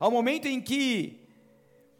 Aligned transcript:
Ao 0.00 0.10
momento 0.10 0.48
em 0.48 0.62
que 0.62 1.20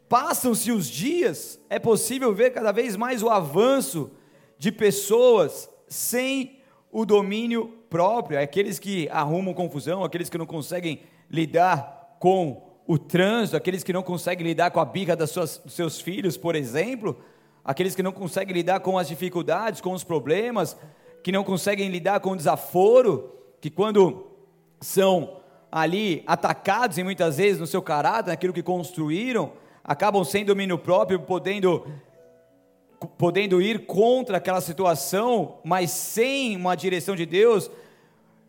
passam-se 0.09 0.71
os 0.71 0.87
dias, 0.87 1.59
é 1.69 1.77
possível 1.77 2.33
ver 2.33 2.49
cada 2.49 2.71
vez 2.71 2.95
mais 2.95 3.21
o 3.21 3.29
avanço 3.29 4.09
de 4.57 4.71
pessoas 4.71 5.69
sem 5.87 6.59
o 6.91 7.05
domínio 7.05 7.77
próprio, 7.91 8.39
aqueles 8.41 8.79
que 8.79 9.07
arrumam 9.09 9.53
confusão, 9.53 10.03
aqueles 10.03 10.31
que 10.31 10.37
não 10.37 10.47
conseguem 10.47 11.03
lidar 11.29 12.17
com 12.19 12.63
o 12.87 12.97
trânsito, 12.97 13.55
aqueles 13.55 13.83
que 13.83 13.93
não 13.93 14.01
conseguem 14.01 14.47
lidar 14.47 14.71
com 14.71 14.79
a 14.79 14.85
birra 14.85 15.15
das 15.15 15.29
suas, 15.29 15.59
dos 15.59 15.73
seus 15.73 16.01
filhos, 16.01 16.35
por 16.35 16.55
exemplo, 16.55 17.21
aqueles 17.63 17.93
que 17.93 18.01
não 18.01 18.11
conseguem 18.11 18.55
lidar 18.55 18.79
com 18.79 18.97
as 18.97 19.07
dificuldades, 19.07 19.79
com 19.79 19.93
os 19.93 20.03
problemas, 20.03 20.75
que 21.23 21.31
não 21.31 21.43
conseguem 21.43 21.87
lidar 21.89 22.19
com 22.19 22.31
o 22.31 22.35
desaforo, 22.35 23.31
que 23.61 23.69
quando 23.69 24.25
são 24.79 25.40
ali 25.71 26.23
atacados 26.27 26.97
e 26.97 27.03
muitas 27.03 27.37
vezes 27.37 27.59
no 27.59 27.65
seu 27.65 27.81
caráter, 27.81 28.31
naquilo 28.31 28.53
que 28.53 28.61
construíram, 28.61 29.53
acabam 29.83 30.23
sem 30.23 30.43
domínio 30.43 30.77
próprio, 30.77 31.19
podendo 31.19 31.85
podendo 33.17 33.59
ir 33.59 33.87
contra 33.87 34.37
aquela 34.37 34.61
situação, 34.61 35.57
mas 35.63 35.89
sem 35.89 36.55
uma 36.55 36.75
direção 36.75 37.15
de 37.15 37.25
Deus, 37.25 37.71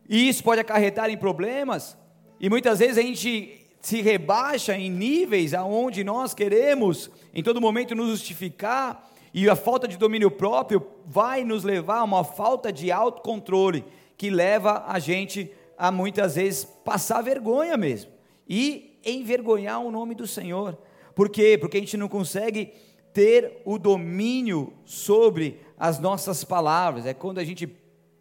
e 0.07 0.29
isso 0.29 0.45
pode 0.45 0.61
acarretar 0.61 1.09
em 1.09 1.17
problemas, 1.17 1.97
e 2.39 2.51
muitas 2.51 2.81
vezes 2.81 2.99
a 2.99 3.03
gente 3.03 3.67
se 3.81 4.03
rebaixa 4.03 4.77
em 4.77 4.91
níveis 4.91 5.55
aonde 5.55 6.05
nós 6.05 6.35
queremos 6.35 7.11
em 7.33 7.43
todo 7.43 7.63
momento 7.63 7.95
nos 7.95 8.11
justificar, 8.11 9.11
e 9.33 9.49
a 9.49 9.57
falta 9.57 9.89
de 9.89 9.97
domínio 9.97 10.31
próprio 10.31 10.87
vai 11.07 11.45
nos 11.45 11.65
levar 11.65 12.01
a 12.01 12.05
uma 12.05 12.23
falta 12.23 12.71
de 12.71 12.93
autocontrole, 12.93 13.83
que 14.19 14.29
leva 14.29 14.85
a 14.87 14.99
gente 14.99 15.51
a 15.83 15.91
muitas 15.91 16.37
vezes 16.37 16.65
passar 16.65 17.23
vergonha 17.23 17.77
mesmo, 17.77 18.13
e 18.49 19.01
envergonhar 19.05 19.81
o 19.81 19.91
nome 19.91 20.15
do 20.15 20.29
Senhor. 20.29 20.79
Por 21.13 21.29
quê? 21.29 21.59
Porque 21.61 21.77
a 21.77 21.81
gente 21.81 21.97
não 21.97 22.09
consegue 22.09 22.73
ter 23.13 23.61
o 23.65 23.81
domínio 23.81 24.73
sobre 24.85 25.59
as 25.77 25.99
nossas 25.99 26.45
palavras. 26.45 27.05
É 27.05 27.13
quando 27.13 27.39
a 27.39 27.45
gente 27.45 27.67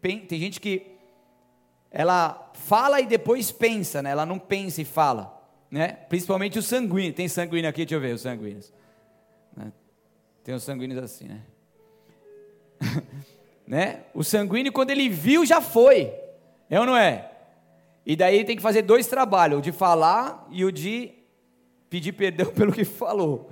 tem 0.00 0.40
gente 0.40 0.60
que 0.60 0.88
ela 1.88 2.50
fala 2.54 3.00
e 3.00 3.06
depois 3.06 3.52
pensa, 3.52 4.02
né? 4.02 4.10
Ela 4.10 4.26
não 4.26 4.40
pensa 4.40 4.82
e 4.82 4.84
fala, 4.84 5.40
né? 5.70 5.92
Principalmente 6.08 6.58
o 6.58 6.62
sanguíneo. 6.62 7.12
Tem 7.12 7.28
sanguíneo 7.28 7.70
aqui? 7.70 7.84
Deixa 7.84 7.94
eu 7.94 8.00
ver 8.00 8.12
os 8.16 8.22
sanguíneos. 8.22 8.72
Né? 9.56 9.72
Tem 10.42 10.52
os 10.52 10.64
sanguíneos 10.64 11.00
assim, 11.00 11.28
né? 11.28 11.42
né? 13.64 14.00
O 14.12 14.24
sanguíneo 14.24 14.72
quando 14.72 14.90
ele 14.90 15.08
viu 15.08 15.46
já 15.46 15.60
foi. 15.60 16.12
É 16.68 16.80
ou 16.80 16.86
não 16.86 16.96
é? 16.96 17.31
E 18.04 18.16
daí 18.16 18.44
tem 18.44 18.56
que 18.56 18.62
fazer 18.62 18.82
dois 18.82 19.06
trabalhos, 19.06 19.58
o 19.58 19.62
de 19.62 19.72
falar 19.72 20.46
e 20.50 20.64
o 20.64 20.72
de 20.72 21.12
pedir 21.88 22.12
perdão 22.12 22.46
pelo 22.52 22.72
que 22.72 22.84
falou, 22.84 23.50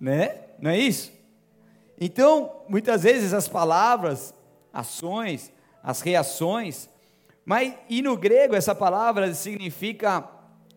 né? 0.00 0.40
Não 0.58 0.70
é 0.70 0.78
isso? 0.78 1.12
Então, 2.00 2.52
muitas 2.68 3.02
vezes 3.02 3.32
as 3.32 3.48
palavras, 3.48 4.34
ações, 4.72 5.52
as 5.82 6.00
reações, 6.00 6.88
mas 7.44 7.74
e 7.88 8.02
no 8.02 8.16
grego 8.16 8.54
essa 8.54 8.74
palavra 8.74 9.32
significa 9.34 10.28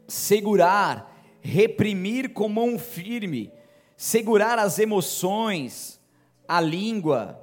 segurar, 0.07 1.11
reprimir 1.41 2.33
com 2.33 2.49
mão 2.49 2.79
firme, 2.79 3.51
segurar 3.95 4.57
as 4.57 4.79
emoções, 4.79 5.99
a 6.47 6.59
língua, 6.59 7.39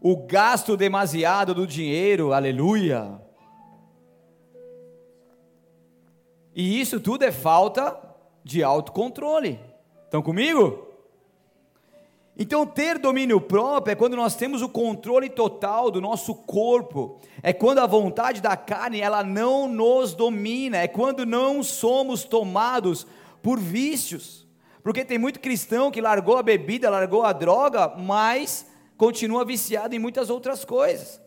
o 0.00 0.16
gasto 0.16 0.76
demasiado 0.76 1.54
do 1.54 1.66
dinheiro, 1.66 2.32
aleluia. 2.32 3.20
E 6.54 6.80
isso 6.80 7.00
tudo 7.00 7.24
é 7.24 7.32
falta 7.32 7.96
de 8.42 8.62
autocontrole. 8.62 9.60
Estão 10.04 10.22
comigo? 10.22 10.88
Então, 12.42 12.66
ter 12.66 12.98
domínio 12.98 13.40
próprio 13.40 13.92
é 13.92 13.94
quando 13.94 14.16
nós 14.16 14.34
temos 14.34 14.62
o 14.62 14.68
controle 14.68 15.28
total 15.28 15.90
do 15.90 16.00
nosso 16.00 16.34
corpo, 16.34 17.20
é 17.42 17.52
quando 17.52 17.80
a 17.80 17.86
vontade 17.86 18.40
da 18.40 18.56
carne 18.56 19.00
ela 19.00 19.22
não 19.22 19.68
nos 19.68 20.14
domina, 20.14 20.78
é 20.78 20.88
quando 20.88 21.26
não 21.26 21.62
somos 21.62 22.24
tomados 22.24 23.06
por 23.42 23.58
vícios. 23.58 24.48
Porque 24.82 25.04
tem 25.04 25.18
muito 25.18 25.38
cristão 25.38 25.90
que 25.90 26.00
largou 26.00 26.38
a 26.38 26.42
bebida, 26.42 26.88
largou 26.88 27.24
a 27.24 27.32
droga, 27.32 27.88
mas 27.88 28.66
continua 28.96 29.44
viciado 29.44 29.94
em 29.94 29.98
muitas 29.98 30.30
outras 30.30 30.64
coisas. 30.64 31.20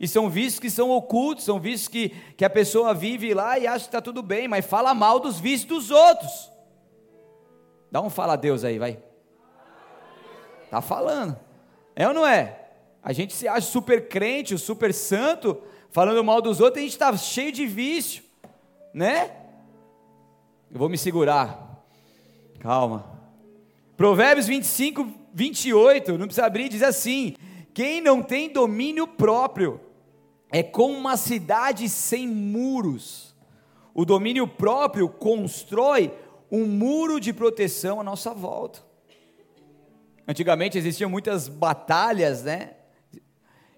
E 0.00 0.08
são 0.08 0.30
vícios 0.30 0.58
que 0.58 0.70
são 0.70 0.88
ocultos, 0.90 1.44
são 1.44 1.60
vícios 1.60 1.86
que, 1.86 2.08
que 2.34 2.42
a 2.42 2.48
pessoa 2.48 2.94
vive 2.94 3.34
lá 3.34 3.58
e 3.58 3.66
acha 3.66 3.80
que 3.80 3.88
está 3.88 4.00
tudo 4.00 4.22
bem, 4.22 4.48
mas 4.48 4.64
fala 4.64 4.94
mal 4.94 5.20
dos 5.20 5.38
vícios 5.38 5.66
dos 5.66 5.90
outros. 5.90 6.50
Dá 7.92 8.00
um 8.00 8.08
fala 8.08 8.32
a 8.32 8.36
Deus 8.36 8.64
aí, 8.64 8.78
vai. 8.78 8.98
Tá 10.70 10.80
falando. 10.80 11.38
É 11.94 12.08
ou 12.08 12.14
não 12.14 12.26
é? 12.26 12.60
A 13.02 13.12
gente 13.12 13.34
se 13.34 13.46
acha 13.46 13.66
super 13.66 14.08
crente, 14.08 14.56
super 14.56 14.94
santo, 14.94 15.60
falando 15.90 16.24
mal 16.24 16.40
dos 16.40 16.60
outros, 16.60 16.78
e 16.78 16.80
a 16.80 16.82
gente 16.84 16.92
está 16.92 17.14
cheio 17.18 17.52
de 17.52 17.66
vício, 17.66 18.24
né? 18.94 19.30
Eu 20.72 20.78
vou 20.78 20.88
me 20.88 20.96
segurar. 20.96 21.84
Calma. 22.58 23.04
Provérbios 23.98 24.46
25, 24.46 25.12
28, 25.34 26.16
não 26.16 26.26
precisa 26.26 26.46
abrir, 26.46 26.70
diz 26.70 26.82
assim: 26.82 27.36
Quem 27.74 28.00
não 28.00 28.22
tem 28.22 28.50
domínio 28.50 29.06
próprio 29.06 29.89
é 30.50 30.62
como 30.62 30.96
uma 30.96 31.16
cidade 31.16 31.88
sem 31.88 32.26
muros. 32.26 33.34
O 33.94 34.04
domínio 34.04 34.46
próprio 34.46 35.08
constrói 35.08 36.12
um 36.50 36.66
muro 36.66 37.20
de 37.20 37.32
proteção 37.32 38.00
à 38.00 38.04
nossa 38.04 38.34
volta. 38.34 38.80
Antigamente 40.26 40.78
existiam 40.78 41.08
muitas 41.10 41.48
batalhas, 41.48 42.44
né? 42.44 42.72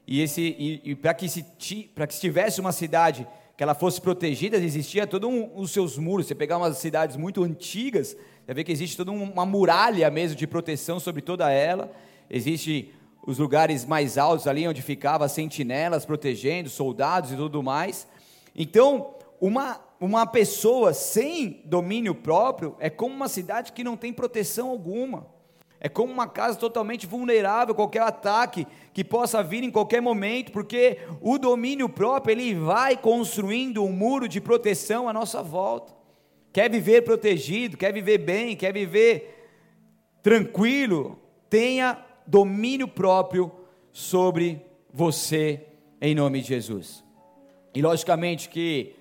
E, 0.06 0.22
e, 0.22 0.81
e 0.84 0.94
para 0.94 1.15
que, 1.15 1.28
se, 1.28 1.44
que 1.59 1.91
se 2.10 2.21
tivesse 2.21 2.60
uma 2.60 2.72
cidade 2.72 3.27
que 3.56 3.62
ela 3.62 3.75
fosse 3.75 4.00
protegida, 4.00 4.56
existia 4.56 5.06
todos 5.06 5.28
um, 5.28 5.50
os 5.54 5.71
seus 5.71 5.97
muros. 5.99 6.27
Você 6.27 6.34
pegar 6.34 6.59
umas 6.59 6.78
cidades 6.78 7.16
muito 7.16 7.43
antigas, 7.44 8.16
você 8.44 8.54
vê 8.54 8.65
que 8.65 8.72
existe 8.72 8.97
toda 8.97 9.12
uma 9.12 9.47
muralha 9.47 10.10
mesmo 10.10 10.37
de 10.37 10.47
proteção 10.47 10.99
sobre 10.99 11.22
toda 11.22 11.50
ela. 11.50 11.93
Existe 12.28 12.93
os 13.25 13.38
lugares 13.38 13.84
mais 13.84 14.19
altos 14.19 14.47
ali 14.47 14.66
onde 14.66 14.83
ficava 14.83 15.28
sentinelas 15.28 16.05
protegendo, 16.05 16.69
soldados 16.69 17.33
e 17.33 17.37
tudo 17.37 17.62
mais. 17.62 18.06
Então, 18.55 19.15
uma 19.41 19.81
uma 20.03 20.27
pessoa 20.27 20.93
sem 20.93 21.62
domínio 21.65 22.12
próprio 22.12 22.75
é 22.81 22.91
como 22.91 23.15
uma 23.15 23.28
cidade 23.28 23.72
que 23.72 23.84
não 23.84 23.97
tem 23.97 24.12
proteção 24.12 24.69
alguma. 24.69 25.28
É 25.78 25.88
como 25.88 26.12
uma 26.12 26.27
casa 26.27 26.59
totalmente 26.59 27.06
vulnerável 27.06 27.72
a 27.72 27.77
qualquer 27.77 28.03
ataque 28.03 28.66
que 28.93 29.05
possa 29.05 29.44
vir 29.44 29.62
em 29.62 29.71
qualquer 29.71 30.03
momento, 30.03 30.50
porque 30.50 30.99
o 31.21 31.39
domínio 31.39 31.89
próprio 31.89 32.33
ele 32.33 32.53
vai 32.53 32.97
construindo 32.97 33.84
um 33.84 33.93
muro 33.93 34.27
de 34.27 34.41
proteção 34.41 35.09
à 35.09 35.12
nossa 35.12 35.41
volta. 35.41 35.94
Quer 36.53 36.69
viver 36.69 37.03
protegido, 37.03 37.77
quer 37.77 37.93
viver 37.93 38.19
bem, 38.19 38.56
quer 38.56 38.72
viver 38.72 39.49
tranquilo, 40.21 41.16
tenha 41.49 41.97
domínio 42.27 42.88
próprio 42.88 43.50
sobre 43.93 44.65
você 44.93 45.66
em 46.00 46.15
nome 46.15 46.41
de 46.41 46.49
Jesus. 46.49 47.05
E 47.75 47.81
logicamente 47.81 48.49
que 48.49 48.94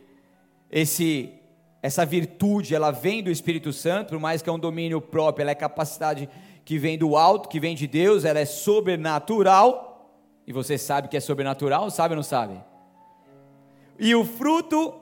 esse 0.70 1.34
essa 1.82 2.06
virtude, 2.06 2.76
ela 2.76 2.92
vem 2.92 3.24
do 3.24 3.32
Espírito 3.32 3.74
Santo, 3.74 4.09
por 4.09 4.20
mais 4.20 4.42
que 4.42 4.50
é 4.50 4.54
um 4.54 4.59
domínio 4.59 5.02
próprio, 5.02 5.42
ela 5.42 5.52
é 5.52 5.56
capacidade 5.56 6.30
que 6.64 6.78
vem 6.78 6.96
do 6.96 7.18
alto, 7.18 7.50
que 7.50 7.59
vem 7.59 7.74
de 7.74 7.88
Deus, 7.88 8.24
ela 8.24 8.40
é 8.40 8.46
sobrenatural. 8.46 10.14
E 10.46 10.53
você 10.53 10.78
sabe 10.78 11.08
que 11.08 11.18
é 11.18 11.20
sobrenatural, 11.20 11.90
sabe 11.90 12.14
ou 12.14 12.18
não 12.18 12.24
sabe? 12.24 12.62
E 13.98 14.14
o 14.14 14.24
fruto 14.24 14.94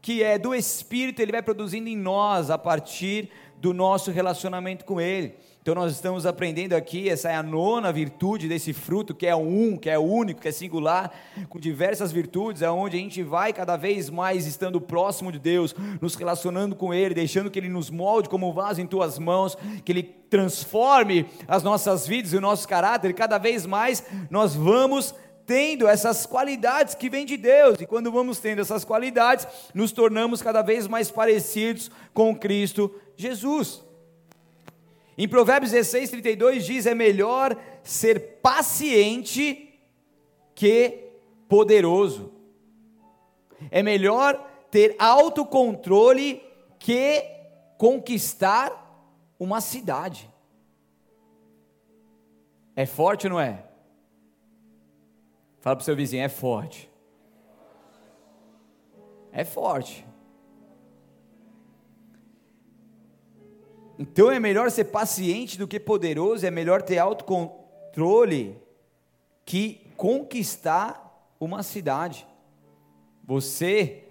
que 0.00 0.22
é 0.22 0.38
do 0.38 0.54
Espírito, 0.54 1.20
ele 1.20 1.32
vai 1.32 1.42
produzindo 1.42 1.88
em 1.88 1.96
nós 1.96 2.50
a 2.50 2.56
partir 2.56 3.30
do 3.62 3.72
nosso 3.72 4.10
relacionamento 4.10 4.84
com 4.84 5.00
Ele. 5.00 5.36
Então 5.62 5.76
nós 5.76 5.92
estamos 5.92 6.26
aprendendo 6.26 6.72
aqui, 6.72 7.08
essa 7.08 7.30
é 7.30 7.36
a 7.36 7.42
nona 7.44 7.92
virtude 7.92 8.48
desse 8.48 8.72
fruto, 8.72 9.14
que 9.14 9.24
é 9.24 9.36
um, 9.36 9.76
que 9.76 9.88
é 9.88 9.96
único, 9.96 10.40
que 10.40 10.48
é 10.48 10.50
singular, 10.50 11.12
com 11.48 11.60
diversas 11.60 12.10
virtudes, 12.10 12.64
aonde 12.64 12.96
a 12.96 12.98
gente 12.98 13.22
vai 13.22 13.52
cada 13.52 13.76
vez 13.76 14.10
mais 14.10 14.48
estando 14.48 14.80
próximo 14.80 15.30
de 15.30 15.38
Deus, 15.38 15.72
nos 16.00 16.16
relacionando 16.16 16.74
com 16.74 16.92
Ele, 16.92 17.14
deixando 17.14 17.48
que 17.48 17.60
Ele 17.60 17.68
nos 17.68 17.88
molde 17.88 18.28
como 18.28 18.52
vaso 18.52 18.80
em 18.80 18.86
tuas 18.88 19.16
mãos, 19.20 19.56
que 19.84 19.92
Ele 19.92 20.02
transforme 20.02 21.24
as 21.46 21.62
nossas 21.62 22.04
vidas 22.04 22.32
e 22.32 22.36
o 22.36 22.40
nosso 22.40 22.66
caráter, 22.66 23.12
e 23.12 23.14
cada 23.14 23.38
vez 23.38 23.64
mais 23.64 24.04
nós 24.28 24.56
vamos 24.56 25.14
tendo 25.46 25.88
essas 25.88 26.26
qualidades 26.26 26.94
que 26.94 27.10
vêm 27.10 27.26
de 27.26 27.36
Deus, 27.36 27.80
e 27.80 27.86
quando 27.86 28.10
vamos 28.12 28.38
tendo 28.38 28.60
essas 28.60 28.84
qualidades, 28.84 29.46
nos 29.74 29.92
tornamos 29.92 30.40
cada 30.40 30.62
vez 30.62 30.86
mais 30.86 31.10
parecidos 31.10 31.90
com 32.14 32.34
Cristo 32.34 32.94
Jesus. 33.16 33.82
Em 35.16 35.28
Provérbios 35.28 35.72
16, 35.72 36.10
32 36.10 36.64
diz: 36.64 36.86
é 36.86 36.94
melhor 36.94 37.56
ser 37.82 38.38
paciente 38.40 39.78
que 40.54 41.10
poderoso. 41.48 42.32
É 43.70 43.82
melhor 43.82 44.48
ter 44.70 44.96
autocontrole 44.98 46.42
que 46.78 47.24
conquistar 47.76 48.78
uma 49.38 49.60
cidade. 49.60 50.28
É 52.74 52.86
forte 52.86 53.28
não 53.28 53.38
é? 53.38 53.64
Fala 55.62 55.76
para 55.76 55.82
o 55.82 55.84
seu 55.84 55.94
vizinho, 55.94 56.24
é 56.24 56.28
forte. 56.28 56.90
É 59.30 59.44
forte. 59.44 60.04
Então 63.96 64.28
é 64.28 64.40
melhor 64.40 64.72
ser 64.72 64.86
paciente 64.86 65.56
do 65.56 65.68
que 65.68 65.78
poderoso, 65.78 66.44
é 66.44 66.50
melhor 66.50 66.82
ter 66.82 66.98
autocontrole 66.98 68.60
que 69.44 69.86
conquistar 69.96 71.32
uma 71.38 71.62
cidade. 71.62 72.26
Você 73.22 74.02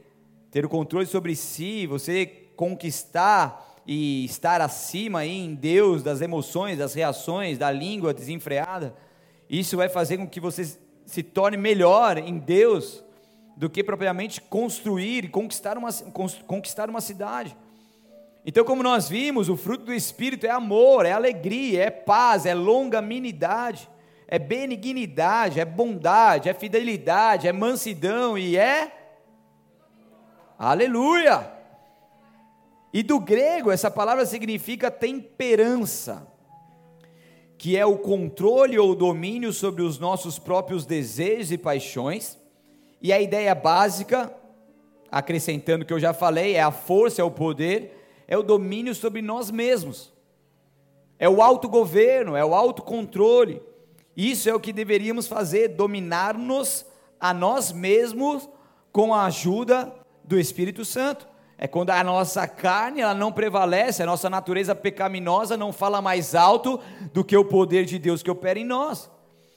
ter 0.51 0.65
o 0.65 0.69
controle 0.69 1.05
sobre 1.05 1.35
si, 1.35 1.85
você 1.85 2.25
conquistar 2.55 3.81
e 3.85 4.23
estar 4.23 4.61
acima 4.61 5.19
aí 5.19 5.37
em 5.37 5.53
Deus 5.53 6.01
das 6.01 6.21
emoções, 6.21 6.77
das 6.77 6.93
reações, 6.93 7.57
da 7.57 7.69
língua 7.69 8.13
desenfreada, 8.13 8.95
isso 9.49 9.75
vai 9.75 9.89
fazer 9.89 10.17
com 10.17 10.25
que 10.25 10.39
você 10.39 10.79
se 11.11 11.21
torne 11.21 11.57
melhor 11.57 12.17
em 12.17 12.37
Deus 12.37 13.03
do 13.57 13.69
que 13.69 13.83
propriamente 13.83 14.39
construir 14.39 15.25
e 15.25 15.27
conquistar 15.27 15.77
uma, 15.77 15.89
conquistar 16.47 16.89
uma 16.89 17.01
cidade. 17.01 17.55
Então, 18.45 18.63
como 18.63 18.81
nós 18.81 19.09
vimos, 19.09 19.49
o 19.49 19.57
fruto 19.57 19.83
do 19.83 19.93
Espírito 19.93 20.47
é 20.47 20.49
amor, 20.49 21.05
é 21.05 21.11
alegria, 21.11 21.83
é 21.83 21.89
paz, 21.89 22.45
é 22.45 22.53
longanimidade, 22.53 23.89
é 24.25 24.39
benignidade, 24.39 25.59
é 25.59 25.65
bondade, 25.65 26.47
é 26.47 26.53
fidelidade, 26.53 27.45
é 27.45 27.51
mansidão 27.51 28.37
e 28.37 28.55
é. 28.55 28.89
Aleluia! 30.57 31.51
E 32.93 33.03
do 33.03 33.19
grego, 33.19 33.69
essa 33.69 33.91
palavra 33.91 34.25
significa 34.25 34.89
temperança, 34.89 36.25
que 37.61 37.77
é 37.77 37.85
o 37.85 37.99
controle 37.99 38.79
ou 38.79 38.95
domínio 38.95 39.53
sobre 39.53 39.83
os 39.83 39.99
nossos 39.99 40.39
próprios 40.39 40.83
desejos 40.83 41.51
e 41.51 41.59
paixões. 41.59 42.35
E 42.99 43.13
a 43.13 43.21
ideia 43.21 43.53
básica, 43.53 44.33
acrescentando 45.11 45.83
o 45.83 45.85
que 45.85 45.93
eu 45.93 45.99
já 45.99 46.11
falei, 46.11 46.55
é 46.55 46.61
a 46.63 46.71
força, 46.71 47.21
é 47.21 47.23
o 47.23 47.29
poder 47.29 48.01
é 48.31 48.37
o 48.37 48.43
domínio 48.43 48.95
sobre 48.95 49.21
nós 49.21 49.51
mesmos, 49.51 50.09
é 51.19 51.27
o 51.27 51.41
autogoverno, 51.41 52.33
é 52.33 52.45
o 52.45 52.55
autocontrole. 52.55 53.61
Isso 54.15 54.49
é 54.49 54.55
o 54.55 54.59
que 54.59 54.71
deveríamos 54.71 55.27
fazer, 55.27 55.67
dominar-nos 55.67 56.85
a 57.19 57.33
nós 57.33 57.73
mesmos 57.73 58.47
com 58.89 59.13
a 59.13 59.25
ajuda 59.25 59.93
do 60.23 60.39
Espírito 60.39 60.85
Santo. 60.85 61.27
É 61.63 61.67
quando 61.67 61.91
a 61.91 62.03
nossa 62.03 62.47
carne 62.47 63.01
ela 63.01 63.13
não 63.13 63.31
prevalece, 63.31 64.01
a 64.01 64.05
nossa 64.07 64.31
natureza 64.31 64.73
pecaminosa 64.73 65.55
não 65.55 65.71
fala 65.71 66.01
mais 66.01 66.33
alto 66.33 66.79
do 67.13 67.23
que 67.23 67.37
o 67.37 67.45
poder 67.45 67.85
de 67.85 67.99
Deus 67.99 68.23
que 68.23 68.31
opera 68.31 68.57
em 68.57 68.65
nós. 68.65 69.07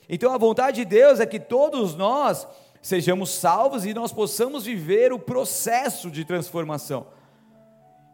Então 0.06 0.31
a 0.35 0.37
vontade 0.37 0.77
de 0.77 0.85
Deus 0.85 1.19
é 1.19 1.25
que 1.25 1.41
todos 1.41 1.95
nós 1.95 2.47
sejamos 2.83 3.31
salvos 3.31 3.87
e 3.87 3.95
nós 3.95 4.12
possamos 4.12 4.67
viver 4.67 5.15
o 5.15 5.19
processo 5.19 6.11
de 6.11 6.27
transformação 6.27 7.06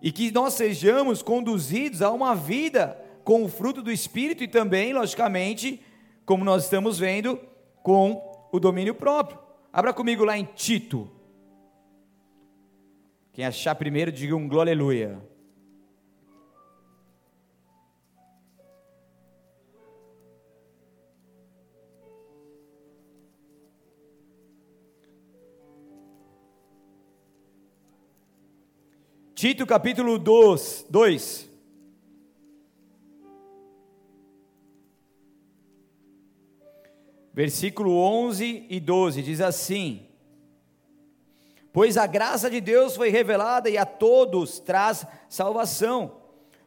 e 0.00 0.12
que 0.12 0.30
nós 0.30 0.54
sejamos 0.54 1.20
conduzidos 1.20 2.00
a 2.00 2.12
uma 2.12 2.32
vida 2.32 2.96
com 3.24 3.42
o 3.42 3.48
fruto 3.48 3.82
do 3.82 3.90
Espírito 3.90 4.44
e 4.44 4.48
também, 4.48 4.92
logicamente, 4.92 5.82
como 6.24 6.44
nós 6.44 6.62
estamos 6.62 6.96
vendo, 6.96 7.40
com 7.82 8.48
o 8.52 8.60
domínio 8.60 8.94
próprio. 8.94 9.36
Abra 9.72 9.92
comigo 9.92 10.24
lá 10.24 10.38
em 10.38 10.44
Tito. 10.44 11.10
Quem 13.40 13.46
achar 13.46 13.74
primeiro, 13.74 14.12
diga 14.12 14.36
um 14.36 14.46
glória 14.46 14.70
aleluia. 14.70 15.18
Tito 29.34 29.64
capítulo 29.64 30.18
2, 30.18 30.88
2. 30.90 31.50
Versículo 37.32 37.92
11 37.96 38.66
e 38.68 38.78
12 38.78 39.22
diz 39.22 39.40
assim: 39.40 40.09
Pois 41.72 41.96
a 41.96 42.06
graça 42.06 42.50
de 42.50 42.60
Deus 42.60 42.96
foi 42.96 43.10
revelada 43.10 43.70
e 43.70 43.78
a 43.78 43.86
todos 43.86 44.58
traz 44.58 45.06
salvação. 45.28 46.16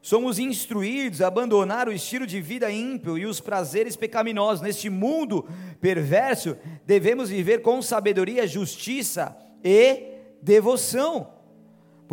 Somos 0.01 0.39
instruídos 0.39 1.21
a 1.21 1.27
abandonar 1.27 1.87
o 1.87 1.93
estilo 1.93 2.27
de 2.27 2.41
vida 2.41 2.71
ímpio 2.71 3.17
e 3.17 3.25
os 3.25 3.39
prazeres 3.39 3.95
pecaminosos. 3.95 4.61
Neste 4.61 4.89
mundo 4.89 5.47
perverso, 5.79 6.57
devemos 6.85 7.29
viver 7.29 7.61
com 7.61 7.81
sabedoria, 7.81 8.45
justiça 8.45 9.37
e 9.63 10.03
devoção 10.41 11.33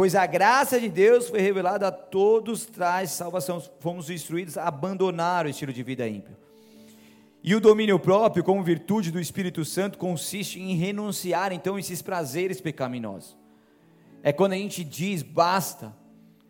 Pois 0.01 0.15
a 0.15 0.25
graça 0.25 0.81
de 0.81 0.89
Deus 0.89 1.29
foi 1.29 1.41
revelada 1.41 1.89
a 1.89 1.93
todos, 1.93 2.65
traz 2.65 3.11
salvação. 3.11 3.63
Fomos 3.81 4.09
instruídos 4.09 4.57
a 4.57 4.67
abandonar 4.67 5.45
o 5.45 5.49
estilo 5.51 5.75
de 5.75 5.83
vida 5.83 6.09
ímpio. 6.09 6.37
E 7.43 7.55
o 7.55 7.61
domínio 7.61 7.99
próprio, 7.99 8.45
como 8.45 8.63
virtude 8.63 9.11
do 9.11 9.21
Espírito 9.21 9.65
Santo, 9.65 9.99
consiste 9.99 10.61
em 10.61 10.75
renunciar 10.75 11.53
então 11.53 11.79
esses 11.79 12.03
prazeres 12.03 12.61
pecaminosos. 12.61 13.37
É 14.23 14.33
quando 14.33 14.53
a 14.53 14.57
gente 14.57 14.85
diz 14.85 15.23
basta. 15.23 15.95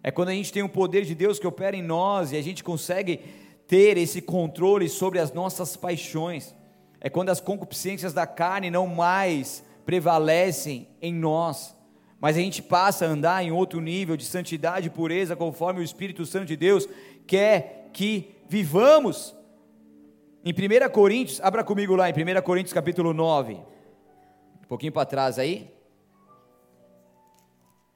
É 0.03 0.11
quando 0.11 0.31
a 0.31 0.33
gente 0.33 0.53
tem 0.53 0.63
o 0.63 0.69
poder 0.69 1.05
de 1.05 1.15
Deus 1.15 1.39
que 1.39 1.47
opera 1.47 1.77
em 1.77 1.83
nós 1.83 2.33
e 2.33 2.37
a 2.37 2.43
gente 2.43 2.65
consegue 2.65 3.21
ter 3.69 3.97
esse 3.97 4.21
controle 4.21 4.89
sobre 4.89 5.19
as 5.19 5.33
nossas 5.33 5.77
paixões. 5.77 6.55
É 7.01 7.09
quando 7.09 7.29
as 7.29 7.41
concupiscências 7.41 8.13
da 8.13 8.27
carne 8.27 8.71
não 8.71 8.87
mais 8.87 9.63
prevalecem 9.85 10.89
em 11.01 11.13
nós 11.13 11.77
mas 12.21 12.37
a 12.37 12.41
gente 12.41 12.63
passa 12.63 13.07
a 13.07 13.09
andar 13.09 13.43
em 13.43 13.51
outro 13.51 13.81
nível 13.81 14.15
de 14.15 14.27
santidade 14.27 14.89
e 14.89 14.91
pureza, 14.91 15.35
conforme 15.35 15.81
o 15.81 15.83
Espírito 15.83 16.27
Santo 16.27 16.45
de 16.45 16.57
Deus 16.57 16.87
quer 17.27 17.89
que 17.95 18.37
vivamos. 18.47 19.35
Em 20.43 20.53
1 20.53 20.91
Coríntios, 20.91 21.41
abra 21.43 21.63
comigo 21.63 21.95
lá 21.95 22.09
em 22.09 22.13
1 22.13 22.43
Coríntios 22.43 22.73
capítulo 22.73 23.13
9, 23.13 23.55
um 23.55 24.67
pouquinho 24.67 24.93
para 24.93 25.05
trás 25.05 25.39
aí. 25.39 25.71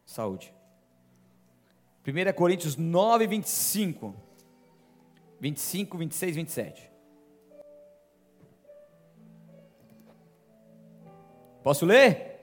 Saúde. 0.05 0.55
1 2.07 2.33
Coríntios 2.35 2.77
9, 2.77 3.27
25. 3.27 4.15
25, 5.41 5.97
26, 5.99 6.37
27. 6.37 6.91
Posso 11.63 11.87
ler? 11.87 12.41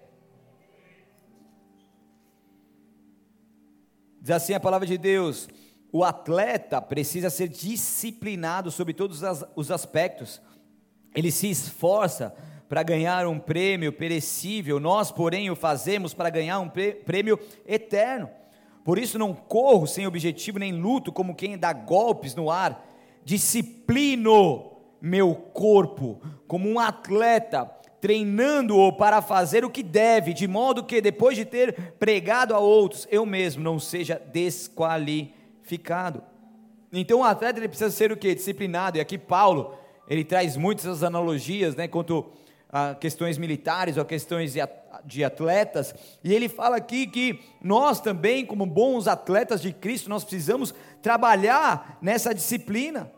Diz 4.20 4.32
assim 4.32 4.56
a 4.56 4.60
palavra 4.60 4.88
de 4.88 4.98
Deus: 4.98 5.48
o 5.92 6.04
atleta 6.04 6.82
precisa 6.82 7.30
ser 7.30 7.50
disciplinado 7.50 8.72
sobre 8.72 8.94
todos 8.94 9.22
os 9.56 9.70
aspectos. 9.70 10.42
Ele 11.14 11.32
se 11.32 11.50
esforça 11.50 12.34
para 12.70 12.84
ganhar 12.84 13.28
um 13.28 13.38
prêmio 13.38 13.92
perecível, 13.92 14.80
nós, 14.80 15.12
porém, 15.12 15.50
o 15.50 15.56
fazemos 15.56 16.14
para 16.14 16.30
ganhar 16.30 16.60
um 16.60 16.70
prêmio 16.70 17.38
eterno. 17.66 18.30
Por 18.86 18.98
isso 18.98 19.20
não 19.20 19.34
corro 19.34 19.86
sem 19.86 20.08
objetivo 20.08 20.58
nem 20.58 20.72
luto 20.72 21.12
como 21.12 21.36
quem 21.36 21.58
dá 21.58 21.74
golpes 21.74 22.34
no 22.34 22.50
ar. 22.50 22.88
Disciplino 23.26 24.72
meu 25.02 25.36
corpo 25.36 26.22
como 26.48 26.70
um 26.70 26.80
atleta 26.80 27.70
treinando-o 28.00 28.94
para 28.94 29.22
fazer 29.22 29.64
o 29.64 29.70
que 29.70 29.84
deve, 29.84 30.34
de 30.34 30.48
modo 30.48 30.84
que, 30.84 31.02
depois 31.02 31.38
de 31.38 31.46
ter 31.46 31.94
pregado 32.00 32.56
a 32.56 32.60
outros, 32.60 33.08
eu 33.12 33.26
mesmo 33.26 33.62
não 33.62 33.78
seja 33.78 34.20
desqualificado. 34.34 35.41
Então 36.92 37.20
o 37.20 37.24
atleta 37.24 37.60
ele 37.60 37.68
precisa 37.68 37.90
ser 37.90 38.12
o 38.12 38.18
que? 38.18 38.36
Disciplinado. 38.36 38.98
E 38.98 39.02
aqui 39.02 39.18
Paulo, 39.18 39.78
ele 40.08 40.24
traz 40.24 40.58
muitas 40.58 41.04
analogias, 41.04 41.76
né, 41.76 41.88
quanto 41.88 42.32
a 42.72 42.96
questões 42.96 43.38
militares 43.38 43.98
ou 43.98 44.04
a 44.04 44.06
questões 44.06 44.56
de 45.04 45.24
atletas, 45.24 45.94
e 46.24 46.34
ele 46.34 46.48
fala 46.48 46.78
aqui 46.78 47.06
que 47.06 47.42
nós 47.62 48.00
também, 48.00 48.46
como 48.46 48.66
bons 48.66 49.10
atletas 49.10 49.62
de 49.62 49.74
Cristo, 49.74 50.10
nós 50.10 50.24
precisamos 50.24 50.74
trabalhar 51.02 51.98
nessa 52.02 52.34
disciplina. 52.34 53.12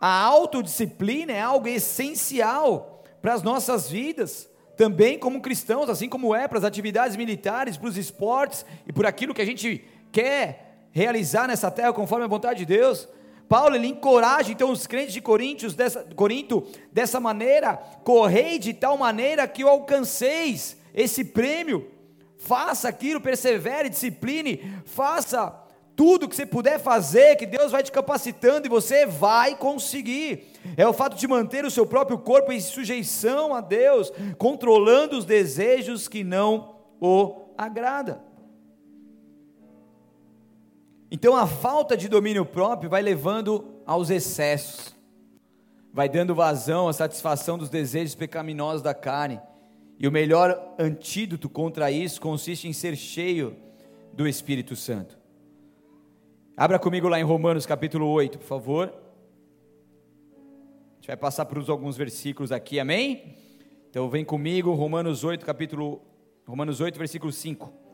A 0.00 0.20
autodisciplina 0.22 1.32
é 1.32 1.40
algo 1.40 1.68
essencial 1.68 3.04
para 3.22 3.34
as 3.34 3.42
nossas 3.42 3.88
vidas, 3.88 4.50
também 4.76 5.18
como 5.18 5.40
cristãos, 5.40 5.88
assim 5.88 6.08
como 6.08 6.34
é 6.34 6.48
para 6.48 6.58
as 6.58 6.64
atividades 6.64 7.16
militares, 7.16 7.76
para 7.76 7.88
os 7.88 7.96
esportes 7.96 8.66
e 8.86 8.92
por 8.92 9.06
aquilo 9.06 9.34
que 9.34 9.42
a 9.42 9.46
gente 9.46 9.84
quer 10.10 10.67
realizar 10.90 11.48
nessa 11.48 11.70
terra 11.70 11.92
conforme 11.92 12.24
a 12.24 12.28
vontade 12.28 12.60
de 12.60 12.66
Deus. 12.66 13.08
Paulo 13.48 13.74
ele 13.74 13.86
encoraja 13.86 14.52
então 14.52 14.70
os 14.70 14.86
crentes 14.86 15.14
de 15.14 15.20
Coríntios 15.20 15.74
dessa, 15.74 16.04
Corinto 16.14 16.66
dessa 16.92 17.18
maneira, 17.18 17.76
correi 18.04 18.58
de 18.58 18.74
tal 18.74 18.98
maneira 18.98 19.48
que 19.48 19.64
o 19.64 19.68
alcanceis 19.68 20.76
esse 20.94 21.24
prêmio 21.24 21.98
Faça 22.38 22.88
aquilo, 22.88 23.20
persevere, 23.20 23.88
discipline, 23.88 24.62
faça 24.84 25.52
tudo 25.96 26.28
que 26.28 26.36
você 26.36 26.46
puder 26.46 26.78
fazer, 26.78 27.34
que 27.34 27.44
Deus 27.44 27.72
vai 27.72 27.82
te 27.82 27.90
capacitando 27.90 28.66
e 28.66 28.70
você 28.70 29.04
vai 29.04 29.56
conseguir. 29.56 30.46
É 30.76 30.86
o 30.86 30.92
fato 30.92 31.16
de 31.16 31.26
manter 31.26 31.64
o 31.64 31.70
seu 31.70 31.84
próprio 31.84 32.16
corpo 32.16 32.52
em 32.52 32.60
sujeição 32.60 33.52
a 33.52 33.60
Deus, 33.60 34.12
controlando 34.38 35.18
os 35.18 35.24
desejos 35.24 36.06
que 36.06 36.22
não 36.22 36.76
o 37.00 37.48
agrada. 37.58 38.27
Então 41.10 41.34
a 41.34 41.46
falta 41.46 41.96
de 41.96 42.08
domínio 42.08 42.44
próprio 42.44 42.90
vai 42.90 43.00
levando 43.00 43.64
aos 43.86 44.10
excessos, 44.10 44.94
vai 45.92 46.08
dando 46.08 46.34
vazão 46.34 46.88
à 46.88 46.92
satisfação 46.92 47.56
dos 47.56 47.70
desejos 47.70 48.14
pecaminosos 48.14 48.82
da 48.82 48.92
carne. 48.92 49.40
E 49.98 50.06
o 50.06 50.12
melhor 50.12 50.74
antídoto 50.78 51.48
contra 51.48 51.90
isso 51.90 52.20
consiste 52.20 52.68
em 52.68 52.72
ser 52.72 52.94
cheio 52.94 53.56
do 54.12 54.28
Espírito 54.28 54.76
Santo. 54.76 55.18
Abra 56.56 56.78
comigo 56.78 57.08
lá 57.08 57.18
em 57.18 57.24
Romanos 57.24 57.64
capítulo 57.64 58.06
8, 58.06 58.38
por 58.38 58.46
favor. 58.46 58.88
A 58.88 60.96
gente 60.96 61.06
vai 61.06 61.16
passar 61.16 61.46
por 61.46 61.58
alguns 61.70 61.96
versículos 61.96 62.52
aqui, 62.52 62.78
amém? 62.78 63.34
Então 63.88 64.10
vem 64.10 64.24
comigo, 64.24 64.74
Romanos 64.74 65.24
8, 65.24 65.46
capítulo 65.46 66.02
Romanos 66.46 66.80
8, 66.80 66.98
versículo 66.98 67.32
5. 67.32 67.87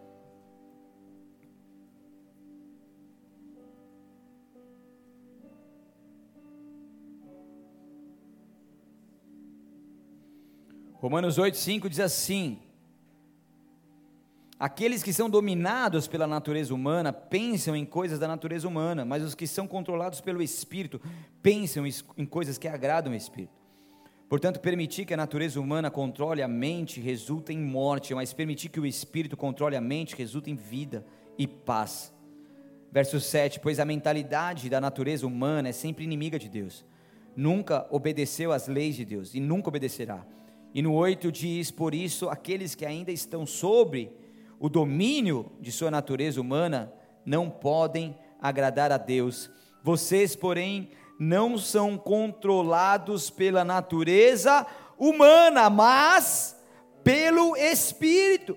Romanos 11.05 11.37
8, 11.37 11.55
5 11.59 11.91
diz 11.91 12.01
assim: 12.01 12.57
Aqueles 14.59 15.03
que 15.03 15.13
são 15.13 15.29
dominados 15.29 16.09
pela 16.09 16.27
natureza 16.27 16.75
humana 16.75 17.13
pensam 17.13 17.77
em 17.77 17.85
coisas 17.85 18.19
da 18.19 18.27
natureza 18.27 18.67
humana, 18.67 19.05
mas 19.05 19.23
os 19.23 19.35
que 19.35 19.47
são 19.47 19.67
controlados 19.67 20.23
pelo 20.23 20.41
Espírito 20.41 20.99
pensam 21.43 21.85
em 22.17 22.25
coisas 22.25 22.57
que 22.57 22.67
agradam 22.67 23.13
o 23.13 23.15
Espírito. 23.15 23.53
Portanto, 24.31 24.61
permitir 24.61 25.05
que 25.05 25.13
a 25.13 25.17
natureza 25.19 25.61
humana 25.61 25.91
controle 25.91 26.41
a 26.41 26.49
mente 26.49 27.03
resulta 27.03 27.53
em 27.53 27.59
morte, 27.59 28.15
mas 28.15 28.33
permitir 28.33 28.71
que 28.71 28.81
o 28.81 28.87
Espírito 28.87 29.37
controle 29.37 29.77
a 29.77 29.83
mente 29.83 30.17
resulta 30.17 30.49
em 30.49 30.57
vida 30.57 31.05
e 31.37 31.47
paz. 31.47 32.15
Verso 32.91 33.21
7: 33.21 33.61
Pois 33.61 33.79
a 33.79 33.85
mentalidade 33.85 34.71
da 34.71 34.81
natureza 34.81 35.27
humana 35.27 35.69
é 35.69 35.73
sempre 35.73 36.03
inimiga 36.03 36.39
de 36.39 36.49
Deus, 36.49 36.83
nunca 37.37 37.87
obedeceu 37.91 38.53
às 38.53 38.69
leis 38.69 38.97
de 38.97 39.05
Deus 39.05 39.35
e 39.35 39.39
nunca 39.41 39.69
obedecerá 39.69 40.25
e 40.75 40.83
no 40.83 40.93
8 40.93 41.31
diz: 41.31 41.71
Por 41.71 41.95
isso, 41.95 42.29
aqueles 42.29 42.75
que 42.75 42.85
ainda 42.85 43.13
estão 43.13 43.47
sobre 43.47 44.11
o 44.59 44.69
domínio 44.69 45.53
de 45.61 45.71
sua 45.71 45.91
natureza 45.91 46.41
humana 46.41 46.93
não 47.25 47.49
podem 47.49 48.19
agradar 48.41 48.91
a 48.91 48.99
Deus. 48.99 49.49
Vocês, 49.85 50.35
porém, 50.35 50.91
não 51.19 51.57
são 51.57 51.97
controlados 51.97 53.31
pela 53.31 53.65
natureza 53.65 54.67
humana, 54.99 55.71
mas 55.71 56.61
pelo 57.05 57.57
Espírito. 57.57 58.57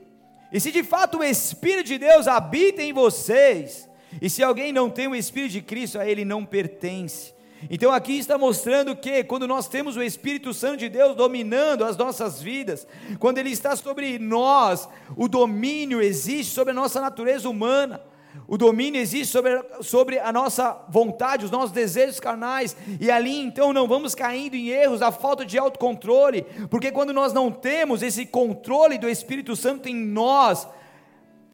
E 0.51 0.59
se 0.59 0.71
de 0.71 0.83
fato 0.83 1.19
o 1.19 1.23
Espírito 1.23 1.87
de 1.87 1.97
Deus 1.99 2.27
habita 2.27 2.81
em 2.81 2.93
vocês, 2.93 3.87
e 4.21 4.29
se 4.29 4.41
alguém 4.41 4.73
não 4.73 4.89
tem 4.89 5.07
o 5.07 5.15
Espírito 5.15 5.51
de 5.51 5.61
Cristo, 5.61 5.99
a 5.99 6.07
ele 6.07 6.25
não 6.25 6.43
pertence. 6.43 7.36
Então 7.69 7.91
aqui 7.91 8.17
está 8.17 8.37
mostrando 8.37 8.95
que 8.95 9.23
quando 9.23 9.47
nós 9.47 9.67
temos 9.67 9.97
o 9.97 10.03
Espírito 10.03 10.53
Santo 10.53 10.77
de 10.77 10.89
Deus 10.89 11.15
dominando 11.15 11.83
as 11.83 11.97
nossas 11.97 12.41
vidas, 12.41 12.87
quando 13.19 13.37
ele 13.37 13.49
está 13.49 13.75
sobre 13.75 14.19
nós, 14.19 14.87
o 15.15 15.27
domínio 15.27 16.01
existe 16.01 16.53
sobre 16.53 16.71
a 16.71 16.75
nossa 16.75 17.01
natureza 17.01 17.49
humana. 17.49 18.01
O 18.47 18.57
domínio 18.57 19.01
existe 19.01 19.31
sobre, 19.31 19.61
sobre 19.81 20.19
a 20.19 20.31
nossa 20.31 20.85
vontade, 20.89 21.45
os 21.45 21.51
nossos 21.51 21.71
desejos 21.71 22.19
carnais, 22.19 22.77
e 22.99 23.09
ali 23.09 23.39
então 23.39 23.73
não 23.73 23.87
vamos 23.87 24.13
caindo 24.13 24.55
em 24.55 24.67
erros, 24.67 25.01
a 25.01 25.11
falta 25.11 25.45
de 25.45 25.57
autocontrole, 25.57 26.43
porque 26.69 26.91
quando 26.91 27.11
nós 27.11 27.33
não 27.33 27.51
temos 27.51 28.03
esse 28.03 28.25
controle 28.25 28.97
do 28.97 29.09
Espírito 29.09 29.55
Santo 29.55 29.89
em 29.89 29.95
nós, 29.95 30.67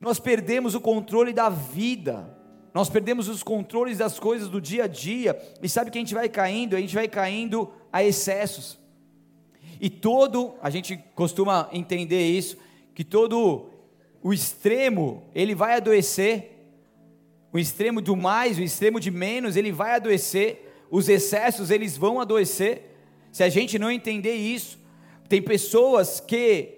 nós 0.01 0.19
perdemos 0.19 0.75
o 0.75 0.81
controle 0.81 1.31
da 1.31 1.47
vida, 1.49 2.37
nós 2.73 2.89
perdemos 2.89 3.27
os 3.27 3.43
controles 3.43 3.99
das 3.99 4.19
coisas 4.19 4.49
do 4.49 4.59
dia 4.59 4.85
a 4.85 4.87
dia, 4.87 5.39
e 5.61 5.69
sabe 5.69 5.91
que 5.91 5.97
a 5.97 6.01
gente 6.01 6.13
vai 6.13 6.27
caindo? 6.27 6.75
A 6.75 6.81
gente 6.81 6.95
vai 6.95 7.07
caindo 7.07 7.71
a 7.91 8.03
excessos. 8.03 8.79
E 9.79 9.89
todo, 9.89 10.55
a 10.61 10.69
gente 10.69 10.97
costuma 11.13 11.69
entender 11.71 12.25
isso, 12.25 12.57
que 12.95 13.03
todo 13.03 13.69
o 14.23 14.33
extremo, 14.33 15.23
ele 15.35 15.53
vai 15.53 15.75
adoecer. 15.75 16.51
O 17.51 17.59
extremo 17.59 18.01
do 18.01 18.15
mais, 18.15 18.57
o 18.57 18.63
extremo 18.63 18.99
de 18.99 19.11
menos, 19.11 19.55
ele 19.55 19.71
vai 19.71 19.95
adoecer. 19.95 20.73
Os 20.89 21.09
excessos, 21.09 21.69
eles 21.69 21.97
vão 21.97 22.19
adoecer. 22.19 22.95
Se 23.31 23.43
a 23.43 23.49
gente 23.49 23.77
não 23.77 23.91
entender 23.91 24.35
isso, 24.35 24.79
tem 25.27 25.41
pessoas 25.41 26.19
que 26.19 26.77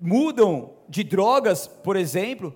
mudam 0.00 0.74
de 0.88 1.02
drogas, 1.02 1.66
por 1.66 1.96
exemplo, 1.96 2.54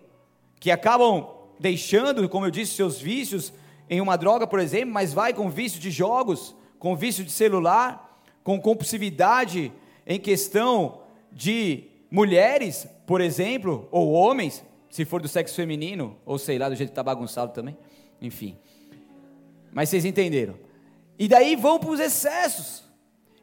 que 0.60 0.70
acabam 0.70 1.41
deixando, 1.62 2.28
como 2.28 2.44
eu 2.44 2.50
disse, 2.50 2.74
seus 2.74 3.00
vícios 3.00 3.52
em 3.88 4.00
uma 4.00 4.16
droga, 4.16 4.48
por 4.48 4.58
exemplo, 4.58 4.92
mas 4.92 5.12
vai 5.12 5.32
com 5.32 5.48
vício 5.48 5.80
de 5.80 5.92
jogos, 5.92 6.56
com 6.76 6.96
vício 6.96 7.24
de 7.24 7.30
celular, 7.30 8.20
com 8.42 8.60
compulsividade 8.60 9.72
em 10.04 10.18
questão 10.18 11.02
de 11.30 11.84
mulheres, 12.10 12.86
por 13.06 13.20
exemplo, 13.20 13.88
ou 13.92 14.10
homens, 14.10 14.64
se 14.90 15.04
for 15.04 15.22
do 15.22 15.28
sexo 15.28 15.54
feminino, 15.54 16.16
ou 16.26 16.36
sei 16.36 16.58
lá, 16.58 16.68
do 16.68 16.74
jeito 16.74 16.88
que 16.88 16.92
está 16.92 17.02
bagunçado 17.02 17.52
também, 17.52 17.78
enfim. 18.20 18.58
Mas 19.72 19.88
vocês 19.88 20.04
entenderam. 20.04 20.54
E 21.16 21.28
daí 21.28 21.54
vão 21.54 21.78
para 21.78 21.90
os 21.90 22.00
excessos. 22.00 22.82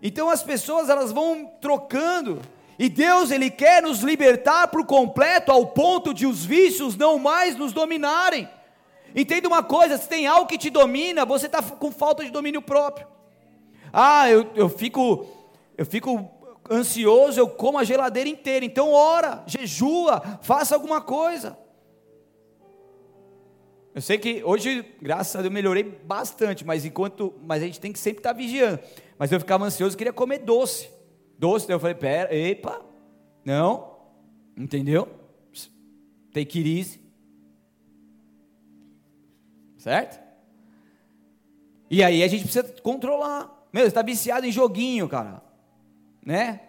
Então 0.04 0.30
as 0.30 0.44
pessoas 0.44 0.90
elas 0.90 1.14
vão 1.14 1.50
trocando 1.62 2.42
e 2.79 2.88
Deus, 2.88 3.29
Ele 3.29 3.51
quer 3.51 3.83
nos 3.83 4.00
libertar 4.00 4.69
por 4.69 4.86
completo, 4.86 5.51
ao 5.51 5.67
ponto 5.67 6.13
de 6.13 6.25
os 6.25 6.45
vícios 6.45 6.95
não 6.95 7.19
mais 7.19 7.57
nos 7.57 7.74
dominarem. 7.74 8.48
Entenda 9.13 9.50
uma 9.50 9.62
coisa: 9.62 9.98
se 9.98 10.07
tem 10.07 10.25
algo 10.25 10.48
que 10.48 10.57
te 10.57 10.69
domina, 10.69 11.25
você 11.25 11.48
está 11.48 11.62
com 11.62 11.91
falta 11.91 12.24
de 12.24 12.31
domínio 12.31 12.62
próprio. 12.62 13.05
Ah, 13.91 14.29
eu, 14.29 14.50
eu 14.55 14.69
fico, 14.69 15.27
eu 15.77 15.86
fico 15.86 16.31
ansioso, 16.71 17.38
eu 17.38 17.50
como 17.50 17.77
a 17.77 17.83
geladeira 17.83 18.29
inteira. 18.29 18.63
Então, 18.63 18.93
ora, 18.93 19.43
jejua, 19.45 20.39
faça 20.41 20.74
alguma 20.74 21.01
coisa. 21.01 21.57
Eu 23.93 24.01
sei 24.01 24.17
que 24.17 24.41
hoje, 24.41 24.86
graças 25.01 25.36
a 25.36 25.41
Deus, 25.41 25.53
melhorei 25.53 25.83
bastante, 25.83 26.63
mas 26.63 26.86
enquanto, 26.86 27.33
mas 27.43 27.62
a 27.62 27.65
gente 27.65 27.81
tem 27.81 27.91
que 27.91 28.00
sempre 28.00 28.19
estar 28.19 28.31
vigiando. 28.31 28.79
Mas 29.17 29.33
eu 29.33 29.39
ficava 29.39 29.65
ansioso, 29.65 29.98
queria 29.98 30.13
comer 30.13 30.38
doce 30.38 30.99
doce. 31.39 31.65
Daí 31.65 31.75
eu 31.75 31.79
falei, 31.79 31.96
pera, 31.96 32.36
epa, 32.36 32.86
não, 33.43 33.96
entendeu? 34.55 35.08
Take 36.31 36.60
it 36.60 36.77
easy. 36.77 37.01
Certo? 39.77 40.19
E 41.89 42.03
aí 42.03 42.22
a 42.22 42.27
gente 42.27 42.43
precisa 42.43 42.63
controlar. 42.84 43.67
Meu, 43.74 43.84
você 43.84 43.88
está 43.88 44.01
viciado 44.01 44.46
em 44.46 44.51
joguinho, 44.51 45.08
cara. 45.10 45.41
Né? 46.24 46.62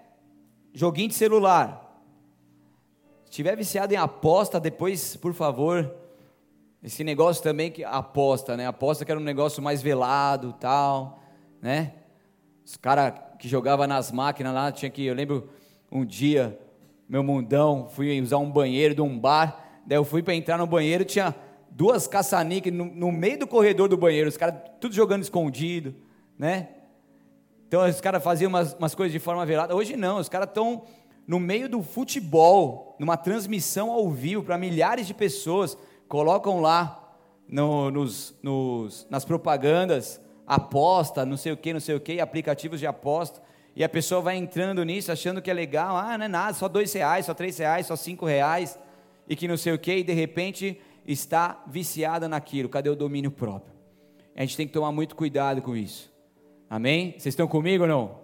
Joguinho 0.72 1.08
de 1.08 1.14
celular. 1.14 2.02
Se 3.24 3.32
tiver 3.32 3.56
viciado 3.56 3.92
em 3.92 3.96
aposta, 3.96 4.58
depois, 4.58 5.16
por 5.16 5.34
favor, 5.34 5.94
esse 6.82 7.04
negócio 7.04 7.42
também 7.42 7.70
que 7.70 7.84
aposta, 7.84 8.56
né? 8.56 8.66
Aposta 8.66 9.04
que 9.04 9.10
era 9.10 9.20
um 9.20 9.24
negócio 9.24 9.62
mais 9.62 9.82
velado, 9.82 10.54
tal, 10.54 11.20
né? 11.60 11.94
Os 12.70 12.76
caras 12.76 13.14
que 13.36 13.48
jogava 13.48 13.84
nas 13.84 14.12
máquinas 14.12 14.54
lá, 14.54 14.70
tinha 14.70 14.88
que, 14.88 15.04
eu 15.04 15.12
lembro 15.12 15.48
um 15.90 16.04
dia, 16.04 16.56
meu 17.08 17.20
mundão, 17.20 17.88
fui 17.88 18.20
usar 18.20 18.36
um 18.36 18.48
banheiro 18.48 18.94
de 18.94 19.00
um 19.00 19.18
bar, 19.18 19.80
daí 19.84 19.98
eu 19.98 20.04
fui 20.04 20.22
para 20.22 20.36
entrar 20.36 20.56
no 20.56 20.68
banheiro, 20.68 21.04
tinha 21.04 21.34
duas 21.68 22.06
caçaniques 22.06 22.72
no, 22.72 22.84
no, 22.84 23.10
meio 23.10 23.40
do 23.40 23.46
corredor 23.48 23.88
do 23.88 23.96
banheiro, 23.96 24.28
os 24.28 24.36
caras 24.36 24.54
tudo 24.80 24.94
jogando 24.94 25.24
escondido, 25.24 25.96
né? 26.38 26.68
Então 27.66 27.84
os 27.88 28.00
caras 28.00 28.22
faziam 28.22 28.48
umas, 28.48 28.72
umas 28.74 28.94
coisas 28.94 29.12
de 29.12 29.18
forma 29.18 29.44
velada. 29.44 29.74
Hoje 29.74 29.96
não, 29.96 30.18
os 30.18 30.28
caras 30.28 30.46
estão 30.46 30.84
no 31.26 31.40
meio 31.40 31.68
do 31.68 31.82
futebol, 31.82 32.94
numa 33.00 33.16
transmissão 33.16 33.90
ao 33.90 34.08
vivo 34.10 34.44
para 34.44 34.56
milhares 34.56 35.08
de 35.08 35.12
pessoas, 35.12 35.76
colocam 36.06 36.60
lá 36.60 37.16
no, 37.48 37.90
nos, 37.90 38.38
nos, 38.40 39.08
nas 39.10 39.24
propagandas 39.24 40.20
aposta, 40.50 41.25
não 41.25 41.37
sei 41.37 41.52
o 41.52 41.57
que, 41.57 41.73
não 41.73 41.78
sei 41.78 41.95
o 41.95 42.00
que, 42.00 42.19
aplicativos 42.19 42.80
de 42.80 42.87
aposta, 42.87 43.40
e 43.76 43.85
a 43.85 43.88
pessoa 43.88 44.21
vai 44.21 44.37
entrando 44.37 44.85
nisso, 44.85 45.12
achando 45.12 45.40
que 45.40 45.49
é 45.49 45.54
legal, 45.54 45.97
ah, 45.97 46.19
não 46.19 46.25
é 46.25 46.28
nada, 46.28 46.54
só 46.54 46.66
dois 46.66 46.92
reais, 46.92 47.26
só 47.26 47.33
três 47.33 47.57
reais, 47.57 47.87
só 47.87 47.95
cinco 47.95 48.26
reais, 48.26 48.76
e 49.28 49.37
que 49.37 49.47
não 49.47 49.57
sei 49.57 49.73
o 49.73 49.78
que, 49.78 49.99
e 49.99 50.02
de 50.02 50.12
repente 50.12 50.80
está 51.07 51.62
viciada 51.69 52.28
naquilo, 52.28 52.69
cadê 52.69 52.90
o 52.90 52.97
domínio 52.97 53.30
próprio? 53.30 53.73
A 54.35 54.40
gente 54.40 54.57
tem 54.57 54.66
que 54.66 54.73
tomar 54.73 54.90
muito 54.90 55.14
cuidado 55.14 55.62
com 55.62 55.76
isso, 55.76 56.12
amém? 56.69 57.12
Vocês 57.12 57.26
estão 57.26 57.47
comigo 57.47 57.85
ou 57.85 57.88
não? 57.88 58.19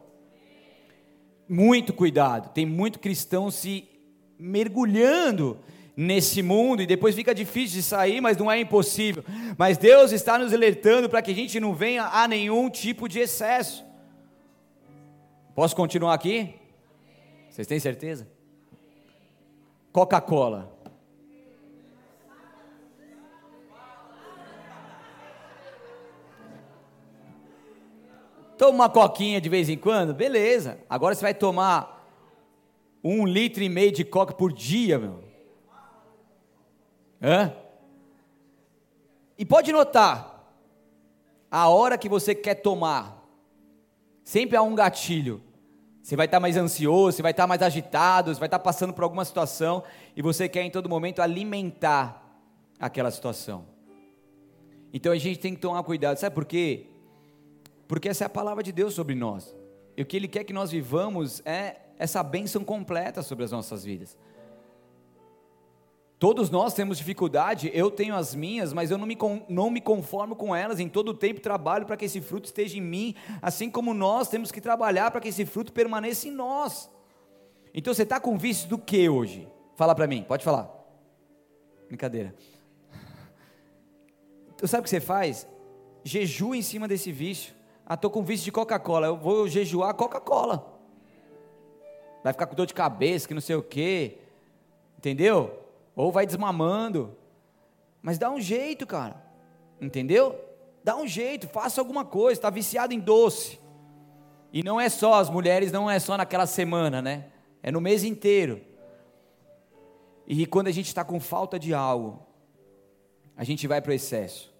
Muito 1.49 1.93
cuidado, 1.93 2.53
tem 2.53 2.67
muito 2.67 2.99
cristão 2.99 3.53
se 3.53 3.89
mergulhando 4.37 5.61
nesse 5.97 6.43
mundo 6.43 6.83
e 6.83 6.87
depois 6.87 7.15
fica 7.15 7.35
difícil 7.35 7.79
de 7.79 7.83
sair, 7.83 8.21
mas 8.21 8.37
não 8.37 8.53
é 8.53 8.61
impossível. 8.61 9.25
Mas 9.57 9.79
Deus 9.79 10.13
está 10.13 10.39
nos 10.39 10.53
alertando 10.53 11.09
para 11.09 11.23
que 11.23 11.31
a 11.31 11.35
gente 11.35 11.59
não 11.59 11.75
venha 11.75 12.05
a 12.05 12.29
nenhum 12.29 12.69
tipo 12.69 13.09
de 13.09 13.19
excesso. 13.19 13.85
Posso 15.55 15.75
continuar 15.75 16.13
aqui? 16.13 16.55
Vocês 17.49 17.67
têm 17.67 17.81
certeza? 17.81 18.29
Coca-Cola. 19.91 20.77
Toma 28.59 28.73
uma 28.73 28.89
coquinha 28.91 29.41
de 29.41 29.49
vez 29.49 29.69
em 29.69 29.77
quando, 29.77 30.15
beleza. 30.15 30.79
Agora 30.89 31.15
você 31.15 31.23
vai 31.23 31.35
tomar 31.35 32.07
um 33.03 33.27
litro 33.27 33.63
e 33.63 33.69
meio 33.69 33.93
de 33.93 34.05
coca 34.05 34.35
por 34.35 34.53
dia, 34.53 34.99
meu. 34.99 35.26
Hã? 37.27 37.53
E 39.37 39.45
pode 39.45 39.73
notar, 39.73 40.55
a 41.51 41.69
hora 41.69 41.99
que 41.99 42.09
você 42.09 42.35
quer 42.35 42.55
tomar, 42.55 43.27
sempre 44.23 44.57
há 44.57 44.63
um 44.63 44.75
gatilho. 44.75 45.43
Você 46.03 46.15
vai 46.15 46.27
estar 46.27 46.39
mais 46.39 46.57
ansioso, 46.57 47.17
você 47.17 47.23
vai 47.23 47.33
estar 47.33 47.49
mais 47.49 47.63
agitado, 47.63 48.33
você 48.33 48.39
vai 48.39 48.47
estar 48.47 48.61
passando 48.61 48.93
por 48.93 49.03
alguma 49.03 49.25
situação 49.25 49.83
e 50.15 50.23
você 50.23 50.49
quer 50.49 50.63
em 50.63 50.71
todo 50.71 50.89
momento 50.89 51.21
alimentar 51.21 52.23
aquela 52.79 53.11
situação. 53.11 53.67
Então 54.93 55.11
a 55.11 55.19
gente 55.19 55.41
tem 55.41 55.55
que 55.55 55.61
tomar 55.61 55.83
cuidado, 55.83 56.17
sabe 56.17 56.35
por 56.35 56.45
quê? 56.45 56.87
porque 57.89 58.09
essa 58.09 58.25
é 58.25 58.27
a 58.27 58.31
palavra 58.31 58.63
de 58.63 58.73
Deus 58.73 58.95
sobre 58.95 59.15
nós. 59.15 59.55
E 59.97 60.03
o 60.03 60.07
que 60.07 60.17
Ele 60.17 60.29
quer 60.29 60.45
que 60.45 60.53
nós 60.53 60.71
vivamos 60.71 61.41
é 61.45 61.77
essa 61.99 62.23
bênção 62.23 62.65
completa 62.65 63.23
sobre 63.23 63.45
as 63.45 63.53
nossas 63.53 63.85
vidas. 63.85 64.17
Todos 66.19 66.49
nós 66.49 66.73
temos 66.73 66.97
dificuldade, 66.97 67.71
eu 67.75 67.91
tenho 67.91 68.15
as 68.15 68.35
minhas, 68.35 68.73
mas 68.73 68.91
eu 68.91 68.97
não 68.97 69.07
me, 69.07 69.19
não 69.51 69.71
me 69.71 69.83
conformo 69.83 70.35
com 70.35 70.57
elas, 70.57 70.81
em 70.81 70.89
todo 70.89 71.11
o 71.11 71.15
tempo 71.15 71.41
trabalho 71.41 71.85
para 71.85 71.97
que 71.97 72.07
esse 72.07 72.23
fruto 72.23 72.47
esteja 72.47 72.79
em 72.79 72.81
mim, 72.81 73.15
assim 73.43 73.71
como 73.71 73.93
nós 73.93 74.29
temos 74.29 74.51
que 74.51 74.61
trabalhar 74.61 75.11
para 75.11 75.21
que 75.21 75.29
esse 75.29 75.45
fruto 75.45 75.73
permaneça 75.73 76.27
em 76.27 76.31
nós. 76.31 76.91
Então 77.75 77.93
você 77.93 78.05
está 78.05 78.19
com 78.19 78.39
vício 78.39 78.67
do 78.67 78.79
que 78.79 79.07
hoje? 79.11 79.47
Fala 79.75 79.95
para 79.95 80.07
mim, 80.07 80.23
pode 80.23 80.43
falar. 80.43 80.71
Brincadeira. 81.87 82.35
Então 84.55 84.67
sabe 84.67 84.81
o 84.81 84.85
que 84.85 84.91
você 84.91 85.01
faz? 85.01 85.47
Jejua 86.03 86.57
em 86.57 86.63
cima 86.63 86.89
desse 86.89 87.13
vício. 87.13 87.55
Ah, 87.85 87.93
estou 87.93 88.11
com 88.11 88.25
vício 88.25 88.47
de 88.47 88.53
Coca-Cola, 88.53 89.09
eu 89.09 89.19
vou 89.19 89.47
jejuar 89.47 89.93
Coca-Cola. 89.93 90.81
Vai 92.25 92.33
ficar 92.33 92.47
com 92.47 92.55
dor 92.55 92.67
de 92.67 92.73
cabeça, 92.73 93.29
que 93.29 93.35
não 93.35 93.41
sei 93.43 93.55
o 93.55 93.63
quê. 93.63 94.17
Entendeu? 94.97 95.66
Ou 95.97 96.13
vai 96.13 96.27
desmamando. 96.27 97.17
Mas 98.03 98.19
dá 98.19 98.31
um 98.31 98.41
jeito, 98.41 98.87
cara. 98.87 99.21
Entendeu? 99.81 100.39
Dá 100.85 100.95
um 100.97 101.07
jeito, 101.07 101.49
faça 101.49 101.81
alguma 101.81 102.05
coisa. 102.05 102.39
Está 102.39 102.51
viciado 102.51 102.93
em 102.93 103.01
doce. 103.01 103.59
E 104.53 104.63
não 104.63 104.81
é 104.81 104.89
só, 104.89 105.15
as 105.15 105.29
mulheres 105.29 105.73
não 105.73 105.91
é 105.91 105.99
só 105.99 106.17
naquela 106.17 106.47
semana, 106.47 107.03
né? 107.03 107.27
É 107.63 107.73
no 107.73 107.81
mês 107.81 108.05
inteiro. 108.05 108.61
E 110.27 110.47
quando 110.47 110.69
a 110.69 110.73
gente 110.73 110.87
está 110.87 111.03
com 111.03 111.19
falta 111.19 111.59
de 111.59 111.73
algo, 111.73 112.21
a 113.37 113.45
gente 113.45 113.67
vai 113.67 113.81
para 113.81 113.91
o 113.91 113.95
excesso. 113.95 114.55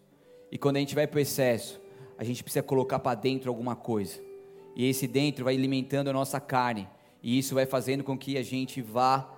E 0.51 0.57
quando 0.57 0.77
a 0.77 0.81
gente 0.81 0.95
vai 0.95 1.07
para 1.07 1.19
o 1.19 1.21
excesso, 1.21 1.81
a 2.17 2.25
gente 2.25 2.43
precisa 2.43 2.63
colocar 2.63 2.99
para 2.99 3.15
dentro 3.15 3.51
alguma 3.51 3.77
coisa. 3.77 4.21
E 4.75 4.89
esse 4.89 5.07
dentro 5.07 5.45
vai 5.45 5.55
alimentando 5.55 6.09
a 6.09 6.13
nossa 6.13 6.41
carne. 6.41 6.89
E 7.23 7.39
isso 7.39 7.55
vai 7.55 7.67
fazendo 7.67 8.05
com 8.05 8.17
que 8.17 8.39
a 8.39 8.43
gente 8.43 8.81
vá 8.81 9.36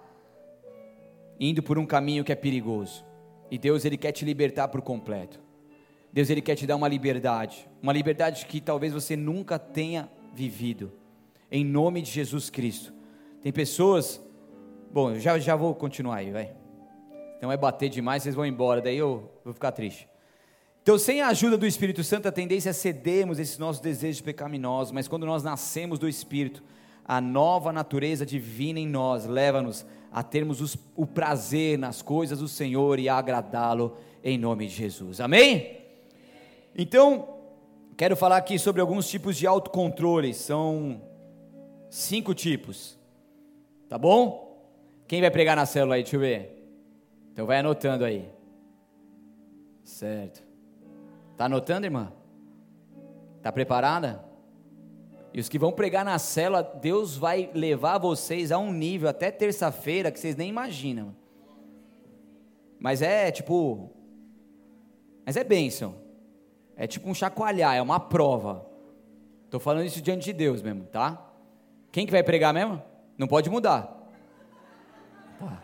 indo 1.38 1.62
por 1.62 1.78
um 1.78 1.86
caminho 1.86 2.24
que 2.24 2.32
é 2.32 2.34
perigoso. 2.34 3.04
E 3.50 3.58
Deus 3.58 3.84
ele 3.84 3.96
quer 3.96 4.12
te 4.12 4.24
libertar 4.24 4.68
por 4.68 4.82
completo. 4.82 5.40
Deus 6.12 6.30
ele 6.30 6.40
quer 6.40 6.54
te 6.54 6.66
dar 6.66 6.76
uma 6.76 6.88
liberdade, 6.88 7.68
uma 7.82 7.92
liberdade 7.92 8.46
que 8.46 8.60
talvez 8.60 8.92
você 8.92 9.16
nunca 9.16 9.58
tenha 9.58 10.08
vivido. 10.34 10.92
Em 11.50 11.64
nome 11.64 12.02
de 12.02 12.10
Jesus 12.10 12.50
Cristo. 12.50 12.92
Tem 13.42 13.52
pessoas, 13.52 14.20
bom, 14.90 15.14
já 15.14 15.38
já 15.38 15.54
vou 15.54 15.74
continuar 15.74 16.16
aí, 16.16 16.30
vai. 16.30 16.52
Então 17.36 17.52
é 17.52 17.56
bater 17.56 17.88
demais, 17.88 18.22
vocês 18.22 18.34
vão 18.34 18.44
embora, 18.44 18.80
daí 18.80 18.98
eu 18.98 19.30
vou 19.44 19.54
ficar 19.54 19.72
triste. 19.72 20.08
Então, 20.82 20.98
sem 20.98 21.20
a 21.20 21.28
ajuda 21.28 21.58
do 21.58 21.66
Espírito 21.66 22.02
Santo, 22.02 22.26
a 22.28 22.32
tendência 22.32 22.70
é 22.70 22.72
cedermos 22.72 23.38
esses 23.38 23.58
nossos 23.58 23.80
desejos 23.80 24.22
pecaminosos, 24.22 24.90
mas 24.90 25.06
quando 25.06 25.26
nós 25.26 25.42
nascemos 25.42 25.98
do 25.98 26.08
Espírito, 26.08 26.62
a 27.04 27.20
nova 27.20 27.72
natureza 27.72 28.24
divina 28.24 28.80
em 28.80 28.88
nós 28.88 29.26
leva-nos 29.26 29.86
a 30.12 30.22
termos 30.22 30.60
os, 30.60 30.76
o 30.96 31.06
prazer 31.06 31.78
nas 31.78 32.02
coisas 32.02 32.38
do 32.38 32.48
Senhor 32.48 32.98
e 32.98 33.08
a 33.08 33.16
agradá-lo 33.16 33.96
em 34.22 34.38
nome 34.38 34.66
de 34.66 34.74
Jesus. 34.74 35.20
Amém? 35.20 35.78
Então, 36.76 37.36
quero 37.96 38.16
falar 38.16 38.36
aqui 38.36 38.58
sobre 38.58 38.80
alguns 38.80 39.08
tipos 39.08 39.36
de 39.36 39.46
autocontrole. 39.46 40.32
São 40.34 41.00
cinco 41.90 42.34
tipos. 42.34 42.98
Tá 43.88 43.98
bom? 43.98 44.48
Quem 45.06 45.20
vai 45.20 45.30
pregar 45.30 45.56
na 45.56 45.66
célula 45.66 45.94
aí? 45.94 46.02
Deixa 46.02 46.16
eu 46.16 46.20
ver. 46.20 46.70
Então 47.32 47.46
vai 47.46 47.58
anotando 47.58 48.04
aí. 48.04 48.28
Certo. 49.84 50.42
Está 51.32 51.46
anotando, 51.46 51.86
irmã? 51.86 52.12
Está 53.36 53.50
preparada? 53.50 54.27
E 55.32 55.40
os 55.40 55.48
que 55.48 55.58
vão 55.58 55.72
pregar 55.72 56.04
na 56.04 56.18
célula, 56.18 56.62
Deus 56.62 57.16
vai 57.16 57.50
levar 57.54 57.98
vocês 57.98 58.50
a 58.50 58.58
um 58.58 58.72
nível 58.72 59.08
até 59.08 59.30
terça-feira 59.30 60.10
que 60.10 60.18
vocês 60.18 60.36
nem 60.36 60.48
imaginam. 60.48 61.14
Mas 62.78 63.02
é 63.02 63.30
tipo. 63.30 63.90
Mas 65.26 65.36
é 65.36 65.44
bênção. 65.44 65.96
É 66.76 66.86
tipo 66.86 67.08
um 67.08 67.14
chacoalhar, 67.14 67.74
é 67.74 67.82
uma 67.82 68.00
prova. 68.00 68.66
Estou 69.44 69.58
falando 69.58 69.86
isso 69.86 70.00
diante 70.00 70.24
de 70.24 70.32
Deus 70.32 70.62
mesmo, 70.62 70.84
tá? 70.84 71.26
Quem 71.90 72.06
que 72.06 72.12
vai 72.12 72.22
pregar 72.22 72.54
mesmo? 72.54 72.82
Não 73.16 73.26
pode 73.26 73.50
mudar. 73.50 73.82
Tá. 75.38 75.62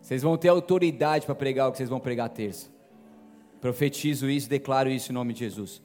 Vocês 0.00 0.22
vão 0.22 0.36
ter 0.36 0.48
autoridade 0.48 1.24
para 1.24 1.34
pregar 1.34 1.68
o 1.68 1.72
que 1.72 1.78
vocês 1.78 1.88
vão 1.88 1.98
pregar 1.98 2.28
terça. 2.28 2.68
Profetizo 3.60 4.28
isso, 4.28 4.48
declaro 4.48 4.90
isso 4.90 5.10
em 5.10 5.14
nome 5.14 5.32
de 5.32 5.40
Jesus. 5.40 5.80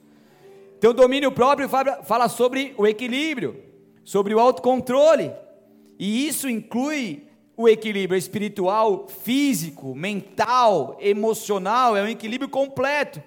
O 0.82 0.92
domínio 0.92 1.30
próprio 1.30 1.68
fala 1.68 2.28
sobre 2.28 2.74
o 2.78 2.86
equilíbrio, 2.86 3.62
sobre 4.04 4.34
o 4.34 4.40
autocontrole. 4.40 5.32
E 5.98 6.26
isso 6.26 6.48
inclui 6.48 7.26
o 7.56 7.68
equilíbrio 7.68 8.16
espiritual, 8.16 9.06
físico, 9.06 9.94
mental, 9.94 10.96
emocional, 10.98 11.94
é 11.94 12.02
um 12.02 12.08
equilíbrio 12.08 12.48
completo. 12.48 13.22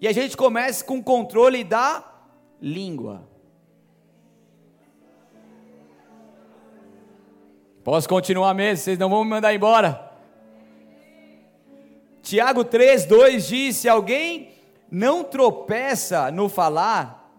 E 0.00 0.08
a 0.08 0.12
gente 0.12 0.36
começa 0.36 0.84
com 0.84 0.98
o 0.98 1.02
controle 1.02 1.62
da 1.62 2.04
língua. 2.60 3.28
Posso 7.84 8.08
continuar 8.08 8.52
mesmo? 8.54 8.84
Vocês 8.84 8.98
não 8.98 9.08
vão 9.08 9.22
me 9.22 9.30
mandar 9.30 9.54
embora? 9.54 10.10
Tiago 12.20 12.64
3, 12.64 13.04
2 13.06 13.46
diz: 13.46 13.76
Se 13.76 13.88
alguém 13.88 14.51
não 14.92 15.24
tropeça 15.24 16.30
no 16.30 16.50
falar, 16.50 17.32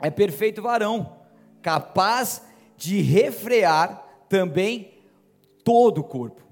é 0.00 0.10
perfeito 0.10 0.60
varão, 0.60 1.16
capaz 1.62 2.44
de 2.76 3.00
refrear 3.00 4.04
também 4.28 4.92
todo 5.62 5.98
o 5.98 6.04
corpo. 6.04 6.42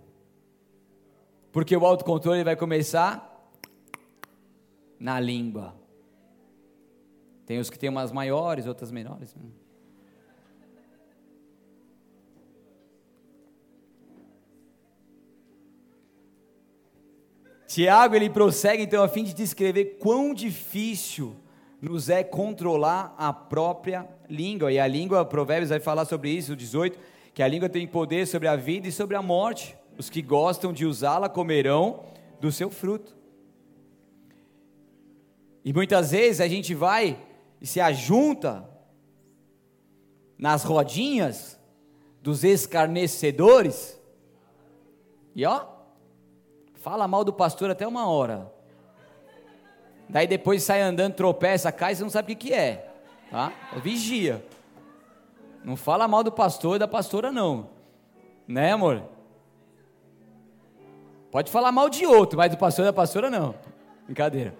Porque 1.50 1.76
o 1.76 1.84
autocontrole 1.84 2.44
vai 2.44 2.54
começar 2.54 3.50
na 4.96 5.18
língua. 5.18 5.74
Tem 7.44 7.58
os 7.58 7.68
que 7.68 7.78
têm 7.78 7.90
umas 7.90 8.12
maiores, 8.12 8.68
outras 8.68 8.92
menores. 8.92 9.34
Né? 9.34 9.42
Tiago 17.74 18.14
ele 18.14 18.30
prossegue 18.30 18.84
então 18.84 19.02
a 19.02 19.08
fim 19.08 19.24
de 19.24 19.34
descrever 19.34 19.96
quão 19.98 20.32
difícil 20.32 21.34
nos 21.82 22.08
é 22.08 22.22
controlar 22.22 23.12
a 23.18 23.32
própria 23.32 24.08
língua. 24.30 24.70
E 24.70 24.78
a 24.78 24.86
língua, 24.86 25.24
Provérbios 25.24 25.70
vai 25.70 25.80
falar 25.80 26.04
sobre 26.04 26.30
isso, 26.30 26.54
18, 26.54 26.96
que 27.34 27.42
a 27.42 27.48
língua 27.48 27.68
tem 27.68 27.84
poder 27.84 28.28
sobre 28.28 28.46
a 28.46 28.54
vida 28.54 28.86
e 28.86 28.92
sobre 28.92 29.16
a 29.16 29.22
morte. 29.22 29.76
Os 29.98 30.08
que 30.08 30.22
gostam 30.22 30.72
de 30.72 30.86
usá-la 30.86 31.28
comerão 31.28 32.04
do 32.40 32.52
seu 32.52 32.70
fruto. 32.70 33.16
E 35.64 35.72
muitas 35.72 36.12
vezes 36.12 36.40
a 36.40 36.46
gente 36.46 36.76
vai 36.76 37.18
e 37.60 37.66
se 37.66 37.80
ajunta 37.80 38.70
nas 40.38 40.62
rodinhas 40.62 41.58
dos 42.22 42.44
escarnecedores. 42.44 44.00
E 45.34 45.44
ó, 45.44 45.73
Fala 46.84 47.08
mal 47.08 47.24
do 47.24 47.32
pastor 47.32 47.70
até 47.70 47.88
uma 47.88 48.06
hora. 48.10 48.52
Daí 50.06 50.26
depois 50.26 50.62
sai 50.62 50.82
andando, 50.82 51.14
tropeça, 51.14 51.72
cai, 51.72 51.94
você 51.94 52.02
não 52.02 52.10
sabe 52.10 52.34
o 52.34 52.36
que, 52.36 52.52
é. 52.52 52.92
Tá? 53.30 53.50
É 53.74 53.80
vigia. 53.80 54.44
Não 55.64 55.76
fala 55.76 56.06
mal 56.06 56.22
do 56.22 56.30
pastor 56.30 56.76
e 56.76 56.78
da 56.78 56.86
pastora, 56.86 57.32
não. 57.32 57.70
Né, 58.46 58.72
amor? 58.72 59.02
Pode 61.30 61.50
falar 61.50 61.72
mal 61.72 61.88
de 61.88 62.04
outro, 62.04 62.36
mas 62.36 62.50
do 62.50 62.58
pastor 62.58 62.84
e 62.84 62.88
da 62.88 62.92
pastora 62.92 63.30
não. 63.30 63.54
Brincadeira. 64.04 64.54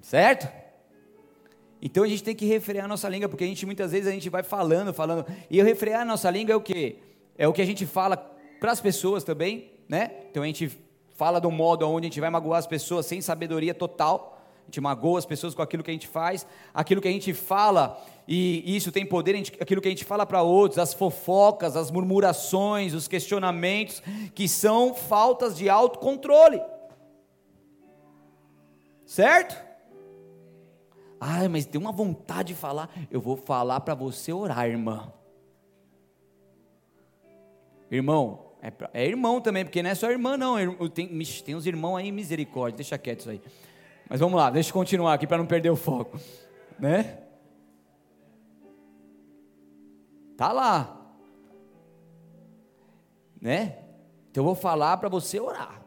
Certo? 0.00 0.48
Então 1.82 2.04
a 2.04 2.08
gente 2.08 2.22
tem 2.22 2.36
que 2.36 2.46
refrear 2.46 2.84
a 2.84 2.88
nossa 2.88 3.08
língua, 3.08 3.28
porque 3.28 3.42
a 3.42 3.48
gente 3.48 3.66
muitas 3.66 3.90
vezes 3.90 4.06
a 4.06 4.12
gente 4.12 4.30
vai 4.30 4.44
falando, 4.44 4.94
falando. 4.94 5.26
E 5.50 5.60
refrear 5.60 6.02
a 6.02 6.04
nossa 6.04 6.30
língua 6.30 6.52
é 6.52 6.56
o 6.56 6.60
quê? 6.60 6.98
É 7.36 7.48
o 7.48 7.52
que 7.52 7.60
a 7.60 7.66
gente 7.66 7.84
fala 7.84 8.16
para 8.60 8.70
as 8.70 8.80
pessoas 8.80 9.24
também, 9.24 9.76
né? 9.88 10.10
Então 10.30 10.42
a 10.42 10.46
gente 10.46 10.70
fala 11.16 11.44
um 11.46 11.50
modo 11.50 11.88
onde 11.88 12.06
a 12.06 12.08
gente 12.10 12.20
vai 12.20 12.30
magoar 12.30 12.58
as 12.58 12.66
pessoas 12.66 13.06
sem 13.06 13.20
sabedoria 13.20 13.74
total. 13.74 14.38
A 14.62 14.66
gente 14.66 14.80
magoa 14.80 15.18
as 15.18 15.24
pessoas 15.24 15.54
com 15.54 15.62
aquilo 15.62 15.82
que 15.82 15.90
a 15.90 15.94
gente 15.94 16.06
faz, 16.06 16.46
aquilo 16.74 17.00
que 17.00 17.08
a 17.08 17.10
gente 17.10 17.32
fala, 17.32 17.98
e 18.26 18.76
isso 18.76 18.92
tem 18.92 19.06
poder, 19.06 19.34
gente, 19.34 19.54
aquilo 19.58 19.80
que 19.80 19.88
a 19.88 19.90
gente 19.90 20.04
fala 20.04 20.26
para 20.26 20.42
outros, 20.42 20.78
as 20.78 20.92
fofocas, 20.92 21.74
as 21.74 21.90
murmurações, 21.90 22.92
os 22.92 23.08
questionamentos, 23.08 24.02
que 24.34 24.46
são 24.46 24.92
faltas 24.94 25.56
de 25.56 25.70
autocontrole. 25.70 26.60
Certo? 29.06 29.56
Ai, 31.18 31.48
mas 31.48 31.64
tem 31.64 31.80
uma 31.80 31.90
vontade 31.90 32.48
de 32.48 32.54
falar. 32.54 32.90
Eu 33.10 33.22
vou 33.22 33.38
falar 33.38 33.80
para 33.80 33.94
você 33.94 34.30
orar, 34.30 34.68
irmã. 34.68 35.10
Irmão, 37.90 38.47
é, 38.60 38.72
é, 38.92 39.06
irmão 39.06 39.40
também, 39.40 39.64
porque 39.64 39.82
não 39.82 39.90
é 39.90 39.94
só 39.94 40.10
irmã, 40.10 40.36
não. 40.36 40.56
Tem, 40.88 41.08
tem 41.44 41.54
uns 41.54 41.66
irmãos 41.66 41.96
aí, 41.96 42.10
misericórdia, 42.10 42.76
deixa 42.76 42.98
quieto 42.98 43.20
isso 43.20 43.30
aí. 43.30 43.40
Mas 44.08 44.20
vamos 44.20 44.36
lá, 44.36 44.50
deixa 44.50 44.70
eu 44.70 44.74
continuar 44.74 45.14
aqui 45.14 45.26
para 45.26 45.38
não 45.38 45.46
perder 45.46 45.70
o 45.70 45.76
foco. 45.76 46.18
Né? 46.78 47.18
Tá 50.36 50.52
lá. 50.52 50.96
Né? 53.40 53.78
Então 54.30 54.42
eu 54.42 54.44
vou 54.44 54.54
falar 54.54 54.96
para 54.96 55.08
você 55.08 55.38
orar. 55.38 55.82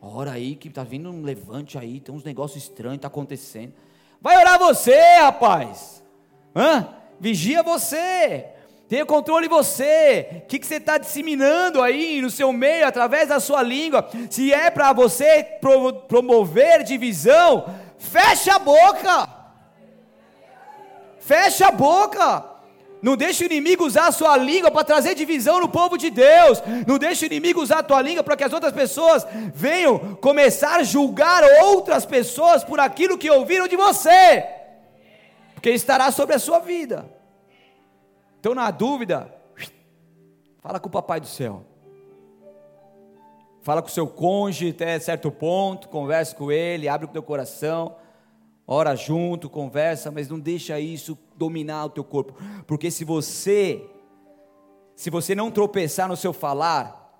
Ora 0.00 0.32
aí 0.32 0.56
que 0.56 0.68
tá 0.68 0.82
vindo 0.82 1.10
um 1.10 1.22
levante 1.22 1.78
aí, 1.78 2.00
tem 2.00 2.12
uns 2.12 2.24
negócios 2.24 2.64
estranhos 2.64 3.00
tá 3.00 3.06
acontecendo. 3.06 3.72
Vai 4.20 4.36
orar 4.36 4.58
você, 4.58 4.98
rapaz. 5.20 6.02
Hã? 6.54 6.88
Vigia 7.20 7.62
você. 7.62 8.48
Tenha 8.92 9.06
controle 9.06 9.48
você. 9.48 10.42
O 10.44 10.46
que, 10.46 10.58
que 10.58 10.66
você 10.66 10.74
está 10.74 10.98
disseminando 10.98 11.80
aí 11.80 12.20
no 12.20 12.28
seu 12.28 12.52
meio, 12.52 12.86
através 12.86 13.26
da 13.26 13.40
sua 13.40 13.62
língua? 13.62 14.06
Se 14.28 14.52
é 14.52 14.70
para 14.70 14.92
você 14.92 15.48
promover 16.06 16.84
divisão, 16.84 17.74
fecha 17.96 18.56
a 18.56 18.58
boca. 18.58 19.28
Fecha 21.20 21.68
a 21.68 21.70
boca. 21.70 22.44
Não 23.00 23.16
deixe 23.16 23.42
o 23.42 23.46
inimigo 23.46 23.82
usar 23.86 24.08
a 24.08 24.12
sua 24.12 24.36
língua 24.36 24.70
para 24.70 24.84
trazer 24.84 25.14
divisão 25.14 25.58
no 25.58 25.70
povo 25.70 25.96
de 25.96 26.10
Deus. 26.10 26.62
Não 26.86 26.98
deixe 26.98 27.24
o 27.24 27.28
inimigo 27.32 27.62
usar 27.62 27.78
a 27.78 27.82
tua 27.82 28.02
língua 28.02 28.22
para 28.22 28.36
que 28.36 28.44
as 28.44 28.52
outras 28.52 28.74
pessoas 28.74 29.26
venham 29.54 30.16
começar 30.16 30.80
a 30.80 30.82
julgar 30.82 31.42
outras 31.62 32.04
pessoas 32.04 32.62
por 32.62 32.78
aquilo 32.78 33.16
que 33.16 33.30
ouviram 33.30 33.66
de 33.66 33.74
você. 33.74 34.44
Porque 35.54 35.70
estará 35.70 36.10
sobre 36.10 36.34
a 36.34 36.38
sua 36.38 36.58
vida. 36.58 37.10
Então, 38.42 38.56
na 38.56 38.72
dúvida, 38.72 39.32
fala 40.58 40.80
com 40.80 40.88
o 40.88 40.90
papai 40.90 41.20
do 41.20 41.28
céu. 41.28 41.62
Fala 43.60 43.80
com 43.80 43.86
o 43.86 43.92
seu 43.92 44.08
cônjuge 44.08 44.70
até 44.70 44.98
certo 44.98 45.30
ponto, 45.30 45.88
converse 45.88 46.34
com 46.34 46.50
ele, 46.50 46.88
abre 46.88 47.06
o 47.06 47.10
teu 47.10 47.22
coração 47.22 47.94
ora 48.66 48.94
junto, 48.94 49.50
conversa, 49.50 50.10
mas 50.10 50.28
não 50.28 50.38
deixa 50.38 50.78
isso 50.80 51.18
dominar 51.36 51.86
o 51.86 51.90
teu 51.90 52.04
corpo, 52.04 52.34
porque 52.66 52.90
se 52.90 53.04
você 53.04 53.88
se 54.94 55.10
você 55.10 55.34
não 55.34 55.50
tropeçar 55.50 56.06
no 56.06 56.16
seu 56.16 56.32
falar, 56.32 57.10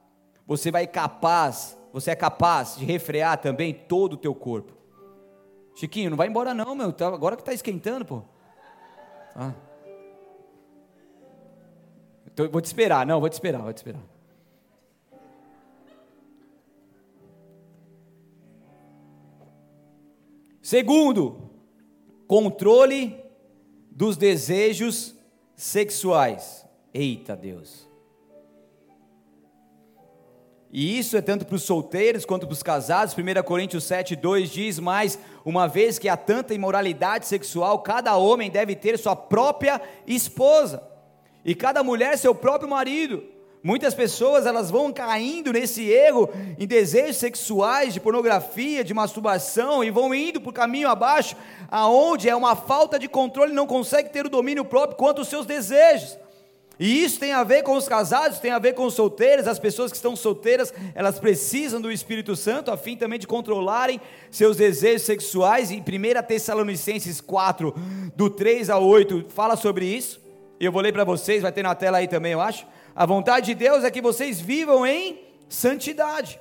você 0.46 0.70
vai 0.70 0.86
capaz, 0.86 1.76
você 1.92 2.10
é 2.10 2.14
capaz 2.14 2.76
de 2.76 2.84
refrear 2.84 3.38
também 3.38 3.72
todo 3.72 4.12
o 4.12 4.16
teu 4.16 4.34
corpo. 4.34 4.72
Chiquinho, 5.74 6.10
não 6.10 6.16
vai 6.16 6.28
embora 6.28 6.54
não, 6.54 6.74
meu, 6.74 6.92
tá, 6.92 7.08
agora 7.08 7.34
que 7.34 7.42
está 7.42 7.52
esquentando, 7.52 8.04
pô. 8.04 8.22
Ah. 9.34 9.52
Então, 12.32 12.48
vou 12.50 12.60
te 12.60 12.66
esperar, 12.66 13.06
não, 13.06 13.20
vou 13.20 13.28
te 13.28 13.34
esperar, 13.34 13.62
vou 13.62 13.72
te 13.72 13.76
esperar. 13.78 14.02
Segundo, 20.62 21.50
controle 22.26 23.22
dos 23.90 24.16
desejos 24.16 25.14
sexuais. 25.54 26.64
Eita 26.94 27.36
Deus. 27.36 27.90
E 30.72 30.98
isso 30.98 31.18
é 31.18 31.20
tanto 31.20 31.44
para 31.44 31.56
os 31.56 31.64
solteiros 31.64 32.24
quanto 32.24 32.46
para 32.46 32.54
os 32.54 32.62
casados. 32.62 33.14
1 33.14 33.42
Coríntios 33.42 33.84
7, 33.84 34.16
2 34.16 34.50
diz: 34.50 34.78
Mas, 34.78 35.18
uma 35.44 35.66
vez 35.66 35.98
que 35.98 36.08
há 36.08 36.16
tanta 36.16 36.54
imoralidade 36.54 37.26
sexual, 37.26 37.80
cada 37.80 38.16
homem 38.16 38.50
deve 38.50 38.74
ter 38.74 38.98
sua 38.98 39.14
própria 39.14 39.78
esposa, 40.06 40.82
e 41.44 41.54
cada 41.54 41.82
mulher 41.82 42.16
seu 42.16 42.34
próprio 42.34 42.68
marido. 42.68 43.22
Muitas 43.62 43.94
pessoas 43.94 44.44
elas 44.44 44.70
vão 44.70 44.92
caindo 44.92 45.52
nesse 45.52 45.88
erro 45.88 46.28
em 46.58 46.66
desejos 46.66 47.16
sexuais, 47.16 47.94
de 47.94 48.00
pornografia, 48.00 48.82
de 48.82 48.92
masturbação 48.92 49.84
e 49.84 49.90
vão 49.90 50.12
indo 50.12 50.40
por 50.40 50.52
caminho 50.52 50.88
abaixo, 50.88 51.36
aonde 51.70 52.28
é 52.28 52.34
uma 52.34 52.56
falta 52.56 52.98
de 52.98 53.08
controle, 53.08 53.52
não 53.52 53.66
consegue 53.66 54.10
ter 54.10 54.26
o 54.26 54.30
domínio 54.30 54.64
próprio 54.64 54.96
quanto 54.96 55.18
aos 55.18 55.28
seus 55.28 55.46
desejos. 55.46 56.18
E 56.80 57.04
isso 57.04 57.20
tem 57.20 57.32
a 57.32 57.44
ver 57.44 57.62
com 57.62 57.76
os 57.76 57.86
casados, 57.86 58.40
tem 58.40 58.50
a 58.50 58.58
ver 58.58 58.72
com 58.72 58.84
os 58.84 58.94
solteiros, 58.94 59.46
as 59.46 59.60
pessoas 59.60 59.92
que 59.92 59.96
estão 59.96 60.16
solteiras, 60.16 60.74
elas 60.94 61.20
precisam 61.20 61.80
do 61.80 61.92
Espírito 61.92 62.34
Santo 62.34 62.72
a 62.72 62.76
fim 62.76 62.96
também 62.96 63.20
de 63.20 63.26
controlarem 63.28 64.00
seus 64.30 64.56
desejos 64.56 65.02
sexuais. 65.02 65.70
Em 65.70 65.80
1 65.80 66.22
Tessalonicenses 66.26 67.20
4, 67.20 67.72
do 68.16 68.28
3 68.28 68.70
a 68.70 68.78
8, 68.78 69.26
fala 69.28 69.54
sobre 69.54 69.84
isso. 69.84 70.21
Eu 70.64 70.70
vou 70.70 70.80
ler 70.80 70.92
para 70.92 71.02
vocês, 71.02 71.42
vai 71.42 71.50
ter 71.50 71.64
na 71.64 71.74
tela 71.74 71.98
aí 71.98 72.06
também, 72.06 72.30
eu 72.30 72.40
acho. 72.40 72.64
A 72.94 73.04
vontade 73.04 73.46
de 73.46 73.54
Deus 73.56 73.82
é 73.82 73.90
que 73.90 74.00
vocês 74.00 74.40
vivam 74.40 74.86
em 74.86 75.20
santidade. 75.48 76.38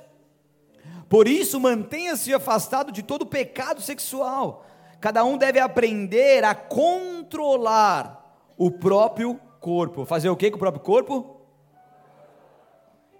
Por 1.08 1.26
isso, 1.26 1.58
mantenha-se 1.58 2.32
afastado 2.32 2.92
de 2.92 3.02
todo 3.02 3.26
pecado 3.26 3.80
sexual. 3.80 4.64
Cada 5.00 5.24
um 5.24 5.36
deve 5.36 5.58
aprender 5.58 6.44
a 6.44 6.54
controlar 6.54 8.38
o 8.56 8.70
próprio 8.70 9.40
corpo. 9.58 10.04
Fazer 10.04 10.28
o 10.28 10.36
que 10.36 10.52
com 10.52 10.56
o 10.56 10.60
próprio 10.60 10.84
corpo? 10.84 11.40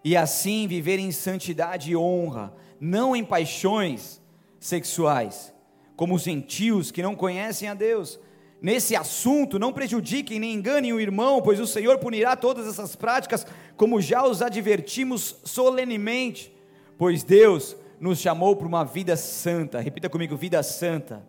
E 0.05 0.17
assim 0.17 0.69
viver 0.69 1.01
em 1.01 1.11
santidade 1.11 1.91
e 1.91 1.97
honra, 1.97 2.55
não 2.81 3.17
em 3.17 3.25
paixões 3.25 4.23
sexuais, 4.61 5.53
como 5.97 6.15
os 6.15 6.23
gentios 6.23 6.93
que 6.93 7.03
não 7.03 7.17
conhecem 7.17 7.69
a 7.69 7.75
Deus 7.75 8.21
nesse 8.63 8.95
assunto, 8.95 9.59
não 9.59 9.73
prejudiquem 9.73 10.39
nem 10.39 10.55
enganem 10.55 10.93
o 10.93 11.01
irmão, 11.01 11.43
pois 11.43 11.59
o 11.59 11.67
Senhor 11.67 11.99
punirá 11.99 12.37
todas 12.37 12.69
essas 12.69 12.95
práticas, 12.95 13.45
como 13.77 14.01
já 14.01 14.25
os 14.25 14.41
advertimos 14.41 15.37
solenemente, 15.45 16.55
pois 16.97 17.25
Deus 17.25 17.77
nos 17.99 18.21
chamou 18.21 18.55
para 18.55 18.69
uma 18.69 18.85
vida 18.85 19.17
santa. 19.17 19.81
Repita 19.81 20.09
comigo: 20.09 20.37
vida 20.37 20.63
santa. 20.63 21.27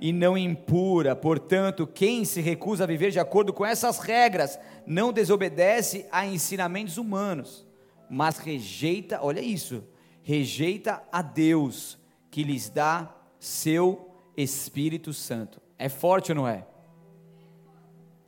E 0.00 0.12
não 0.12 0.36
impura, 0.36 1.14
portanto, 1.14 1.86
quem 1.86 2.24
se 2.24 2.40
recusa 2.40 2.84
a 2.84 2.86
viver 2.86 3.10
de 3.10 3.20
acordo 3.20 3.52
com 3.52 3.66
essas 3.66 3.98
regras, 3.98 4.58
não 4.86 5.12
desobedece 5.12 6.06
a 6.10 6.26
ensinamentos 6.26 6.96
humanos, 6.96 7.66
mas 8.08 8.38
rejeita, 8.38 9.20
olha 9.22 9.40
isso, 9.40 9.84
rejeita 10.22 11.02
a 11.12 11.20
Deus 11.20 11.98
que 12.30 12.42
lhes 12.42 12.70
dá 12.70 13.14
seu 13.38 14.10
Espírito 14.34 15.12
Santo. 15.12 15.59
É 15.80 15.88
forte 15.88 16.30
ou 16.30 16.36
não 16.36 16.46
é? 16.46 16.62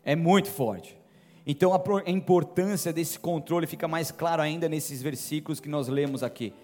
É 0.03 0.17
muito 0.17 0.49
forte. 0.49 0.97
Então 1.47 1.75
a 1.75 2.11
importância 2.11 2.95
desse 2.95 3.19
controle 3.19 3.67
fica 3.67 3.87
mais 3.87 4.11
claro 4.11 4.41
ainda 4.41 4.71
nesses 4.71 5.03
versículos 5.03 5.61
que 5.61 5.69
nós 5.69 5.87
lemos 5.87 6.23
aqui. 6.23 6.55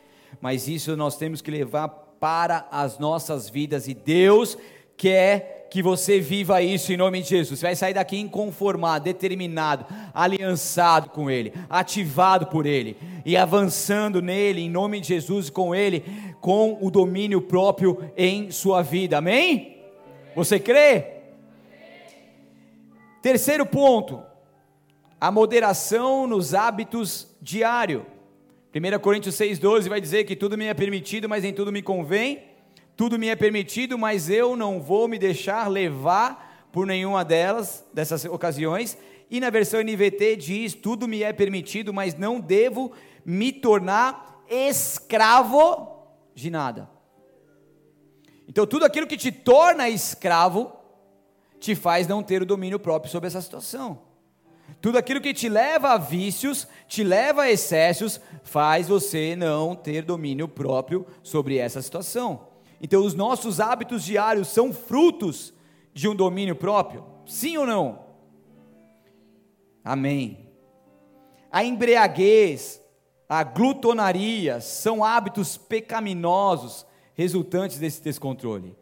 Mas 0.41 0.67
isso 0.67 0.97
nós 0.97 1.19
temos 1.19 1.43
que 1.43 1.51
levar 1.51 1.89
para 1.89 2.67
as 2.71 2.99
nossas 2.99 3.51
vidas 3.51 3.87
e 3.87 3.93
Deus 3.93 4.57
quer 4.97 5.69
que 5.71 5.83
você 5.83 6.21
viva 6.21 6.63
isso 6.63 6.91
em 6.91 6.97
nome 6.97 7.21
de 7.21 7.29
Jesus. 7.29 7.61
Você 7.61 7.67
vai 7.67 7.77
sair 7.77 7.93
daqui 7.93 8.19
inconformado, 8.19 9.05
determinado, 9.05 9.85
aliançado 10.15 11.11
com 11.11 11.31
Ele, 11.31 11.53
ativado 11.69 12.47
por 12.47 12.65
Ele 12.65 12.97
e 13.27 13.37
avançando 13.37 14.23
nele 14.23 14.63
em 14.63 14.71
nome 14.71 15.01
de 15.01 15.09
Jesus 15.09 15.49
e 15.49 15.53
com 15.53 15.75
Ele, 15.75 16.03
com 16.41 16.79
o 16.81 16.91
domínio 16.91 17.43
próprio 17.43 18.11
em 18.17 18.51
sua 18.51 18.81
vida. 18.81 19.19
Amém? 19.19 19.78
Você 20.39 20.61
crê? 20.61 21.05
Terceiro 23.21 23.67
ponto, 23.67 24.23
a 25.21 25.33
moderação 25.33 26.29
nos 26.29 26.55
hábitos 26.55 27.37
diário. 27.43 28.07
1 28.73 29.01
Coríntios 29.01 29.35
6,12 29.35 29.89
vai 29.89 30.01
dizer 30.01 30.23
que 30.23 30.37
tudo 30.37 30.57
me 30.57 30.67
é 30.67 30.75
permitido, 30.75 31.29
mas 31.29 31.45
em 31.45 31.53
tudo 31.53 31.73
me 31.73 31.83
convém. 31.83 32.45
Tudo 32.97 33.19
me 33.19 33.27
é 33.27 33.35
permitido, 33.35 33.99
mas 33.99 34.31
eu 34.31 34.55
não 34.55 34.81
vou 34.81 35.09
me 35.09 35.19
deixar 35.19 35.67
levar 35.67 36.69
por 36.71 36.87
nenhuma 36.87 37.25
delas, 37.25 37.85
dessas 37.93 38.25
ocasiões. 38.25 38.97
E 39.29 39.41
na 39.41 39.51
versão 39.51 39.81
NVT 39.81 40.37
diz: 40.37 40.73
tudo 40.73 41.09
me 41.09 41.25
é 41.25 41.33
permitido, 41.33 41.93
mas 41.93 42.17
não 42.17 42.39
devo 42.39 42.93
me 43.25 43.51
tornar 43.51 44.45
escravo 44.49 45.99
de 46.33 46.49
nada. 46.49 46.98
Então, 48.49 48.67
tudo 48.67 48.87
aquilo 48.87 49.07
que 49.07 49.19
te 49.19 49.31
torna 49.31 49.91
escravo 49.91 50.73
te 51.61 51.75
faz 51.75 52.07
não 52.07 52.23
ter 52.23 52.41
o 52.41 52.47
domínio 52.47 52.79
próprio 52.79 53.13
sobre 53.13 53.27
essa 53.27 53.43
situação. 53.43 54.01
Tudo 54.81 54.97
aquilo 54.97 55.21
que 55.21 55.35
te 55.35 55.49
leva 55.49 55.91
a 55.91 55.99
vícios, 55.99 56.67
te 56.87 57.05
leva 57.05 57.43
a 57.43 57.51
excessos, 57.51 58.19
faz 58.43 58.89
você 58.89 59.37
não 59.37 59.75
ter 59.75 60.03
domínio 60.03 60.49
próprio 60.49 61.07
sobre 61.23 61.59
essa 61.59 61.83
situação. 61.83 62.49
Então, 62.81 63.05
os 63.05 63.15
nossos 63.15 63.61
hábitos 63.61 64.03
diários 64.03 64.49
são 64.49 64.73
frutos 64.73 65.53
de 65.93 66.09
um 66.09 66.15
domínio 66.15 66.57
próprio? 66.57 67.05
Sim 67.27 67.59
ou 67.59 67.67
não? 67.67 68.07
Amém. 69.85 70.49
A 71.51 71.65
embriaguez, 71.65 72.81
a 73.29 73.43
glutonaria 73.43 74.61
são 74.61 75.05
hábitos 75.05 75.57
pecaminosos 75.57 76.87
resultantes 77.19 77.81
desse 77.81 78.01
descontrole. 78.01 78.79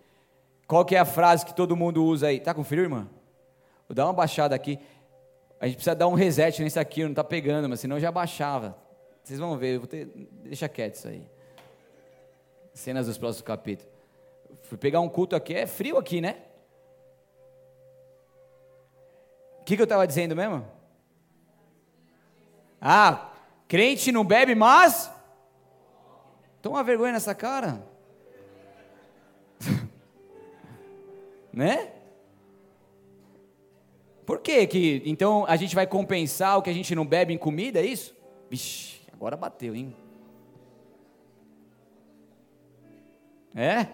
Qual 0.68 0.84
que 0.84 0.94
é 0.94 0.98
a 0.98 1.06
frase 1.06 1.46
que 1.46 1.54
todo 1.54 1.74
mundo 1.74 2.04
usa 2.04 2.26
aí? 2.26 2.38
Tá 2.38 2.52
com 2.52 2.62
frio, 2.62 2.82
irmã? 2.82 3.08
Vou 3.88 3.94
dar 3.94 4.04
uma 4.04 4.12
baixada 4.12 4.54
aqui. 4.54 4.78
A 5.58 5.66
gente 5.66 5.76
precisa 5.76 5.96
dar 5.96 6.06
um 6.06 6.12
reset 6.12 6.62
nesse 6.62 6.78
aqui, 6.78 7.02
não 7.02 7.10
está 7.10 7.24
pegando, 7.24 7.66
mas 7.66 7.80
senão 7.80 7.98
já 7.98 8.12
baixava. 8.12 8.76
Vocês 9.24 9.40
vão 9.40 9.56
ver, 9.56 9.78
vou 9.78 9.86
ter... 9.86 10.04
deixa 10.42 10.68
quieto 10.68 10.96
isso 10.96 11.08
aí. 11.08 11.26
Cenas 12.74 13.06
dos 13.06 13.16
próximos 13.16 13.40
capítulos. 13.40 13.90
Fui 14.64 14.76
pegar 14.76 15.00
um 15.00 15.08
culto 15.08 15.34
aqui, 15.34 15.54
é 15.54 15.66
frio 15.66 15.96
aqui, 15.96 16.20
né? 16.20 16.36
O 19.60 19.64
que, 19.64 19.76
que 19.76 19.80
eu 19.82 19.84
estava 19.84 20.06
dizendo 20.06 20.36
mesmo? 20.36 20.62
Ah, 22.78 23.30
crente 23.66 24.12
não 24.12 24.26
bebe, 24.26 24.54
mas. 24.54 25.10
Toma 26.60 26.84
vergonha 26.84 27.12
nessa 27.12 27.34
cara. 27.34 27.82
Né? 31.56 31.90
Por 34.26 34.40
que 34.40 34.66
que, 34.66 35.02
então, 35.06 35.46
a 35.46 35.56
gente 35.56 35.74
vai 35.74 35.86
compensar 35.86 36.58
o 36.58 36.62
que 36.62 36.68
a 36.68 36.72
gente 36.72 36.94
não 36.94 37.06
bebe 37.06 37.32
em 37.32 37.38
comida, 37.38 37.80
é 37.80 37.86
isso? 37.86 38.14
Vixe, 38.50 39.00
agora 39.10 39.36
bateu, 39.36 39.74
hein? 39.74 39.96
É? 43.54 43.86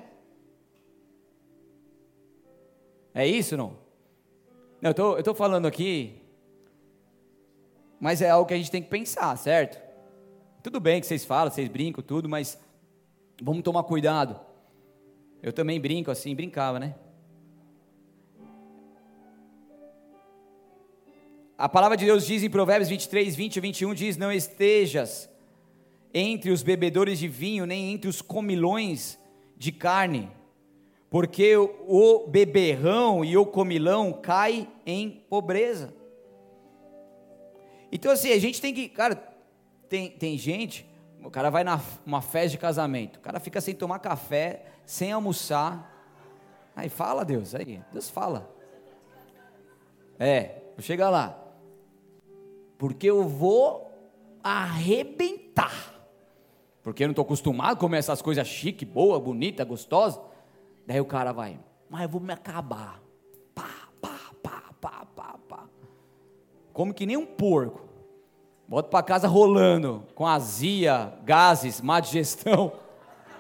É 3.14 3.26
isso, 3.26 3.56
não? 3.56 3.76
não 4.80 4.90
eu 4.90 4.94
tô, 4.94 5.18
estou 5.18 5.34
falando 5.34 5.66
aqui, 5.66 6.20
mas 8.00 8.20
é 8.20 8.30
algo 8.30 8.48
que 8.48 8.54
a 8.54 8.56
gente 8.56 8.72
tem 8.72 8.82
que 8.82 8.88
pensar, 8.88 9.36
certo? 9.38 9.80
Tudo 10.64 10.80
bem 10.80 11.00
que 11.00 11.06
vocês 11.06 11.24
falam, 11.24 11.52
vocês 11.52 11.68
brincam, 11.68 12.02
tudo, 12.02 12.28
mas 12.28 12.58
vamos 13.40 13.62
tomar 13.62 13.84
cuidado. 13.84 14.40
Eu 15.40 15.52
também 15.52 15.80
brinco 15.80 16.10
assim, 16.10 16.34
brincava, 16.34 16.80
né? 16.80 16.96
A 21.62 21.68
palavra 21.68 21.96
de 21.96 22.04
Deus 22.04 22.26
diz 22.26 22.42
em 22.42 22.50
Provérbios 22.50 22.88
23, 22.88 23.36
20 23.36 23.54
e 23.54 23.60
21, 23.60 23.94
diz, 23.94 24.16
não 24.16 24.32
estejas 24.32 25.30
entre 26.12 26.50
os 26.50 26.60
bebedores 26.60 27.20
de 27.20 27.28
vinho, 27.28 27.64
nem 27.64 27.92
entre 27.92 28.10
os 28.10 28.20
comilões 28.20 29.16
de 29.56 29.70
carne, 29.70 30.28
porque 31.08 31.56
o 31.56 32.26
beberrão 32.26 33.24
e 33.24 33.36
o 33.36 33.46
comilão 33.46 34.12
cai 34.12 34.68
em 34.84 35.08
pobreza. 35.08 35.94
Então 37.92 38.10
assim, 38.10 38.32
a 38.32 38.40
gente 38.40 38.60
tem 38.60 38.74
que, 38.74 38.88
cara, 38.88 39.14
tem, 39.88 40.10
tem 40.10 40.36
gente, 40.36 40.84
o 41.22 41.30
cara 41.30 41.48
vai 41.48 41.62
numa 41.62 42.20
festa 42.20 42.48
de 42.48 42.58
casamento, 42.58 43.18
o 43.18 43.20
cara 43.20 43.38
fica 43.38 43.60
sem 43.60 43.72
tomar 43.72 44.00
café, 44.00 44.64
sem 44.84 45.12
almoçar, 45.12 46.10
aí 46.74 46.88
fala 46.88 47.24
Deus, 47.24 47.54
aí, 47.54 47.80
Deus 47.92 48.10
fala. 48.10 48.52
É, 50.18 50.56
chega 50.80 51.08
lá, 51.08 51.41
porque 52.82 53.08
eu 53.08 53.22
vou 53.28 53.92
arrebentar. 54.42 55.94
Porque 56.82 57.04
eu 57.04 57.06
não 57.06 57.12
estou 57.12 57.22
acostumado 57.22 57.74
a 57.74 57.76
comer 57.76 57.98
essas 57.98 58.20
coisas 58.20 58.44
chique, 58.44 58.84
boa, 58.84 59.20
bonita, 59.20 59.64
gostosa. 59.64 60.20
Daí 60.84 61.00
o 61.00 61.04
cara 61.04 61.30
vai, 61.30 61.60
mas 61.88 62.02
eu 62.02 62.08
vou 62.08 62.20
me 62.20 62.32
acabar. 62.32 63.00
Pá, 63.54 63.68
pá, 64.00 64.18
pá, 64.42 64.62
pá, 64.80 65.06
pá, 65.14 65.38
pá. 65.48 65.64
Come 66.72 66.92
que 66.92 67.06
nem 67.06 67.16
um 67.16 67.24
porco. 67.24 67.88
Volta 68.68 68.88
para 68.88 69.04
casa 69.04 69.28
rolando, 69.28 70.04
com 70.16 70.26
azia, 70.26 71.14
gases, 71.22 71.80
má 71.80 72.00
digestão. 72.00 72.72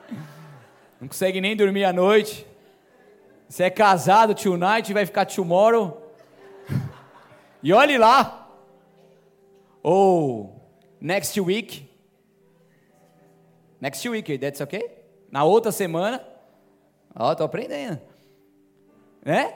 Não 1.00 1.08
consegue 1.08 1.40
nem 1.40 1.56
dormir 1.56 1.82
à 1.82 1.92
noite. 1.92 2.46
Se 3.48 3.64
é 3.64 3.70
casado, 3.70 4.36
tonight, 4.36 4.92
vai 4.92 5.04
ficar 5.04 5.26
tomorrow. 5.26 6.00
E 7.64 7.72
olhe 7.72 7.96
lá 7.96 8.41
ou 9.82 10.60
next 11.00 11.38
week. 11.40 11.88
Next 13.80 14.08
week, 14.08 14.38
that's 14.38 14.60
okay? 14.60 14.88
Na 15.30 15.44
outra 15.44 15.72
semana. 15.72 16.24
Ó, 17.14 17.30
oh, 17.30 17.36
tô 17.36 17.44
aprendendo. 17.44 18.00
Né? 19.24 19.54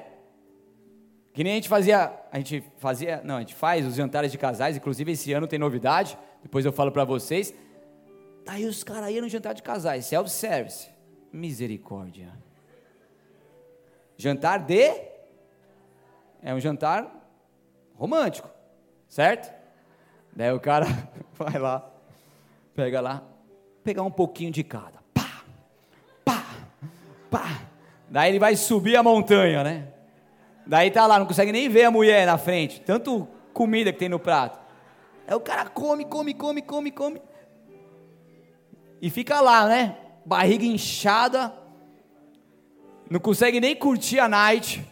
Que 1.33 1.45
nem 1.45 1.53
a 1.53 1.57
gente 1.57 1.69
fazia, 1.69 2.13
a 2.33 2.39
gente 2.39 2.65
fazia, 2.79 3.21
não, 3.23 3.37
a 3.37 3.41
gente 3.41 3.55
faz 3.55 3.87
os 3.87 3.95
jantares 3.95 4.33
de 4.33 4.39
casais, 4.39 4.77
inclusive 4.77 5.13
esse 5.13 5.33
ano 5.33 5.47
tem 5.47 5.59
novidade, 5.59 6.19
depois 6.43 6.65
eu 6.65 6.73
falo 6.73 6.91
para 6.91 7.05
vocês. 7.05 7.53
Aí 8.47 8.65
os 8.65 8.83
caras 8.83 9.11
iam 9.11 9.23
no 9.23 9.29
jantar 9.29 9.55
de 9.55 9.63
casais, 9.63 10.07
self-service. 10.07 10.89
Misericórdia. 11.33 12.33
Jantar 14.17 14.59
de 14.61 15.17
é 16.43 16.55
um 16.55 16.61
jantar 16.61 17.29
romântico, 17.95 18.49
certo? 19.09 19.53
Daí 20.37 20.53
o 20.53 20.61
cara 20.61 20.87
vai 21.33 21.59
lá, 21.59 21.91
pega 22.75 23.01
lá, 23.01 23.23
pegar 23.83 24.03
um 24.03 24.11
pouquinho 24.11 24.53
de 24.53 24.63
cada. 24.63 25.03
Pá, 25.15 25.43
pá, 26.23 26.45
pá. 27.31 27.61
Daí 28.11 28.31
ele 28.31 28.39
vai 28.39 28.55
subir 28.55 28.97
a 28.97 29.03
montanha, 29.03 29.65
né? 29.65 29.89
Daí 30.67 30.91
tá 30.91 31.07
lá, 31.07 31.19
não 31.19 31.27
consegue 31.27 31.53
nem 31.53 31.71
ver 31.71 31.85
a 31.85 31.91
mulher 31.91 32.27
na 32.27 32.37
frente, 32.37 32.83
tanto 32.83 33.27
comida 33.55 33.91
que 33.91 33.99
tem 33.99 34.11
no 34.11 34.19
prato. 34.19 34.61
Aí 35.27 35.35
o 35.35 35.41
cara 35.41 35.71
come, 35.71 36.05
come, 36.05 36.35
come, 36.35 36.61
come, 36.61 36.91
come. 36.91 37.23
E 39.01 39.09
fica 39.09 39.41
lá, 39.41 39.67
né? 39.67 39.97
Barriga 40.25 40.67
inchada. 40.67 41.53
Não 43.09 43.21
consegue 43.21 43.59
nem 43.59 43.75
curtir 43.75 44.19
a 44.19 44.29
night. 44.29 44.85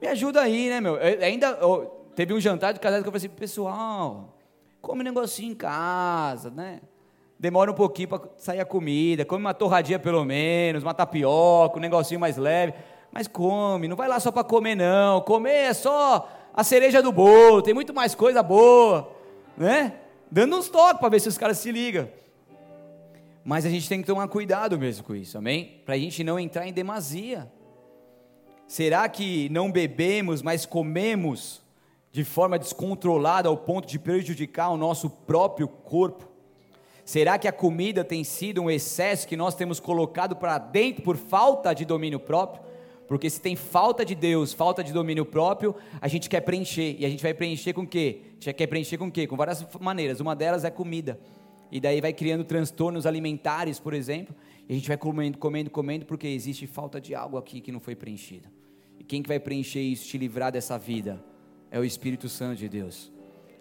Me 0.00 0.08
ajuda 0.08 0.42
aí, 0.42 0.68
né, 0.68 0.80
meu? 0.80 0.96
Eu 0.96 1.24
ainda, 1.24 1.58
Teve 2.18 2.34
um 2.34 2.40
jantar 2.40 2.74
de 2.74 2.80
casais 2.80 3.00
que 3.00 3.08
eu 3.08 3.12
falei 3.12 3.24
assim, 3.24 3.36
pessoal, 3.36 4.36
come 4.82 5.02
um 5.02 5.04
negocinho 5.04 5.52
em 5.52 5.54
casa, 5.54 6.50
né? 6.50 6.80
Demora 7.38 7.70
um 7.70 7.74
pouquinho 7.74 8.08
para 8.08 8.22
sair 8.36 8.58
a 8.58 8.64
comida, 8.64 9.24
come 9.24 9.40
uma 9.40 9.54
torradinha 9.54 10.00
pelo 10.00 10.24
menos, 10.24 10.82
uma 10.82 10.92
tapioca, 10.92 11.78
um 11.78 11.80
negocinho 11.80 12.18
mais 12.18 12.36
leve, 12.36 12.74
mas 13.12 13.28
come, 13.28 13.86
não 13.86 13.94
vai 13.94 14.08
lá 14.08 14.18
só 14.18 14.32
para 14.32 14.42
comer 14.42 14.74
não, 14.74 15.20
comer 15.20 15.68
é 15.68 15.72
só 15.72 16.28
a 16.52 16.64
cereja 16.64 17.00
do 17.00 17.12
bolo, 17.12 17.62
tem 17.62 17.72
muito 17.72 17.94
mais 17.94 18.16
coisa 18.16 18.42
boa, 18.42 19.12
né? 19.56 19.94
Dando 20.28 20.56
uns 20.56 20.68
toques 20.68 20.98
para 20.98 21.10
ver 21.10 21.20
se 21.20 21.28
os 21.28 21.38
caras 21.38 21.58
se 21.58 21.70
ligam. 21.70 22.08
Mas 23.44 23.64
a 23.64 23.70
gente 23.70 23.88
tem 23.88 24.00
que 24.00 24.08
tomar 24.08 24.26
cuidado 24.26 24.76
mesmo 24.76 25.04
com 25.04 25.14
isso, 25.14 25.38
amém? 25.38 25.80
Para 25.86 25.94
a 25.94 25.98
gente 25.98 26.24
não 26.24 26.36
entrar 26.36 26.66
em 26.66 26.72
demasia. 26.72 27.48
Será 28.66 29.08
que 29.08 29.48
não 29.50 29.70
bebemos, 29.70 30.42
mas 30.42 30.66
comemos 30.66 31.62
de 32.10 32.24
forma 32.24 32.58
descontrolada 32.58 33.48
ao 33.48 33.56
ponto 33.56 33.86
de 33.86 33.98
prejudicar 33.98 34.70
o 34.70 34.76
nosso 34.76 35.10
próprio 35.10 35.68
corpo? 35.68 36.28
Será 37.04 37.38
que 37.38 37.48
a 37.48 37.52
comida 37.52 38.04
tem 38.04 38.22
sido 38.22 38.62
um 38.62 38.70
excesso 38.70 39.26
que 39.26 39.36
nós 39.36 39.54
temos 39.54 39.80
colocado 39.80 40.36
para 40.36 40.58
dentro 40.58 41.02
por 41.02 41.16
falta 41.16 41.72
de 41.72 41.84
domínio 41.84 42.20
próprio? 42.20 42.62
Porque 43.08 43.30
se 43.30 43.40
tem 43.40 43.56
falta 43.56 44.04
de 44.04 44.14
Deus, 44.14 44.52
falta 44.52 44.84
de 44.84 44.92
domínio 44.92 45.24
próprio, 45.24 45.74
a 45.98 46.06
gente 46.06 46.28
quer 46.28 46.42
preencher. 46.42 46.96
E 46.98 47.06
a 47.06 47.08
gente 47.08 47.22
vai 47.22 47.32
preencher 47.32 47.72
com 47.72 47.80
o 47.80 47.86
quê? 47.86 48.20
A 48.32 48.44
gente 48.44 48.52
quer 48.52 48.66
preencher 48.66 48.98
com 48.98 49.06
o 49.06 49.10
quê? 49.10 49.26
Com 49.26 49.34
várias 49.34 49.66
maneiras. 49.80 50.20
Uma 50.20 50.36
delas 50.36 50.64
é 50.64 50.70
comida. 50.70 51.18
E 51.72 51.80
daí 51.80 52.02
vai 52.02 52.12
criando 52.12 52.44
transtornos 52.44 53.06
alimentares, 53.06 53.80
por 53.80 53.94
exemplo. 53.94 54.34
E 54.68 54.72
a 54.74 54.76
gente 54.76 54.86
vai 54.86 54.98
comendo, 54.98 55.38
comendo, 55.38 55.70
comendo, 55.70 56.04
porque 56.04 56.26
existe 56.26 56.66
falta 56.66 57.00
de 57.00 57.14
algo 57.14 57.38
aqui 57.38 57.62
que 57.62 57.72
não 57.72 57.80
foi 57.80 57.96
preenchido. 57.96 58.50
E 58.98 59.04
quem 59.04 59.22
que 59.22 59.28
vai 59.28 59.40
preencher 59.40 59.80
isso, 59.80 60.06
te 60.06 60.18
livrar 60.18 60.52
dessa 60.52 60.78
vida? 60.78 61.24
É 61.70 61.78
o 61.78 61.84
Espírito 61.84 62.28
Santo 62.28 62.56
de 62.56 62.68
Deus. 62.68 63.10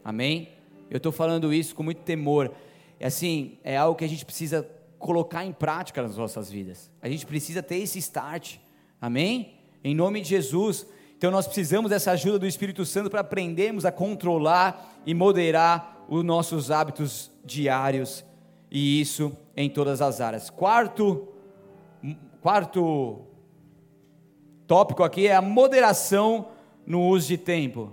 Amém? 0.03 0.49
Eu 0.89 0.97
estou 0.97 1.11
falando 1.11 1.53
isso 1.53 1.75
com 1.75 1.83
muito 1.83 2.01
temor. 2.01 2.51
É 2.99 3.07
assim, 3.07 3.57
é 3.63 3.77
algo 3.77 3.97
que 3.97 4.05
a 4.05 4.09
gente 4.09 4.25
precisa 4.25 4.67
colocar 4.97 5.45
em 5.45 5.51
prática 5.51 6.01
nas 6.01 6.17
nossas 6.17 6.49
vidas. 6.49 6.89
A 7.01 7.09
gente 7.09 7.25
precisa 7.25 7.61
ter 7.61 7.77
esse 7.77 7.99
start. 7.99 8.57
Amém? 9.01 9.55
Em 9.83 9.93
nome 9.93 10.21
de 10.21 10.29
Jesus. 10.29 10.87
Então 11.17 11.31
nós 11.31 11.45
precisamos 11.45 11.89
dessa 11.89 12.11
ajuda 12.11 12.39
do 12.39 12.47
Espírito 12.47 12.85
Santo 12.85 13.09
para 13.09 13.21
aprendermos 13.21 13.85
a 13.85 13.91
controlar 13.91 15.01
e 15.05 15.13
moderar 15.13 16.05
os 16.07 16.23
nossos 16.23 16.71
hábitos 16.71 17.31
diários 17.43 18.23
e 18.71 19.01
isso 19.01 19.35
em 19.55 19.69
todas 19.69 20.01
as 20.01 20.21
áreas. 20.21 20.49
Quarto, 20.49 21.27
quarto 22.41 23.21
tópico 24.65 25.03
aqui 25.03 25.27
é 25.27 25.35
a 25.35 25.41
moderação 25.41 26.49
no 26.87 27.01
uso 27.03 27.27
de 27.27 27.37
tempo. 27.37 27.91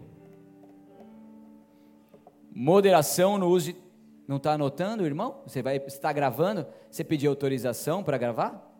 Moderação 2.54 3.36
no 3.36 3.48
uso 3.48 3.72
de. 3.72 3.84
Não 4.26 4.36
está 4.36 4.52
anotando, 4.52 5.04
irmão? 5.04 5.42
Você 5.44 5.60
vai 5.60 5.76
está 5.76 6.12
gravando? 6.12 6.64
Você 6.90 7.02
pediu 7.02 7.30
autorização 7.30 8.04
para 8.04 8.16
gravar? 8.16 8.72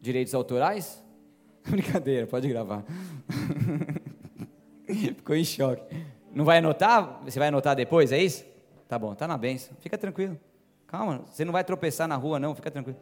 Direitos 0.00 0.34
autorais? 0.34 1.04
Brincadeira, 1.68 2.26
pode 2.26 2.48
gravar. 2.48 2.84
Ficou 4.88 5.36
em 5.36 5.44
choque. 5.44 5.84
Não 6.34 6.44
vai 6.44 6.58
anotar? 6.58 7.22
Você 7.24 7.38
vai 7.38 7.48
anotar 7.48 7.76
depois, 7.76 8.10
é 8.10 8.18
isso? 8.20 8.44
Tá 8.88 8.98
bom, 8.98 9.14
tá 9.14 9.28
na 9.28 9.36
benção. 9.36 9.76
Fica 9.78 9.96
tranquilo. 9.98 10.40
Calma, 10.86 11.24
você 11.30 11.44
não 11.44 11.52
vai 11.52 11.62
tropeçar 11.62 12.08
na 12.08 12.16
rua, 12.16 12.40
não, 12.40 12.54
fica 12.54 12.70
tranquilo. 12.70 12.98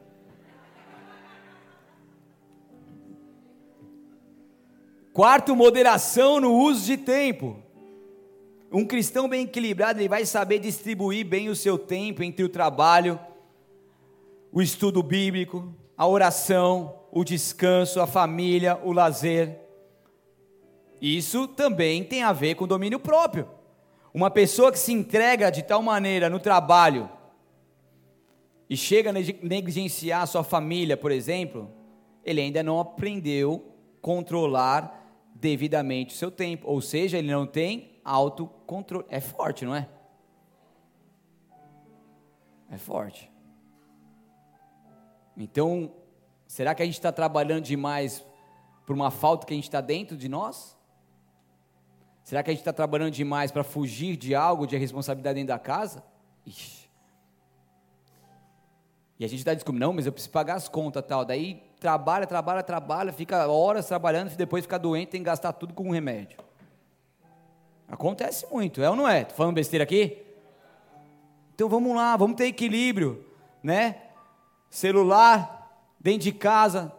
Quarto, 5.13 5.57
moderação 5.57 6.41
no 6.41 6.55
uso 6.55 6.87
de 6.87 6.97
tempo. 6.97 7.57
Um 8.71 8.87
cristão 8.87 9.29
bem 9.29 9.43
equilibrado, 9.43 9.99
ele 9.99 10.09
vai 10.09 10.25
saber 10.25 10.61
distribuir 10.61 11.27
bem 11.27 11.49
o 11.49 11.57
seu 11.57 11.77
tempo 11.77 12.23
entre 12.23 12.45
o 12.45 12.49
trabalho, 12.49 13.19
o 14.53 14.63
estudo 14.63 15.03
bíblico, 15.03 15.75
a 15.97 16.07
oração, 16.07 16.95
o 17.11 17.25
descanso, 17.25 18.01
a 18.01 18.07
família, 18.07 18.79
o 18.85 18.93
lazer. 18.93 19.59
Isso 21.03 21.49
também 21.49 22.05
tem 22.05 22.23
a 22.23 22.33
ver 22.33 22.55
com 22.55 22.69
domínio 22.69 23.01
próprio. 23.01 23.49
Uma 24.15 24.31
pessoa 24.31 24.71
que 24.71 24.79
se 24.79 24.93
entrega 24.93 25.51
de 25.51 25.65
tal 25.65 25.83
maneira 25.83 26.31
no 26.31 26.39
trabalho 26.39 27.11
e 28.69 28.77
chega 28.77 29.11
a 29.11 29.13
negligenciar 29.13 30.25
sua 30.29 30.45
família, 30.45 30.97
por 30.97 31.11
exemplo, 31.11 31.69
ele 32.25 32.41
ainda 32.41 32.63
não 32.63 32.79
aprendeu 32.79 33.75
a 33.99 34.01
controlar 34.01 35.00
devidamente 35.41 36.15
o 36.15 36.19
seu 36.19 36.31
tempo, 36.31 36.69
ou 36.69 36.81
seja, 36.81 37.19
ele 37.19 37.31
não 37.33 37.47
tem 37.47 37.99
autocontrole. 38.05 39.07
É 39.09 39.21
forte, 39.21 39.65
não 39.65 39.75
é? 39.75 39.89
É 42.71 42.77
forte. 42.77 43.31
Então, 45.37 45.93
será 46.47 46.75
que 46.75 46.83
a 46.83 46.85
gente 46.85 46.95
está 46.95 47.11
trabalhando 47.11 47.65
demais 47.65 48.25
por 48.87 48.95
uma 48.95 49.11
falta 49.11 49.47
que 49.47 49.55
a 49.55 49.57
gente 49.57 49.65
está 49.65 49.81
dentro 49.81 50.17
de 50.17 50.29
nós? 50.29 50.77
Será 52.23 52.43
que 52.43 52.51
a 52.51 52.53
gente 52.53 52.61
está 52.61 52.73
trabalhando 52.73 53.13
demais 53.13 53.51
para 53.51 53.65
fugir 53.65 54.17
de 54.17 54.35
algo, 54.35 54.67
de 54.67 54.77
responsabilidade 54.77 55.37
dentro 55.37 55.49
da 55.49 55.59
casa? 55.59 56.05
Ixi. 56.45 56.89
E 59.19 59.25
a 59.25 59.29
gente 59.29 59.41
está 59.41 59.53
descobrindo, 59.53 59.87
não, 59.87 59.93
mas 59.93 60.07
eu 60.07 60.13
preciso 60.13 60.31
pagar 60.31 60.55
as 60.55 60.69
contas 60.69 61.05
tal. 61.07 61.25
Daí 61.25 61.70
trabalha, 61.81 62.27
trabalha, 62.27 62.63
trabalha, 62.63 63.13
fica 63.13 63.49
horas 63.49 63.87
trabalhando, 63.87 64.31
e 64.31 64.37
depois 64.37 64.65
fica 64.65 64.79
doente, 64.79 65.09
tem 65.09 65.21
que 65.23 65.25
gastar 65.25 65.53
tudo 65.55 65.73
com 65.73 65.89
um 65.89 65.91
remédio. 65.91 66.39
Acontece 67.89 68.47
muito, 68.53 68.83
é 68.83 68.91
ou 68.91 68.95
não 68.95 69.09
é? 69.09 69.23
Estou 69.23 69.37
falando 69.37 69.55
besteira 69.55 69.83
aqui? 69.83 70.19
Então 71.55 71.69
vamos 71.69 71.97
lá, 71.97 72.17
vamos 72.17 72.37
ter 72.37 72.47
equilíbrio, 72.47 73.25
né? 73.63 73.97
Celular 74.69 75.69
dentro 75.99 76.21
de 76.21 76.33
casa, 76.33 76.93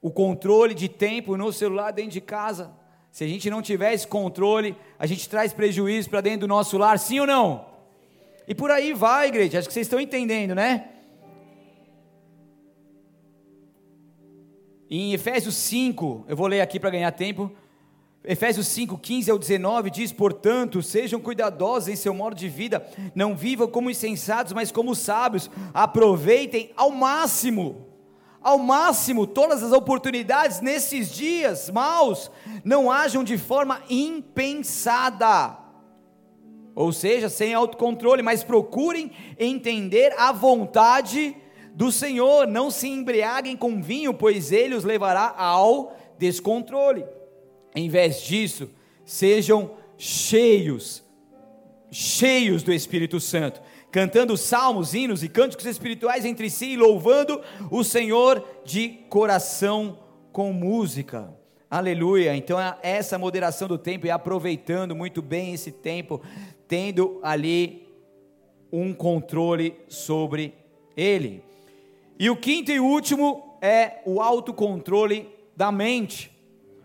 o 0.00 0.10
controle 0.10 0.74
de 0.74 0.88
tempo 0.88 1.36
no 1.36 1.52
celular 1.52 1.92
dentro 1.92 2.12
de 2.12 2.20
casa. 2.20 2.72
Se 3.12 3.24
a 3.24 3.28
gente 3.28 3.48
não 3.48 3.62
tiver 3.62 3.92
esse 3.92 4.06
controle, 4.06 4.76
a 4.98 5.06
gente 5.06 5.28
traz 5.28 5.52
prejuízo 5.52 6.10
para 6.10 6.20
dentro 6.20 6.40
do 6.40 6.48
nosso 6.48 6.76
lar, 6.76 6.98
sim 6.98 7.20
ou 7.20 7.26
não? 7.26 7.66
E 8.46 8.54
por 8.54 8.70
aí 8.70 8.94
vai, 8.94 9.28
igreja, 9.28 9.58
acho 9.58 9.68
que 9.68 9.74
vocês 9.74 9.86
estão 9.86 10.00
entendendo, 10.00 10.54
né? 10.54 10.88
Em 14.90 15.12
Efésios 15.12 15.54
5, 15.54 16.24
eu 16.28 16.34
vou 16.34 16.46
ler 16.46 16.62
aqui 16.62 16.80
para 16.80 16.88
ganhar 16.88 17.12
tempo. 17.12 17.52
Efésios 18.24 18.66
5, 18.68 18.96
15 18.96 19.30
ao 19.30 19.38
19 19.38 19.90
diz: 19.90 20.12
Portanto, 20.12 20.82
sejam 20.82 21.20
cuidadosos 21.20 21.90
em 21.90 21.96
seu 21.96 22.14
modo 22.14 22.34
de 22.34 22.48
vida, 22.48 22.88
não 23.14 23.36
vivam 23.36 23.68
como 23.68 23.90
insensatos, 23.90 24.54
mas 24.54 24.72
como 24.72 24.94
sábios, 24.94 25.50
aproveitem 25.74 26.70
ao 26.74 26.90
máximo, 26.90 27.86
ao 28.40 28.56
máximo, 28.56 29.26
todas 29.26 29.62
as 29.62 29.72
oportunidades 29.72 30.62
nesses 30.62 31.12
dias 31.12 31.68
maus, 31.68 32.30
não 32.64 32.90
hajam 32.90 33.22
de 33.22 33.36
forma 33.36 33.82
impensada, 33.90 35.58
ou 36.74 36.92
seja, 36.92 37.28
sem 37.28 37.52
autocontrole, 37.52 38.22
mas 38.22 38.42
procurem 38.42 39.10
entender 39.38 40.14
a 40.16 40.32
vontade 40.32 41.34
de 41.34 41.47
do 41.78 41.92
Senhor, 41.92 42.48
não 42.48 42.72
se 42.72 42.88
embriaguem 42.88 43.56
com 43.56 43.80
vinho, 43.80 44.12
pois 44.12 44.50
ele 44.50 44.74
os 44.74 44.82
levará 44.82 45.32
ao 45.38 45.96
descontrole. 46.18 47.04
Em 47.72 47.88
vez 47.88 48.20
disso, 48.20 48.68
sejam 49.04 49.76
cheios, 49.96 51.04
cheios 51.88 52.64
do 52.64 52.72
Espírito 52.72 53.20
Santo, 53.20 53.62
cantando 53.92 54.36
salmos, 54.36 54.92
hinos 54.92 55.22
e 55.22 55.28
cânticos 55.28 55.66
espirituais 55.66 56.24
entre 56.24 56.50
si, 56.50 56.76
louvando 56.76 57.40
o 57.70 57.84
Senhor 57.84 58.44
de 58.64 58.88
coração 59.08 60.00
com 60.32 60.52
música. 60.52 61.32
Aleluia. 61.70 62.34
Então, 62.34 62.58
essa 62.82 63.16
moderação 63.16 63.68
do 63.68 63.78
tempo 63.78 64.04
e 64.04 64.10
aproveitando 64.10 64.96
muito 64.96 65.22
bem 65.22 65.54
esse 65.54 65.70
tempo, 65.70 66.20
tendo 66.66 67.20
ali 67.22 67.86
um 68.72 68.92
controle 68.92 69.76
sobre 69.86 70.54
ele. 70.96 71.46
E 72.18 72.28
o 72.28 72.36
quinto 72.36 72.72
e 72.72 72.80
último 72.80 73.56
é 73.62 74.02
o 74.04 74.20
autocontrole 74.20 75.32
da 75.56 75.70
mente. 75.70 76.36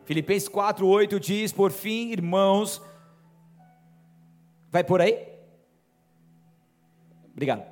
Filipenses 0.05 0.47
4:8 0.47 1.19
diz: 1.19 1.51
"Por 1.51 1.71
fim, 1.71 2.11
irmãos, 2.11 2.79
vai 4.69 4.83
por 4.83 5.01
aí? 5.01 5.17
Obrigado. 7.31 7.63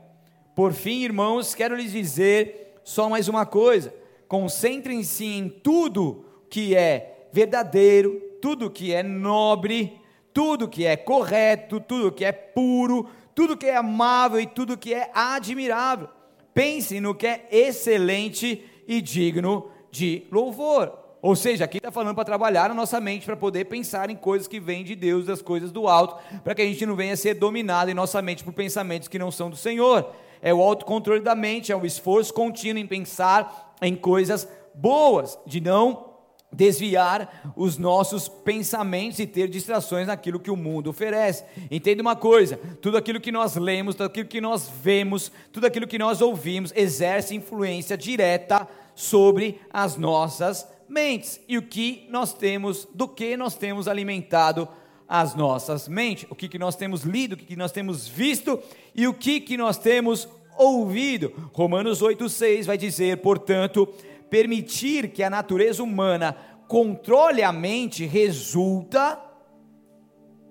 Por 0.56 0.74
fim, 0.74 1.04
irmãos, 1.04 1.54
quero 1.54 1.76
lhes 1.76 1.92
dizer 1.92 2.80
só 2.84 3.08
mais 3.08 3.28
uma 3.28 3.46
coisa: 3.46 3.94
concentrem-se 4.28 5.26
em 5.26 5.48
tudo 5.48 6.26
que 6.50 6.76
é 6.76 7.28
verdadeiro, 7.32 8.20
tudo 8.42 8.72
que 8.72 8.92
é 8.92 9.04
nobre, 9.04 10.02
tudo 10.34 10.68
que 10.68 10.84
é 10.84 10.98
correto, 10.98 11.80
tudo 11.80 12.12
que 12.12 12.26
é 12.26 12.32
puro, 12.32 13.08
tudo 13.36 13.56
que 13.56 13.68
é 13.68 13.76
amável 13.76 14.40
e 14.40 14.48
tudo 14.48 14.76
que 14.76 14.96
é 14.96 15.12
admirável 15.14 16.10
pensem 16.54 17.02
no 17.02 17.16
que 17.16 17.28
é 17.28 17.48
excelente 17.52 18.64
e 18.88 19.02
digno 19.02 19.70
de 19.90 20.24
louvor. 20.32 20.98
Ou 21.22 21.36
seja, 21.36 21.66
aqui 21.66 21.78
está 21.78 21.92
falando 21.92 22.16
para 22.16 22.26
trabalhar 22.26 22.72
a 22.72 22.74
nossa 22.74 23.00
mente 23.00 23.26
para 23.26 23.38
poder 23.38 23.66
pensar 23.66 24.10
em 24.10 24.16
coisas 24.16 24.48
que 24.48 24.60
vêm 24.60 24.84
de 24.84 24.96
Deus, 24.96 25.28
das 25.28 25.42
coisas 25.42 25.72
do 25.72 25.88
alto, 25.88 26.18
para 26.44 26.56
que 26.56 26.64
a 26.64 26.66
gente 26.66 26.86
não 26.86 26.96
venha 26.96 27.14
a 27.14 27.18
ser 27.18 27.36
dominado 27.36 27.92
em 27.92 27.94
nossa 27.94 28.22
mente 28.22 28.44
por 28.44 28.54
pensamentos 28.54 29.08
que 29.08 29.20
não 29.20 29.30
são 29.30 29.50
do 29.50 29.56
Senhor. 29.56 30.12
É 30.42 30.52
o 30.52 30.62
autocontrole 30.62 31.22
da 31.22 31.36
mente, 31.36 31.72
é 31.72 31.76
o 31.76 31.86
esforço 31.86 32.34
contínuo 32.34 32.82
em 32.82 32.88
pensar 32.88 33.76
em 33.80 33.96
coisas 33.96 34.48
boas, 34.74 35.38
de 35.46 35.62
não 35.62 36.11
desviar 36.52 37.54
os 37.56 37.78
nossos 37.78 38.28
pensamentos 38.28 39.20
e 39.20 39.26
ter 39.26 39.48
distrações 39.48 40.08
naquilo 40.08 40.40
que 40.40 40.52
o 40.52 40.56
mundo 40.56 40.90
oferece. 40.90 41.44
Entenda 41.70 42.02
uma 42.02 42.16
coisa: 42.16 42.58
tudo 42.82 42.98
aquilo 42.98 43.22
que 43.22 43.32
nós 43.32 43.56
lemos, 43.56 43.96
tudo 43.96 44.08
aquilo 44.08 44.28
que 44.28 44.42
nós 44.42 44.70
vemos, 44.84 45.32
tudo 45.52 45.68
aquilo 45.68 45.88
que 45.88 45.98
nós 45.98 46.22
ouvimos 46.22 46.74
exerce 46.76 47.36
influência 47.36 47.98
direta 47.98 48.68
sobre 48.94 49.60
as 49.72 49.96
nossas 49.98 50.68
mentes. 50.88 51.40
E 51.48 51.58
o 51.58 51.62
que 51.62 52.06
nós 52.10 52.34
temos, 52.34 52.88
do 52.94 53.08
que 53.08 53.38
nós 53.38 53.56
temos 53.56 53.88
alimentado 53.88 54.68
as 55.08 55.36
nossas 55.36 55.88
mentes, 55.88 56.26
o 56.30 56.36
que, 56.36 56.48
que 56.48 56.58
nós 56.60 56.76
temos 56.76 57.02
lido, 57.02 57.34
o 57.34 57.38
que, 57.38 57.46
que 57.46 57.56
nós 57.56 57.72
temos 57.72 58.08
visto 58.08 58.60
e 58.96 59.08
o 59.08 59.14
que, 59.14 59.42
que 59.42 59.58
nós 59.58 59.78
temos 59.78 60.28
ouvido. 60.58 61.34
Romanos 61.54 62.02
8,6 62.02 62.66
vai 62.66 62.78
dizer, 62.78 63.18
portanto, 63.18 63.88
permitir 64.32 65.10
que 65.10 65.22
a 65.22 65.30
natureza 65.30 65.84
humana 65.84 66.38
controle 66.66 67.44
a 67.44 67.52
mente 67.52 68.06
resulta 68.06 69.22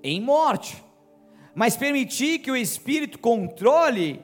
em 0.02 0.20
morte. 0.20 0.84
Mas 1.54 1.78
permitir 1.78 2.40
que 2.40 2.50
o 2.50 2.56
espírito 2.56 3.18
controle 3.18 4.22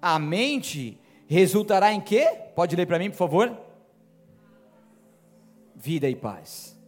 a 0.00 0.18
mente 0.18 1.00
resultará 1.26 1.90
em 1.90 2.02
quê? 2.02 2.28
Pode 2.54 2.76
ler 2.76 2.86
para 2.86 2.98
mim, 2.98 3.08
por 3.08 3.16
favor? 3.16 3.58
Vida 5.74 6.06
e 6.06 6.14
paz. 6.14 6.78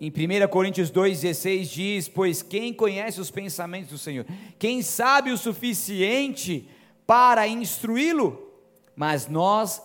Em 0.00 0.10
1 0.10 0.48
Coríntios 0.48 0.90
2,16 0.90 1.64
diz: 1.72 2.08
Pois 2.08 2.42
quem 2.42 2.74
conhece 2.74 3.20
os 3.20 3.30
pensamentos 3.30 3.90
do 3.90 3.98
Senhor, 3.98 4.26
quem 4.58 4.82
sabe 4.82 5.30
o 5.30 5.38
suficiente 5.38 6.68
para 7.06 7.46
instruí-lo? 7.46 8.50
Mas 8.96 9.28
nós 9.28 9.80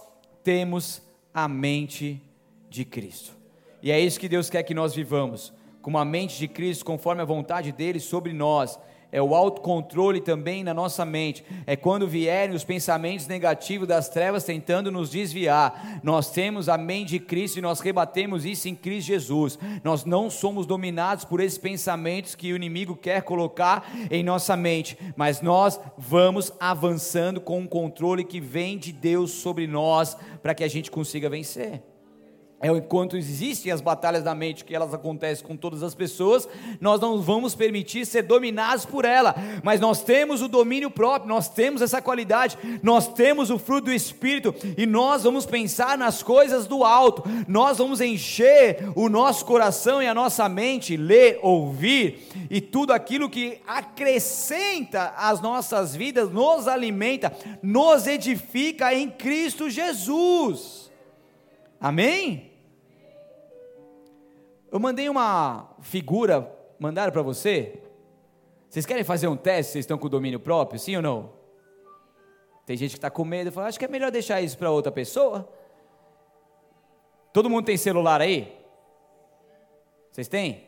temos 0.48 1.02
a 1.34 1.46
mente 1.46 2.22
de 2.70 2.86
Cristo. 2.86 3.34
E 3.84 3.92
é 3.92 4.00
isso 4.00 4.18
que 4.18 4.30
Deus 4.30 4.50
quer 4.50 4.64
que 4.64 4.74
nós 4.74 4.96
vivamos, 4.96 5.52
com 5.82 5.90
uma 5.90 6.06
mente 6.06 6.38
de 6.38 6.48
Cristo, 6.48 6.86
conforme 6.86 7.22
a 7.22 7.26
vontade 7.26 7.74
dele 7.74 8.00
sobre 8.00 8.32
nós 8.32 8.80
é 9.12 9.22
o 9.22 9.34
autocontrole 9.34 10.22
também 10.22 10.64
na 10.64 10.74
nossa 10.74 11.06
mente, 11.06 11.44
é 11.66 11.76
quando 11.76 12.08
vierem 12.08 12.56
os 12.56 12.64
pensamentos 12.64 13.28
negativos 13.28 13.88
das 13.88 14.10
trevas 14.10 14.44
tentando 14.44 14.92
nos 14.92 15.10
desviar, 15.10 16.00
nós 16.04 16.30
temos 16.32 16.70
a 16.70 16.78
mente 16.78 17.10
de 17.10 17.20
Cristo 17.20 17.58
e 17.58 17.62
nós 17.62 17.80
rebatemos 17.80 18.46
isso 18.46 18.68
em 18.68 18.76
Cristo 18.76 19.08
Jesus, 19.08 19.58
nós 19.84 20.06
não 20.06 20.30
somos 20.30 20.66
dominados 20.66 21.26
por 21.26 21.40
esses 21.40 21.58
pensamentos 21.58 22.36
que 22.36 22.52
o 22.52 22.56
inimigo 22.56 22.96
quer 22.96 23.22
colocar 23.22 23.90
em 24.12 24.24
nossa 24.24 24.56
mente, 24.56 24.98
mas 25.16 25.42
nós 25.42 25.80
vamos 25.98 26.52
avançando 26.60 27.40
com 27.40 27.60
um 27.60 27.68
controle 27.68 28.24
que 28.24 28.40
vem 28.40 28.78
de 28.78 28.92
Deus 28.92 29.32
sobre 29.32 29.68
nós, 29.68 30.18
para 30.42 30.54
que 30.54 30.64
a 30.64 30.68
gente 30.68 30.92
consiga 30.92 31.30
vencer 31.30 31.82
é 32.60 32.70
enquanto 32.70 33.16
existem 33.16 33.72
as 33.72 33.82
batalhas 33.82 34.24
da 34.24 34.34
mente 34.34 34.66
que 34.66 34.76
elas 34.76 34.92
acontecem 34.92 35.46
com 35.46 35.56
todas 35.56 35.84
as 35.84 35.94
pessoas, 35.94 36.50
nós 36.82 37.00
não 37.00 37.22
vamos 37.22 37.54
permitir 37.54 38.04
ser 38.04 38.24
dominados 38.24 38.84
por 38.84 39.06
ela, 39.06 39.36
mas 39.64 39.80
nós 39.80 40.02
temos 40.02 40.42
o 40.42 40.48
domínio 40.48 40.90
próprio, 40.90 41.30
nós 41.30 41.48
temos 41.48 41.84
essa 41.84 42.02
qualidade, 42.02 42.58
nós 42.82 43.08
temos 43.08 43.52
o 43.52 43.60
fruto 43.60 43.86
do 43.86 43.94
espírito 43.94 44.56
e 44.76 44.88
nós 44.88 45.24
vamos 45.24 45.46
pensar 45.46 46.00
nas 46.00 46.24
coisas 46.24 46.66
do 46.66 46.84
alto. 46.84 47.24
Nós 47.48 47.78
vamos 47.78 48.02
encher 48.02 48.92
o 48.96 49.08
nosso 49.08 49.46
coração 49.46 50.02
e 50.02 50.08
a 50.08 50.14
nossa 50.14 50.50
mente, 50.50 50.98
ler, 50.98 51.40
ouvir 51.44 52.28
e 52.50 52.60
tudo 52.60 52.92
aquilo 52.92 53.30
que 53.30 53.60
acrescenta 53.68 55.14
às 55.16 55.40
nossas 55.42 55.96
vidas, 55.96 56.32
nos 56.32 56.68
alimenta, 56.68 57.32
nos 57.62 58.08
edifica 58.08 58.94
em 58.96 59.10
Cristo 59.10 59.70
Jesus. 59.70 60.87
Amém? 61.80 62.52
Eu 64.72 64.80
mandei 64.80 65.08
uma 65.10 65.76
figura, 65.82 66.52
mandaram 66.80 67.12
para 67.12 67.22
você? 67.22 67.82
Vocês 68.70 68.86
querem 68.86 69.04
fazer 69.04 69.28
um 69.28 69.38
teste? 69.38 69.74
Vocês 69.74 69.84
estão 69.84 69.98
com 69.98 70.10
domínio 70.10 70.40
próprio, 70.40 70.80
sim 70.80 70.96
ou 70.96 71.02
não? 71.02 71.34
Tem 72.66 72.76
gente 72.76 72.92
que 72.92 72.98
está 72.98 73.10
com 73.10 73.24
medo, 73.24 73.52
fala, 73.52 73.68
acho 73.68 73.80
que 73.80 73.86
é 73.86 73.88
melhor 73.88 74.12
deixar 74.12 74.42
isso 74.42 74.58
para 74.58 74.70
outra 74.70 74.92
pessoa. 74.92 75.48
Todo 77.32 77.50
mundo 77.50 77.66
tem 77.66 77.78
celular 77.78 78.20
aí? 78.20 78.58
Vocês 80.12 80.28
têm? 80.28 80.66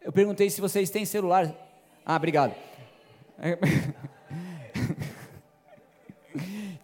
Eu 0.00 0.12
perguntei 0.12 0.48
se 0.48 0.60
vocês 0.60 0.88
têm 0.88 1.04
celular. 1.04 1.54
Ah, 2.04 2.16
obrigado. 2.16 2.54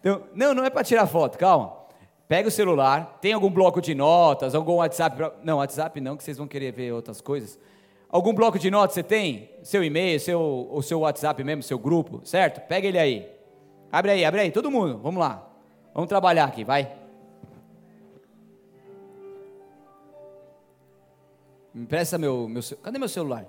Então, 0.00 0.24
não, 0.34 0.54
não 0.54 0.64
é 0.64 0.70
para 0.70 0.84
tirar 0.84 1.06
foto, 1.08 1.36
calma. 1.36 1.75
Pega 2.28 2.48
o 2.48 2.50
celular, 2.50 3.18
tem 3.20 3.32
algum 3.32 3.50
bloco 3.50 3.80
de 3.80 3.94
notas, 3.94 4.54
algum 4.54 4.76
WhatsApp. 4.76 5.16
Pra... 5.16 5.32
Não, 5.44 5.58
WhatsApp 5.58 6.00
não, 6.00 6.16
que 6.16 6.24
vocês 6.24 6.36
vão 6.36 6.48
querer 6.48 6.72
ver 6.72 6.92
outras 6.92 7.20
coisas. 7.20 7.58
Algum 8.08 8.32
bloco 8.32 8.58
de 8.58 8.70
notas 8.70 8.94
você 8.94 9.02
tem? 9.02 9.50
Seu 9.62 9.84
e-mail, 9.84 10.18
seu, 10.18 10.68
o 10.70 10.82
seu 10.82 11.00
WhatsApp 11.00 11.42
mesmo, 11.44 11.62
seu 11.62 11.78
grupo, 11.78 12.20
certo? 12.24 12.60
Pega 12.66 12.88
ele 12.88 12.98
aí. 12.98 13.30
Abre 13.92 14.10
aí, 14.12 14.24
abre 14.24 14.40
aí, 14.40 14.50
todo 14.50 14.70
mundo, 14.70 14.98
vamos 14.98 15.20
lá. 15.20 15.48
Vamos 15.94 16.08
trabalhar 16.08 16.44
aqui, 16.44 16.64
vai. 16.64 16.92
Me 21.72 21.82
empresta 21.82 22.18
meu, 22.18 22.48
meu. 22.48 22.62
Cadê 22.82 22.98
meu 22.98 23.08
celular? 23.08 23.46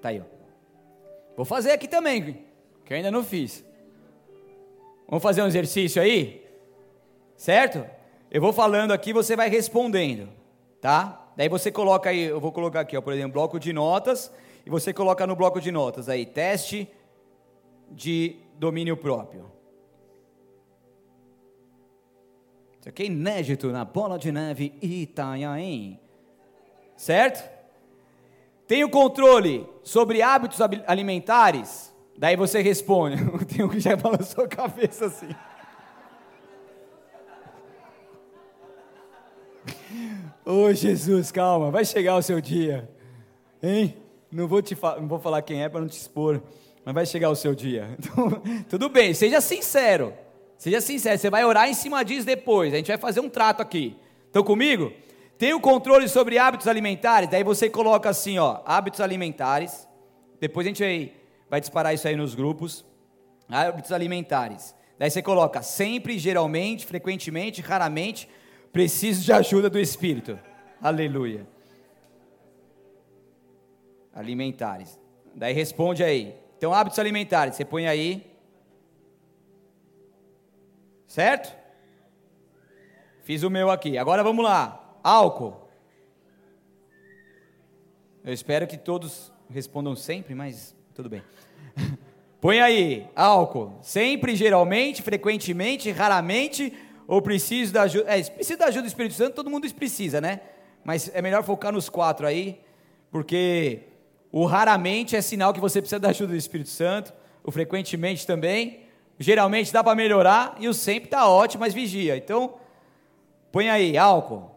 Tá 0.00 0.10
aí, 0.10 0.20
ó. 0.20 0.24
Vou 1.36 1.44
fazer 1.44 1.72
aqui 1.72 1.88
também, 1.88 2.44
que 2.84 2.92
eu 2.92 2.96
ainda 2.96 3.10
não 3.10 3.24
fiz. 3.24 3.64
Vamos 5.08 5.22
fazer 5.22 5.42
um 5.42 5.46
exercício 5.46 6.00
aí? 6.00 6.49
Certo? 7.40 7.86
Eu 8.30 8.38
vou 8.38 8.52
falando 8.52 8.92
aqui, 8.92 9.14
você 9.14 9.34
vai 9.34 9.48
respondendo, 9.48 10.28
tá? 10.78 11.26
Daí 11.34 11.48
você 11.48 11.72
coloca 11.72 12.10
aí, 12.10 12.24
eu 12.24 12.38
vou 12.38 12.52
colocar 12.52 12.80
aqui, 12.80 12.94
ó, 12.94 13.00
por 13.00 13.14
exemplo, 13.14 13.32
bloco 13.32 13.58
de 13.58 13.72
notas, 13.72 14.30
e 14.66 14.68
você 14.68 14.92
coloca 14.92 15.26
no 15.26 15.34
bloco 15.34 15.58
de 15.58 15.72
notas 15.72 16.10
aí, 16.10 16.26
teste 16.26 16.86
de 17.90 18.36
domínio 18.58 18.94
próprio. 18.94 19.50
Isso 22.78 22.90
aqui 22.90 23.04
é 23.04 23.06
inédito 23.06 23.68
na 23.68 23.86
Bola 23.86 24.18
de 24.18 24.30
Neve 24.30 24.74
Itanhaém. 24.82 25.98
Certo? 26.94 27.50
Tem 28.66 28.84
o 28.84 28.90
controle 28.90 29.66
sobre 29.82 30.20
hábitos 30.20 30.60
alimentares? 30.86 31.90
Daí 32.18 32.36
você 32.36 32.60
responde. 32.60 33.16
Tem 33.48 33.64
um 33.64 33.68
que 33.70 33.80
já 33.80 33.96
balançou 33.96 34.44
a 34.44 34.48
cabeça 34.48 35.06
assim. 35.06 35.34
Ô 40.44 40.64
oh, 40.64 40.72
Jesus, 40.72 41.30
calma, 41.30 41.70
vai 41.70 41.84
chegar 41.84 42.16
o 42.16 42.22
seu 42.22 42.40
dia. 42.40 42.88
Hein? 43.62 43.94
Não 44.32 44.48
vou, 44.48 44.62
te 44.62 44.76
não 44.98 45.06
vou 45.06 45.18
falar 45.18 45.42
quem 45.42 45.62
é 45.62 45.68
para 45.68 45.80
não 45.80 45.88
te 45.88 45.98
expor, 45.98 46.40
mas 46.84 46.94
vai 46.94 47.04
chegar 47.04 47.28
o 47.28 47.36
seu 47.36 47.54
dia. 47.54 47.96
Tudo 48.68 48.88
bem, 48.88 49.12
seja 49.12 49.40
sincero. 49.40 50.14
Seja 50.56 50.80
sincero, 50.80 51.18
você 51.18 51.28
vai 51.28 51.44
orar 51.44 51.68
em 51.68 51.74
cima 51.74 52.02
disso 52.02 52.24
depois. 52.24 52.72
A 52.72 52.76
gente 52.76 52.88
vai 52.88 52.96
fazer 52.96 53.20
um 53.20 53.28
trato 53.28 53.60
aqui. 53.60 53.96
Estão 54.26 54.42
comigo? 54.42 54.92
Tem 55.36 55.52
o 55.52 55.60
controle 55.60 56.08
sobre 56.08 56.38
hábitos 56.38 56.68
alimentares, 56.68 57.28
daí 57.28 57.42
você 57.42 57.68
coloca 57.68 58.08
assim, 58.08 58.38
ó, 58.38 58.60
hábitos 58.64 59.00
alimentares. 59.00 59.88
Depois 60.38 60.66
a 60.66 60.68
gente 60.68 60.82
vai, 60.82 61.12
vai 61.50 61.60
disparar 61.60 61.94
isso 61.94 62.08
aí 62.08 62.16
nos 62.16 62.34
grupos. 62.34 62.84
Hábitos 63.48 63.92
alimentares. 63.92 64.74
Daí 64.98 65.10
você 65.10 65.22
coloca 65.22 65.62
sempre, 65.62 66.18
geralmente, 66.18 66.86
frequentemente, 66.86 67.60
raramente, 67.60 68.28
Preciso 68.72 69.22
de 69.22 69.32
ajuda 69.32 69.68
do 69.68 69.78
Espírito. 69.78 70.38
Aleluia. 70.80 71.46
Alimentares. 74.14 74.98
Daí 75.34 75.52
responde 75.52 76.04
aí. 76.04 76.34
Então, 76.56 76.72
hábitos 76.72 76.98
alimentares, 76.98 77.56
você 77.56 77.64
põe 77.64 77.86
aí. 77.86 78.30
Certo? 81.06 81.56
Fiz 83.22 83.42
o 83.42 83.50
meu 83.50 83.70
aqui. 83.70 83.98
Agora 83.98 84.22
vamos 84.22 84.44
lá. 84.44 84.98
Álcool. 85.02 85.68
Eu 88.22 88.32
espero 88.32 88.66
que 88.66 88.76
todos 88.76 89.32
respondam 89.48 89.96
sempre, 89.96 90.34
mas 90.34 90.76
tudo 90.94 91.08
bem. 91.08 91.22
Põe 92.40 92.60
aí, 92.60 93.06
álcool. 93.14 93.78
Sempre, 93.82 94.34
geralmente, 94.34 95.02
frequentemente, 95.02 95.90
raramente 95.90 96.72
ou 97.10 97.20
preciso 97.20 97.72
da 97.72 97.82
ajuda. 97.82 98.08
É, 98.08 98.22
precisa 98.22 98.56
da 98.56 98.66
ajuda 98.66 98.82
do 98.82 98.86
Espírito 98.86 99.16
Santo, 99.16 99.34
todo 99.34 99.50
mundo 99.50 99.68
precisa, 99.74 100.20
né? 100.20 100.42
Mas 100.84 101.10
é 101.12 101.20
melhor 101.20 101.42
focar 101.42 101.72
nos 101.72 101.88
quatro 101.88 102.24
aí, 102.24 102.60
porque 103.10 103.80
o 104.30 104.46
raramente 104.46 105.16
é 105.16 105.20
sinal 105.20 105.52
que 105.52 105.58
você 105.58 105.80
precisa 105.80 105.98
da 105.98 106.10
ajuda 106.10 106.34
do 106.34 106.36
Espírito 106.36 106.70
Santo, 106.70 107.12
o 107.42 107.50
frequentemente 107.50 108.24
também. 108.24 108.84
Geralmente 109.18 109.72
dá 109.72 109.82
para 109.82 109.96
melhorar 109.96 110.54
e 110.60 110.68
o 110.68 110.72
sempre 110.72 111.08
está 111.08 111.28
ótimo, 111.28 111.62
mas 111.62 111.74
vigia. 111.74 112.16
Então, 112.16 112.54
põe 113.50 113.68
aí, 113.68 113.98
álcool. 113.98 114.48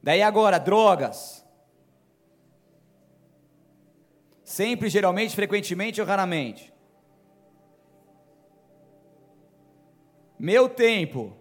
Daí 0.00 0.22
agora, 0.22 0.58
drogas. 0.58 1.44
Sempre, 4.44 4.88
geralmente, 4.88 5.34
frequentemente 5.34 6.00
ou 6.00 6.06
raramente? 6.06 6.72
Meu 10.38 10.68
tempo. 10.68 11.34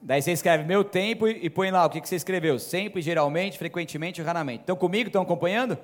Daí 0.00 0.22
você 0.22 0.30
escreve 0.30 0.62
meu 0.62 0.84
tempo 0.84 1.26
e 1.26 1.50
põe 1.50 1.70
lá 1.72 1.84
o 1.84 1.90
que 1.90 2.06
você 2.06 2.14
escreveu. 2.14 2.60
Sempre, 2.60 3.02
geralmente, 3.02 3.58
frequentemente, 3.58 4.22
raramente. 4.22 4.60
Estão 4.60 4.76
comigo? 4.76 5.08
Estão 5.08 5.22
acompanhando? 5.22 5.76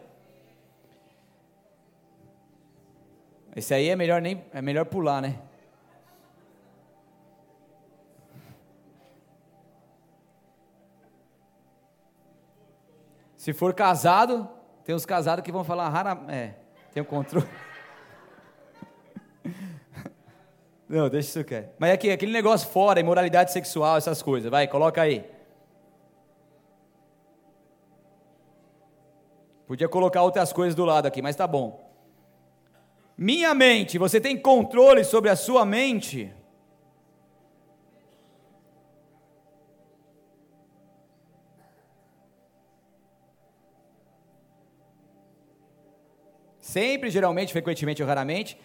Esse 3.57 3.75
aí 3.75 3.89
é 3.89 3.97
melhor 3.97 4.23
nem 4.23 4.45
é 4.53 4.63
melhor 4.63 4.87
pular, 4.87 5.21
né? 5.21 5.39
Se 13.37 13.53
for 13.53 13.75
casado, 13.75 14.49
tem 14.85 14.95
uns 14.95 15.05
casados 15.05 15.45
que 15.45 15.51
vão 15.51 15.65
falar 15.65 15.89
rara, 15.89 16.17
é, 16.29 16.55
tem 16.93 17.03
o 17.03 17.05
um 17.05 17.09
controle. 17.09 17.49
Não, 20.89 21.09
deixa 21.09 21.29
isso 21.29 21.45
quieto. 21.45 21.75
Mas 21.79 21.93
aqui, 21.93 22.11
aquele 22.11 22.33
negócio 22.33 22.69
fora, 22.69 23.01
imoralidade 23.01 23.53
sexual, 23.53 23.97
essas 23.97 24.21
coisas. 24.23 24.51
Vai, 24.51 24.69
coloca 24.69 25.01
aí. 25.01 25.25
Podia 29.67 29.89
colocar 29.89 30.23
outras 30.23 30.53
coisas 30.53 30.75
do 30.75 30.85
lado 30.85 31.07
aqui, 31.07 31.23
mas 31.23 31.35
tá 31.35 31.47
bom. 31.47 31.91
Minha 33.17 33.55
mente, 33.55 33.97
você 33.97 34.21
tem 34.21 34.37
controle 34.37 35.03
sobre 35.05 35.31
a 35.31 35.37
sua 35.37 35.65
mente? 35.65 36.31
Sempre, 46.61 47.11
geralmente, 47.11 47.53
frequentemente 47.53 48.03
ou 48.03 48.09
raramente. 48.09 48.59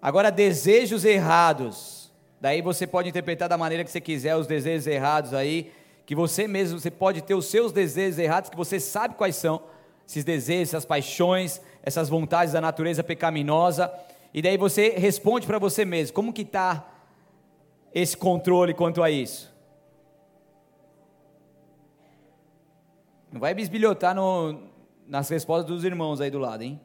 Agora, 0.00 0.30
desejos 0.30 1.04
errados. 1.04 2.10
Daí 2.40 2.62
você 2.62 2.86
pode 2.86 3.08
interpretar 3.08 3.48
da 3.48 3.58
maneira 3.58 3.84
que 3.84 3.90
você 3.90 4.00
quiser 4.00 4.34
os 4.34 4.46
desejos 4.46 4.86
errados 4.86 5.34
aí, 5.34 5.72
que 6.06 6.14
você 6.14 6.48
mesmo, 6.48 6.78
você 6.78 6.90
pode 6.90 7.20
ter 7.20 7.34
os 7.34 7.46
seus 7.46 7.70
desejos 7.70 8.18
errados, 8.18 8.48
que 8.48 8.56
você 8.56 8.80
sabe 8.80 9.14
quais 9.14 9.36
são, 9.36 9.62
esses 10.08 10.24
desejos, 10.24 10.70
essas 10.70 10.84
paixões, 10.86 11.60
essas 11.82 12.08
vontades 12.08 12.54
da 12.54 12.60
natureza 12.60 13.04
pecaminosa, 13.04 13.92
e 14.32 14.40
daí 14.40 14.56
você 14.56 14.90
responde 14.90 15.46
para 15.46 15.58
você 15.58 15.84
mesmo, 15.84 16.14
como 16.14 16.32
que 16.32 16.42
está 16.42 16.88
esse 17.92 18.16
controle 18.16 18.72
quanto 18.72 19.02
a 19.02 19.10
isso? 19.10 19.54
Não 23.30 23.38
vai 23.38 23.52
bisbilhotar 23.54 24.14
no, 24.14 24.62
nas 25.06 25.28
respostas 25.28 25.66
dos 25.66 25.84
irmãos 25.84 26.20
aí 26.20 26.30
do 26.30 26.38
lado, 26.38 26.62
hein? 26.62 26.80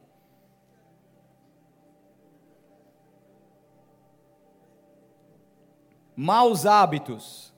Maus 6.16 6.64
hábitos. 6.64 7.52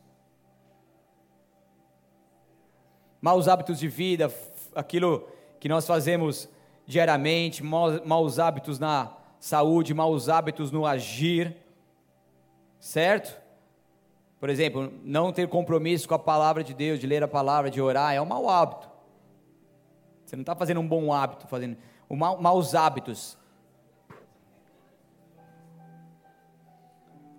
Maus 3.20 3.46
hábitos 3.46 3.78
de 3.78 3.86
vida, 3.86 4.32
aquilo 4.74 5.28
que 5.60 5.68
nós 5.68 5.86
fazemos 5.86 6.48
diariamente, 6.86 7.62
maus, 7.62 8.38
hábitos 8.38 8.78
na 8.78 9.12
saúde, 9.38 9.94
maus 9.94 10.28
hábitos 10.28 10.72
no 10.72 10.84
agir, 10.84 11.56
certo? 12.80 13.40
Por 14.40 14.48
exemplo, 14.48 14.92
não 15.04 15.32
ter 15.32 15.48
compromisso 15.48 16.08
com 16.08 16.14
a 16.14 16.18
palavra 16.18 16.64
de 16.64 16.74
Deus, 16.74 16.98
de 16.98 17.06
ler 17.06 17.22
a 17.22 17.28
palavra, 17.28 17.70
de 17.70 17.80
orar, 17.80 18.14
é 18.14 18.20
um 18.20 18.26
mau 18.26 18.48
hábito. 18.48 18.88
Você 20.24 20.36
não 20.36 20.42
está 20.42 20.54
fazendo 20.54 20.80
um 20.80 20.86
bom 20.86 21.12
hábito, 21.12 21.46
fazendo 21.46 21.76
um 22.10 22.16
mau, 22.16 22.40
maus 22.40 22.74
hábitos. 22.74 23.37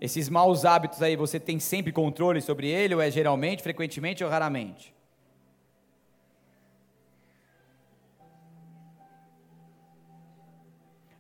Esses 0.01 0.29
maus 0.29 0.63
hábitos 0.63 1.01
aí, 1.01 1.15
você 1.15 1.39
tem 1.39 1.59
sempre 1.59 1.91
controle 1.91 2.41
sobre 2.41 2.67
ele, 2.67 2.95
ou 2.95 3.01
é 3.01 3.11
geralmente, 3.11 3.61
frequentemente 3.61 4.23
ou 4.23 4.29
raramente? 4.29 4.93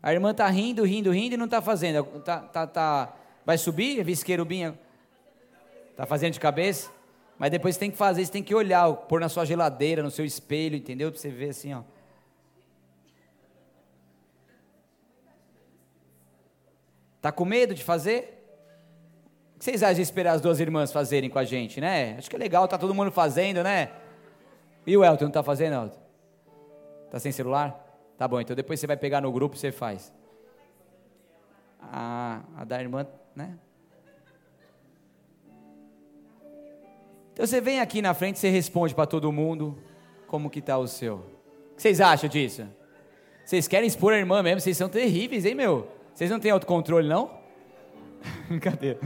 A 0.01 0.13
irmã 0.13 0.31
está 0.31 0.47
rindo, 0.47 0.85
rindo, 0.85 1.11
rindo 1.11 1.33
e 1.33 1.37
não 1.37 1.45
está 1.45 1.61
fazendo. 1.61 2.03
Tá, 2.21 2.39
tá, 2.39 2.65
tá, 2.65 3.15
vai 3.45 3.57
subir, 3.57 4.01
visqueirubinha? 4.01 4.79
Está 5.91 6.05
fazendo 6.05 6.31
de 6.31 6.39
cabeça? 6.39 6.89
Mas 7.37 7.51
depois 7.51 7.75
você 7.75 7.79
tem 7.81 7.91
que 7.91 7.97
fazer, 7.97 8.25
você 8.25 8.31
tem 8.31 8.43
que 8.43 8.55
olhar, 8.55 8.89
pôr 8.93 9.19
na 9.19 9.27
sua 9.27 9.45
geladeira, 9.45 10.01
no 10.01 10.09
seu 10.09 10.23
espelho, 10.23 10.77
entendeu? 10.77 11.11
Para 11.11 11.19
você 11.19 11.29
ver 11.29 11.49
assim, 11.49 11.73
ó. 11.73 11.83
Tá 17.21 17.33
com 17.33 17.43
medo 17.43 17.73
de 17.75 17.83
fazer? 17.83 18.38
Que 19.59 19.65
vocês 19.65 19.83
acham 19.83 19.95
de 19.95 20.01
esperar 20.01 20.35
as 20.35 20.41
duas 20.41 20.61
irmãs 20.61 20.89
fazerem 20.89 21.29
com 21.29 21.37
a 21.37 21.43
gente, 21.43 21.81
né? 21.81 22.15
Acho 22.17 22.29
que 22.29 22.35
é 22.37 22.39
legal, 22.39 22.65
tá 22.65 22.77
todo 22.77 22.95
mundo 22.95 23.11
fazendo, 23.11 23.61
né? 23.61 23.91
E 24.87 24.95
o 24.95 25.03
Elton 25.03 25.25
não 25.25 25.31
tá 25.31 25.43
fazendo, 25.43 25.73
Elton? 25.73 25.99
Tá 27.11 27.19
sem 27.19 27.33
celular? 27.33 27.85
Tá 28.17 28.25
bom, 28.25 28.39
então 28.39 28.55
depois 28.55 28.79
você 28.79 28.87
vai 28.87 28.95
pegar 28.95 29.19
no 29.19 29.29
grupo 29.33 29.57
e 29.57 29.59
você 29.59 29.69
faz. 29.69 30.13
A, 31.81 32.39
a 32.55 32.63
da 32.63 32.81
irmã, 32.81 33.05
né? 33.35 33.57
Então 37.33 37.45
você 37.45 37.59
vem 37.59 37.81
aqui 37.81 38.01
na 38.01 38.13
frente, 38.13 38.39
você 38.39 38.49
responde 38.49 38.95
para 38.95 39.05
todo 39.05 39.29
mundo 39.29 39.77
como 40.25 40.49
que 40.49 40.61
tá 40.61 40.77
o 40.77 40.87
seu. 40.87 41.15
O 41.71 41.75
que 41.75 41.81
vocês 41.81 41.99
acham 41.99 42.29
disso? 42.29 42.65
Vocês 43.43 43.67
querem 43.67 43.87
expor 43.87 44.13
a 44.13 44.17
irmã 44.17 44.41
mesmo? 44.41 44.61
Vocês 44.61 44.77
são 44.77 44.87
terríveis, 44.87 45.45
hein, 45.45 45.55
meu? 45.55 45.89
Vocês 46.13 46.31
não 46.31 46.39
têm 46.39 46.51
autocontrole, 46.51 47.09
não? 47.09 47.31
Brincadeira. 48.47 48.99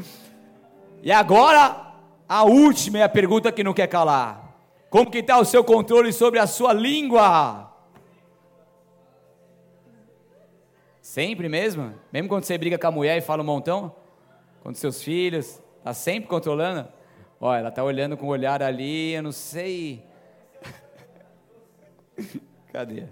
E 1.04 1.12
agora, 1.12 1.94
a 2.30 2.44
última 2.46 3.00
é 3.00 3.04
a 3.04 3.10
pergunta 3.10 3.52
que 3.52 3.62
não 3.62 3.74
quer 3.74 3.88
calar. 3.88 4.58
Como 4.90 5.12
que 5.12 5.18
está 5.18 5.38
o 5.38 5.44
seu 5.44 5.62
controle 5.62 6.14
sobre 6.14 6.40
a 6.40 6.48
sua 6.48 6.72
língua? 6.72 7.70
Sempre 11.02 11.50
mesmo? 11.50 11.94
Mesmo 12.10 12.30
quando 12.30 12.46
você 12.46 12.58
briga 12.58 12.80
com 12.80 12.88
a 12.88 12.92
mulher 12.92 13.18
e 13.18 13.22
fala 13.22 13.44
um 13.44 13.46
montão? 13.46 13.94
Com 14.64 14.74
seus 14.74 15.04
filhos? 15.04 15.62
Está 15.80 15.94
sempre 15.94 16.30
controlando? 16.30 16.88
Olha, 17.38 17.60
ela 17.60 17.70
está 17.70 17.84
olhando 17.84 18.16
com 18.16 18.28
o 18.28 18.30
olhar 18.30 18.64
ali, 18.64 19.12
eu 19.12 19.22
não 19.22 19.34
sei. 19.34 20.08
Cadê? 22.72 23.08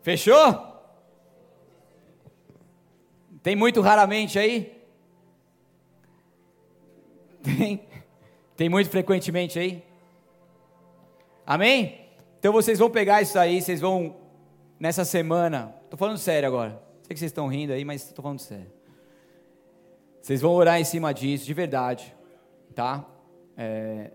Fechou? 0.00 0.69
Tem 3.42 3.56
muito 3.56 3.80
raramente 3.80 4.38
aí? 4.38 4.80
Tem? 7.42 7.86
Tem 8.56 8.68
muito 8.68 8.90
frequentemente 8.90 9.58
aí? 9.58 9.82
Amém? 11.46 12.06
Então 12.38 12.52
vocês 12.52 12.78
vão 12.78 12.90
pegar 12.90 13.22
isso 13.22 13.38
aí, 13.38 13.62
vocês 13.62 13.80
vão 13.80 14.16
nessa 14.78 15.04
semana. 15.04 15.74
Estou 15.84 15.98
falando 15.98 16.18
sério 16.18 16.46
agora. 16.46 16.82
Sei 17.02 17.14
que 17.14 17.18
vocês 17.18 17.30
estão 17.30 17.48
rindo 17.48 17.72
aí, 17.72 17.84
mas 17.84 18.04
estou 18.04 18.22
falando 18.22 18.38
sério. 18.38 18.70
Vocês 20.20 20.42
vão 20.42 20.52
orar 20.52 20.78
em 20.78 20.84
cima 20.84 21.12
disso, 21.14 21.46
de 21.46 21.54
verdade, 21.54 22.14
tá? 22.74 23.06
É, 23.56 24.10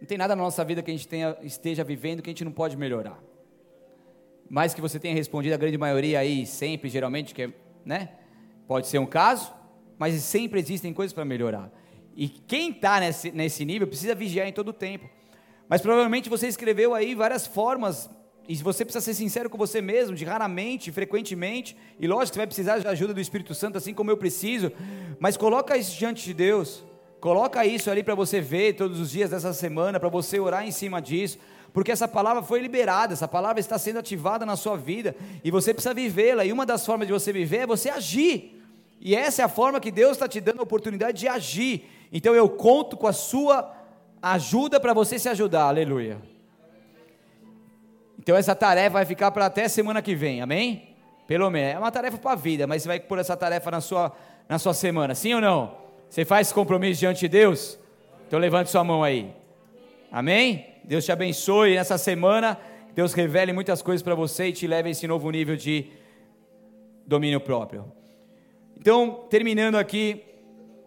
não 0.00 0.06
tem 0.06 0.18
nada 0.18 0.34
na 0.34 0.42
nossa 0.42 0.64
vida 0.64 0.82
que 0.82 0.90
a 0.90 0.94
gente 0.94 1.06
tenha, 1.06 1.36
esteja 1.42 1.84
vivendo 1.84 2.22
que 2.22 2.28
a 2.28 2.32
gente 2.32 2.44
não 2.44 2.52
pode 2.52 2.76
melhorar. 2.76 3.22
Mais 4.50 4.74
que 4.74 4.80
você 4.80 4.98
tenha 4.98 5.14
respondido 5.14 5.54
a 5.54 5.58
grande 5.58 5.78
maioria 5.78 6.18
aí, 6.18 6.44
sempre, 6.44 6.90
geralmente, 6.90 7.32
que 7.32 7.42
é, 7.42 7.52
né? 7.84 8.08
Pode 8.66 8.86
ser 8.86 8.98
um 8.98 9.06
caso, 9.06 9.52
mas 9.98 10.14
sempre 10.22 10.60
existem 10.60 10.92
coisas 10.92 11.12
para 11.12 11.24
melhorar. 11.24 11.70
E 12.14 12.28
quem 12.28 12.70
está 12.70 13.00
nesse, 13.00 13.30
nesse 13.30 13.64
nível 13.64 13.86
precisa 13.86 14.14
vigiar 14.14 14.46
em 14.46 14.52
todo 14.52 14.68
o 14.68 14.72
tempo. 14.72 15.08
Mas 15.68 15.80
provavelmente 15.80 16.28
você 16.28 16.46
escreveu 16.46 16.94
aí 16.94 17.14
várias 17.14 17.46
formas, 17.46 18.10
e 18.48 18.56
você 18.56 18.84
precisa 18.84 19.04
ser 19.04 19.14
sincero 19.14 19.48
com 19.48 19.56
você 19.56 19.80
mesmo, 19.80 20.16
de 20.16 20.24
raramente, 20.24 20.90
frequentemente, 20.90 21.76
e 21.98 22.06
lógico 22.06 22.30
que 22.30 22.34
você 22.34 22.40
vai 22.40 22.46
precisar 22.46 22.80
da 22.80 22.90
ajuda 22.90 23.14
do 23.14 23.20
Espírito 23.20 23.54
Santo, 23.54 23.78
assim 23.78 23.94
como 23.94 24.10
eu 24.10 24.16
preciso, 24.16 24.72
mas 25.18 25.36
coloca 25.36 25.76
isso 25.76 25.96
diante 25.96 26.24
de 26.24 26.34
Deus, 26.34 26.84
coloca 27.20 27.64
isso 27.64 27.90
ali 27.90 28.02
para 28.02 28.14
você 28.14 28.40
ver 28.40 28.74
todos 28.74 28.98
os 28.98 29.10
dias 29.10 29.30
dessa 29.30 29.52
semana, 29.52 30.00
para 30.00 30.08
você 30.08 30.40
orar 30.40 30.66
em 30.66 30.72
cima 30.72 31.00
disso, 31.00 31.38
porque 31.72 31.90
essa 31.90 32.06
palavra 32.06 32.42
foi 32.42 32.60
liberada, 32.60 33.12
essa 33.12 33.26
palavra 33.26 33.60
está 33.60 33.78
sendo 33.78 33.98
ativada 33.98 34.44
na 34.44 34.56
sua 34.56 34.76
vida, 34.76 35.14
e 35.42 35.50
você 35.50 35.72
precisa 35.72 35.94
vivê-la, 35.94 36.44
e 36.44 36.52
uma 36.52 36.66
das 36.66 36.84
formas 36.84 37.06
de 37.06 37.12
você 37.12 37.32
viver 37.32 37.58
é 37.58 37.66
você 37.66 37.90
agir, 37.90 38.62
e 39.00 39.16
essa 39.16 39.42
é 39.42 39.44
a 39.44 39.48
forma 39.48 39.80
que 39.80 39.90
Deus 39.90 40.12
está 40.12 40.28
te 40.28 40.40
dando 40.40 40.60
a 40.60 40.62
oportunidade 40.62 41.18
de 41.18 41.28
agir, 41.28 41.88
então 42.12 42.34
eu 42.34 42.48
conto 42.48 42.96
com 42.96 43.06
a 43.06 43.12
sua 43.12 43.74
ajuda 44.20 44.78
para 44.78 44.92
você 44.92 45.18
se 45.18 45.28
ajudar, 45.28 45.64
aleluia. 45.64 46.18
Então 48.18 48.36
essa 48.36 48.54
tarefa 48.54 48.90
vai 48.90 49.04
ficar 49.04 49.32
para 49.32 49.46
até 49.46 49.66
semana 49.66 50.00
que 50.00 50.14
vem, 50.14 50.40
amém? 50.40 50.94
Pelo 51.26 51.50
menos, 51.50 51.74
é 51.74 51.78
uma 51.78 51.90
tarefa 51.90 52.18
para 52.18 52.32
a 52.32 52.36
vida, 52.36 52.66
mas 52.66 52.82
você 52.82 52.88
vai 52.88 53.00
pôr 53.00 53.18
essa 53.18 53.36
tarefa 53.36 53.70
na 53.70 53.80
sua, 53.80 54.12
na 54.48 54.58
sua 54.58 54.74
semana, 54.74 55.14
sim 55.14 55.34
ou 55.34 55.40
não? 55.40 55.76
Você 56.08 56.24
faz 56.24 56.52
compromisso 56.52 57.00
diante 57.00 57.20
de 57.20 57.28
Deus? 57.28 57.78
Então 58.28 58.38
levante 58.38 58.70
sua 58.70 58.84
mão 58.84 59.02
aí, 59.02 59.34
amém? 60.12 60.66
Deus 60.84 61.04
te 61.04 61.10
abençoe 61.10 61.74
nessa 61.74 61.96
semana. 61.96 62.58
Deus 62.94 63.14
revele 63.14 63.52
muitas 63.52 63.80
coisas 63.80 64.02
para 64.02 64.14
você 64.14 64.48
e 64.48 64.52
te 64.52 64.66
leve 64.66 64.88
a 64.88 64.92
esse 64.92 65.06
novo 65.06 65.30
nível 65.30 65.56
de 65.56 65.90
domínio 67.06 67.40
próprio. 67.40 67.90
Então, 68.78 69.24
terminando 69.30 69.76
aqui, 69.76 70.22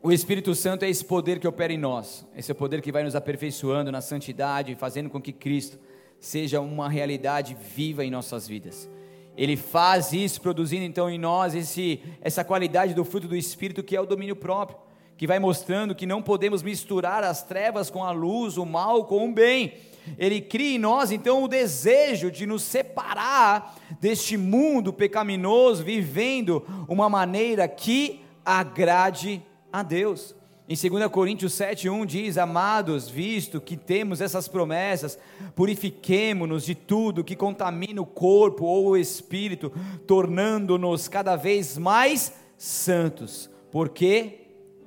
o 0.03 0.11
Espírito 0.11 0.53
Santo 0.53 0.85
é 0.85 0.89
esse 0.89 1.03
poder 1.03 1.39
que 1.39 1.47
opera 1.47 1.73
em 1.73 1.77
nós, 1.77 2.25
esse 2.35 2.51
é 2.51 2.53
o 2.53 2.55
poder 2.55 2.81
que 2.81 2.91
vai 2.91 3.03
nos 3.03 3.15
aperfeiçoando 3.15 3.91
na 3.91 4.01
santidade, 4.01 4.75
fazendo 4.75 5.09
com 5.09 5.19
que 5.19 5.33
Cristo 5.33 5.79
seja 6.19 6.61
uma 6.61 6.87
realidade 6.87 7.57
viva 7.75 8.05
em 8.05 8.11
nossas 8.11 8.47
vidas. 8.47 8.87
Ele 9.35 9.57
faz 9.57 10.13
isso, 10.13 10.39
produzindo 10.39 10.85
então 10.85 11.09
em 11.09 11.17
nós 11.17 11.55
esse, 11.55 12.01
essa 12.21 12.43
qualidade 12.43 12.93
do 12.93 13.03
fruto 13.03 13.27
do 13.27 13.35
Espírito 13.35 13.83
que 13.83 13.95
é 13.95 13.99
o 13.99 14.05
domínio 14.05 14.35
próprio 14.35 14.84
que 15.17 15.27
vai 15.27 15.39
mostrando 15.39 15.95
que 15.95 16.05
não 16.05 16.21
podemos 16.21 16.61
misturar 16.61 17.23
as 17.23 17.43
trevas 17.43 17.89
com 17.89 18.03
a 18.03 18.11
luz, 18.11 18.57
o 18.57 18.65
mal 18.65 19.05
com 19.05 19.29
o 19.29 19.31
bem. 19.31 19.73
Ele 20.17 20.39
cria 20.41 20.75
em 20.75 20.79
nós 20.79 21.11
então 21.11 21.43
o 21.43 21.47
desejo 21.47 22.29
de 22.29 22.45
nos 22.45 22.61
separar 22.61 23.75
deste 23.99 24.37
mundo 24.37 24.93
pecaminoso, 24.93 25.83
vivendo 25.83 26.65
uma 26.87 27.09
maneira 27.09 27.67
que 27.67 28.21
agrade 28.43 29.41
a 29.71 29.81
Deus. 29.81 30.35
Em 30.67 30.75
2 30.75 31.07
Coríntios 31.11 31.53
7,1 31.53 32.05
diz: 32.05 32.37
Amados, 32.37 33.07
visto 33.07 33.61
que 33.61 33.77
temos 33.77 34.19
essas 34.19 34.47
promessas, 34.47 35.17
purifiquemo-nos 35.55 36.65
de 36.65 36.73
tudo 36.73 37.23
que 37.23 37.35
contamina 37.35 38.01
o 38.01 38.05
corpo 38.05 38.65
ou 38.65 38.89
o 38.89 38.97
espírito, 38.97 39.71
tornando-nos 40.07 41.07
cada 41.07 41.35
vez 41.35 41.77
mais 41.77 42.33
santos, 42.57 43.49
porque 43.71 44.44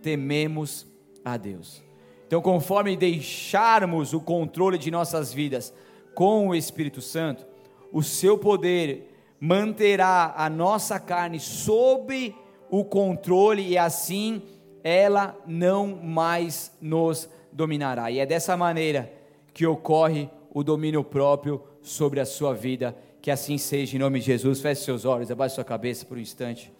tememos 0.09 0.87
a 1.23 1.37
Deus. 1.37 1.83
Então, 2.27 2.41
conforme 2.41 2.97
deixarmos 2.97 4.15
o 4.15 4.21
controle 4.21 4.79
de 4.79 4.91
nossas 4.91 5.35
vidas 5.35 5.75
com 6.15 6.49
o 6.49 6.55
Espírito 6.55 7.03
Santo, 7.03 7.47
o 7.93 8.03
seu 8.03 8.39
poder 8.39 9.15
manterá 9.39 10.33
a 10.35 10.49
nossa 10.49 10.99
carne 10.99 11.39
sob 11.39 12.35
o 12.71 12.85
controle 12.87 13.69
e 13.69 13.77
assim 13.77 14.41
ela 14.83 15.39
não 15.47 15.87
mais 16.03 16.73
nos 16.81 17.29
dominará. 17.53 18.11
E 18.11 18.19
é 18.19 18.25
dessa 18.25 18.57
maneira 18.57 19.13
que 19.53 19.67
ocorre 19.67 20.31
o 20.51 20.65
domínio 20.65 21.05
próprio 21.05 21.63
sobre 21.83 22.19
a 22.19 22.25
sua 22.25 22.55
vida. 22.55 22.97
Que 23.21 23.31
assim 23.31 23.59
seja, 23.59 23.95
em 23.97 23.99
nome 23.99 24.21
de 24.21 24.27
Jesus. 24.27 24.63
Feche 24.63 24.85
seus 24.85 25.05
olhos, 25.05 25.31
abaixe 25.31 25.57
sua 25.57 25.65
cabeça 25.65 26.07
por 26.07 26.17
um 26.17 26.21
instante. 26.21 26.73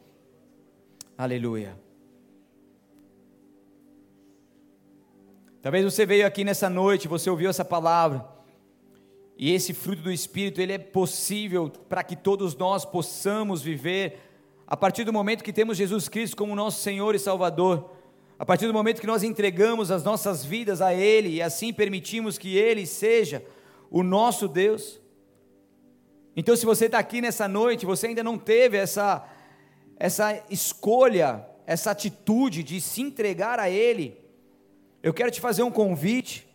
Aleluia. 1.19 1.88
Talvez 5.61 5.85
você 5.85 6.07
veio 6.07 6.25
aqui 6.25 6.45
nessa 6.45 6.71
noite, 6.71 7.09
você 7.09 7.29
ouviu 7.29 7.51
essa 7.51 7.65
palavra, 7.65 8.25
e 9.37 9.53
esse 9.53 9.75
fruto 9.75 10.03
do 10.03 10.13
Espírito, 10.13 10.61
ele 10.61 10.73
é 10.73 10.79
possível 10.79 11.69
para 11.89 12.05
que 12.05 12.15
todos 12.15 12.57
nós 12.57 12.85
possamos 12.85 13.61
viver, 13.61 14.21
a 14.67 14.77
partir 14.77 15.05
do 15.05 15.13
momento 15.13 15.43
que 15.43 15.53
temos 15.53 15.77
Jesus 15.77 16.09
Cristo 16.09 16.37
como 16.37 16.55
nosso 16.55 16.81
Senhor 16.81 17.15
e 17.15 17.19
Salvador, 17.19 17.91
a 18.39 18.47
partir 18.47 18.69
do 18.69 18.73
momento 18.73 19.01
que 19.01 19.07
nós 19.07 19.25
entregamos 19.25 19.91
as 19.91 20.05
nossas 20.05 20.45
vidas 20.45 20.81
a 20.81 20.95
Ele 20.95 21.29
e 21.29 21.43
assim 21.43 21.73
permitimos 21.73 22.39
que 22.39 22.57
Ele 22.57 22.87
seja 22.87 23.45
o 23.91 24.05
nosso 24.05 24.47
Deus. 24.47 25.01
Então, 26.37 26.55
se 26.55 26.65
você 26.65 26.87
está 26.87 27.01
aqui 27.01 27.21
nessa 27.21 27.49
noite, 27.49 27.85
você 27.85 28.07
ainda 28.07 28.23
não 28.23 28.39
teve 28.39 28.77
essa, 28.77 29.29
essa 29.97 30.41
escolha, 30.51 31.45
essa 31.67 31.91
atitude 31.91 32.63
de 32.63 32.81
se 32.81 33.03
entregar 33.03 33.59
a 33.59 33.69
Ele, 33.69 34.28
eu 35.03 35.13
quero 35.13 35.31
te 35.31 35.41
fazer 35.41 35.63
um 35.63 35.71
convite. 35.71 36.47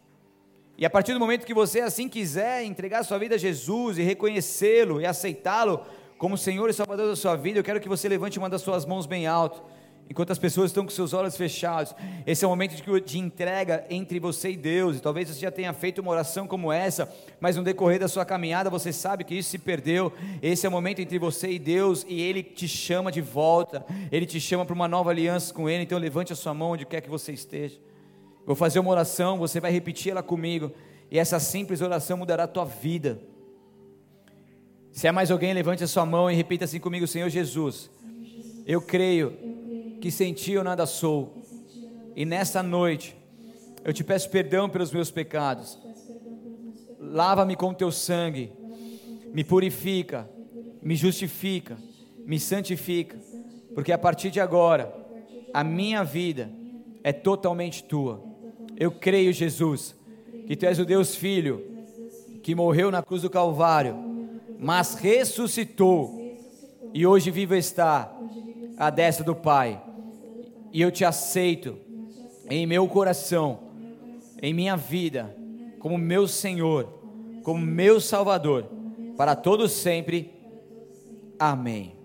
E 0.78 0.86
a 0.86 0.89
partir 0.89 1.14
do 1.14 1.20
momento 1.20 1.46
que 1.46 1.54
você 1.54 1.82
assim 1.82 2.10
quiser 2.10 2.64
entregar 2.64 3.04
sua 3.04 3.18
vida 3.18 3.36
a 3.36 3.38
Jesus 3.38 3.98
e 3.98 4.02
reconhecê-lo 4.02 5.00
e 5.00 5.06
aceitá-lo 5.06 5.86
como 6.18 6.38
Senhor 6.38 6.70
e 6.70 6.74
Salvador 6.74 7.08
da 7.08 7.16
sua 7.16 7.36
vida, 7.36 7.60
eu 7.60 7.64
quero 7.64 7.80
que 7.80 7.89
você 7.89 8.08
levante 8.08 8.39
uma 8.39 8.50
das 8.50 8.62
suas 8.62 8.86
mãos 8.86 9.06
bem 9.06 9.28
alto 9.28 9.62
enquanto 10.10 10.32
as 10.32 10.39
pessoas 10.39 10.70
estão 10.70 10.84
com 10.84 10.91
seus 10.91 11.14
olhos 11.14 11.36
fechados, 11.36 11.96
esse 12.26 12.44
é 12.44 12.48
o 12.48 12.50
momento 12.50 12.76
de, 12.76 13.02
de, 13.02 13.20
entrega 13.20 13.86
entre 13.89 14.20
você 14.20 14.52
e 14.52 14.58
Deus, 14.58 14.98
e 14.98 15.00
talvez 15.00 15.30
você 15.30 15.39
já 15.39 15.52
tenha 15.52 15.74
feito 15.74 16.00
uma 16.00 16.12
oração 16.12 16.48
como 16.48 16.72
essa, 16.72 17.12
mas 17.39 17.56
no 17.56 17.64
decorrer 17.64 18.00
da 18.00 18.08
sua 18.08 18.26
caminhada 18.26 18.70
você 18.70 18.91
sabe 18.91 19.24
que 19.24 19.36
isso 19.36 19.50
se 19.50 19.58
perdeu, 19.58 20.14
esse 20.41 20.66
é 20.66 20.70
o 20.70 20.72
momento 20.72 21.00
entre 21.00 21.18
você 21.18 21.52
e 21.52 21.60
Deus, 21.60 22.06
e 22.08 22.22
Ele 22.22 22.44
te 22.44 22.68
chama 22.68 23.12
de 23.12 23.22
volta, 23.22 23.86
Ele 24.12 24.26
te 24.26 24.39
chama 24.39 24.66
para 24.66 24.74
uma 24.74 24.88
nova 24.88 25.10
aliança 25.10 25.54
com 25.54 25.70
Ele, 25.70 25.84
então 25.84 25.98
levante 25.98 26.34
a 26.34 26.36
sua 26.36 26.54
mão 26.54 26.72
onde 26.72 26.86
quer 26.86 27.02
que 27.02 27.10
você 27.10 27.32
esteja, 27.32 27.80
vou 28.46 28.56
fazer 28.56 28.80
uma 28.80 28.91
oração, 28.91 29.38
você 29.38 29.60
vai 29.60 29.72
repetir 29.72 30.12
ela 30.12 30.24
comigo, 30.24 30.72
e 31.10 31.20
essa 31.20 31.39
simples 31.39 31.82
oração 31.82 32.18
mudará 32.18 32.44
a 32.44 32.48
tua 32.48 32.66
vida, 32.66 33.20
se 34.94 35.08
é 35.08 35.12
mais 35.12 35.32
alguém, 35.32 35.52
levante 35.56 35.84
a 35.84 35.88
sua 35.88 36.06
mão 36.06 36.30
e 36.30 36.36
repita 36.36 36.66
assim 36.66 36.80
comigo, 36.80 37.08
Senhor 37.08 37.28
Jesus, 37.28 37.89
eu 38.64 38.80
creio 38.80 39.36
que 40.00 40.12
sem 40.12 40.34
ti 40.34 40.52
eu 40.52 40.64
nada 40.64 40.86
sou. 40.86 41.41
E 42.16 42.24
nessa 42.26 42.62
noite, 42.62 43.18
eu 43.84 43.91
te 43.91 44.04
peço 44.04 44.30
perdão 44.30 44.70
pelos 44.70 44.91
meus 44.91 45.10
pecados. 45.10 45.80
Lava-me 47.00 47.56
com 47.56 47.74
teu 47.74 47.91
sangue, 47.91 48.52
me 49.34 49.44
purifica, 49.44 50.30
me 50.80 50.96
justifica, 50.96 51.76
me 52.20 52.39
santifica, 52.39 53.18
porque 53.74 53.91
a 53.91 53.98
partir 53.98 54.30
de 54.30 54.39
agora, 54.39 54.94
a 55.52 55.64
minha 55.64 56.04
vida 56.04 56.52
é 57.04 57.12
totalmente 57.12 57.84
tua. 57.84 58.24
Eu 58.78 58.91
creio, 58.91 59.32
Jesus, 59.32 59.95
que 60.47 60.55
tu 60.55 60.65
és 60.65 60.80
o 60.80 60.86
Deus 60.86 61.15
Filho, 61.15 61.63
que 62.41 62.55
morreu 62.55 62.91
na 62.91 63.01
cruz 63.01 63.21
do 63.21 63.30
Calvário, 63.30 63.95
mas 64.59 64.95
ressuscitou, 64.95 66.21
e 66.93 67.05
hoje 67.05 67.32
vivo 67.32 67.55
está 67.55 68.15
à 68.78 68.89
destra 68.89 69.24
do 69.24 69.36
Pai 69.36 69.82
e 70.74 70.82
eu 70.82 70.91
te 70.91 71.05
aceito 71.05 71.78
em 72.49 72.65
meu 72.65 72.88
coração, 72.88 73.59
em 74.41 74.53
minha 74.53 74.76
vida, 74.76 75.34
como 75.80 75.99
meu 75.99 76.28
Senhor, 76.28 76.86
como 77.43 77.63
meu 77.63 78.01
Salvador, 78.01 78.67
para 79.15 79.36
todos 79.36 79.71
sempre. 79.71 80.34
Amém. 81.38 81.95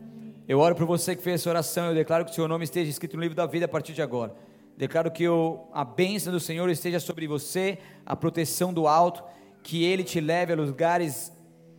Eu 0.46 0.58
oro 0.58 0.74
por 0.74 0.86
você 0.86 1.16
que 1.16 1.22
fez 1.22 1.40
essa 1.40 1.48
oração, 1.48 1.86
eu 1.86 1.94
declaro 1.94 2.26
que 2.26 2.30
o 2.30 2.34
seu 2.34 2.46
nome 2.46 2.64
esteja 2.64 2.90
escrito 2.90 3.16
no 3.16 3.22
livro 3.22 3.34
da 3.34 3.46
vida 3.46 3.64
a 3.64 3.68
partir 3.68 3.94
de 3.94 4.02
agora. 4.02 4.34
Declaro 4.78 5.10
que 5.10 5.24
a 5.72 5.84
bênção 5.84 6.32
do 6.32 6.38
Senhor 6.38 6.70
esteja 6.70 7.00
sobre 7.00 7.26
você, 7.26 7.78
a 8.06 8.14
proteção 8.14 8.72
do 8.72 8.86
alto, 8.86 9.24
que 9.60 9.82
Ele 9.84 10.04
te 10.04 10.20
leve 10.20 10.52
a 10.52 10.56
lugares 10.56 11.32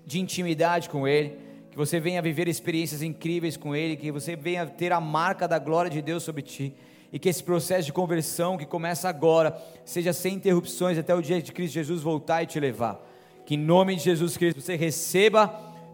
de 0.06 0.20
intimidade 0.20 0.90
com 0.90 1.08
Ele, 1.08 1.38
que 1.72 1.78
você 1.78 1.98
venha 1.98 2.22
viver 2.22 2.50
experiências 2.50 3.02
incríveis 3.02 3.56
com 3.56 3.74
Ele, 3.74 3.96
que 3.96 4.12
você 4.12 4.36
venha 4.36 4.66
ter 4.66 4.92
a 4.92 5.00
marca 5.00 5.48
da 5.48 5.58
glória 5.58 5.90
de 5.90 6.02
Deus 6.02 6.24
sobre 6.24 6.42
ti, 6.42 6.76
e 7.10 7.18
que 7.18 7.30
esse 7.30 7.42
processo 7.42 7.86
de 7.86 7.94
conversão 7.94 8.58
que 8.58 8.66
começa 8.66 9.08
agora 9.08 9.58
seja 9.86 10.12
sem 10.12 10.34
interrupções 10.34 10.98
até 10.98 11.16
o 11.16 11.22
dia 11.22 11.42
de 11.42 11.54
Cristo 11.54 11.76
Jesus 11.76 12.02
voltar 12.02 12.44
e 12.44 12.48
te 12.48 12.60
levar. 12.60 13.00
Que 13.46 13.56
em 13.56 13.60
nome 13.60 13.96
de 13.96 14.04
Jesus 14.04 14.36
Cristo 14.36 14.60
você 14.60 14.76
receba 14.76 15.48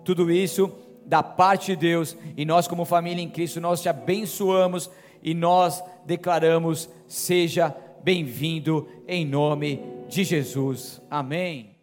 tudo 0.03 0.31
isso 0.31 0.73
da 1.05 1.21
parte 1.21 1.67
de 1.67 1.75
Deus 1.75 2.17
e 2.35 2.45
nós, 2.45 2.67
como 2.67 2.83
família 2.83 3.21
em 3.21 3.29
Cristo, 3.29 3.61
nós 3.61 3.79
te 3.79 3.87
abençoamos 3.87 4.89
e 5.21 5.33
nós 5.33 5.83
declaramos: 6.05 6.89
seja 7.07 7.75
bem-vindo 8.03 8.87
em 9.07 9.25
nome 9.25 9.81
de 10.07 10.23
Jesus. 10.23 11.01
Amém. 11.09 11.74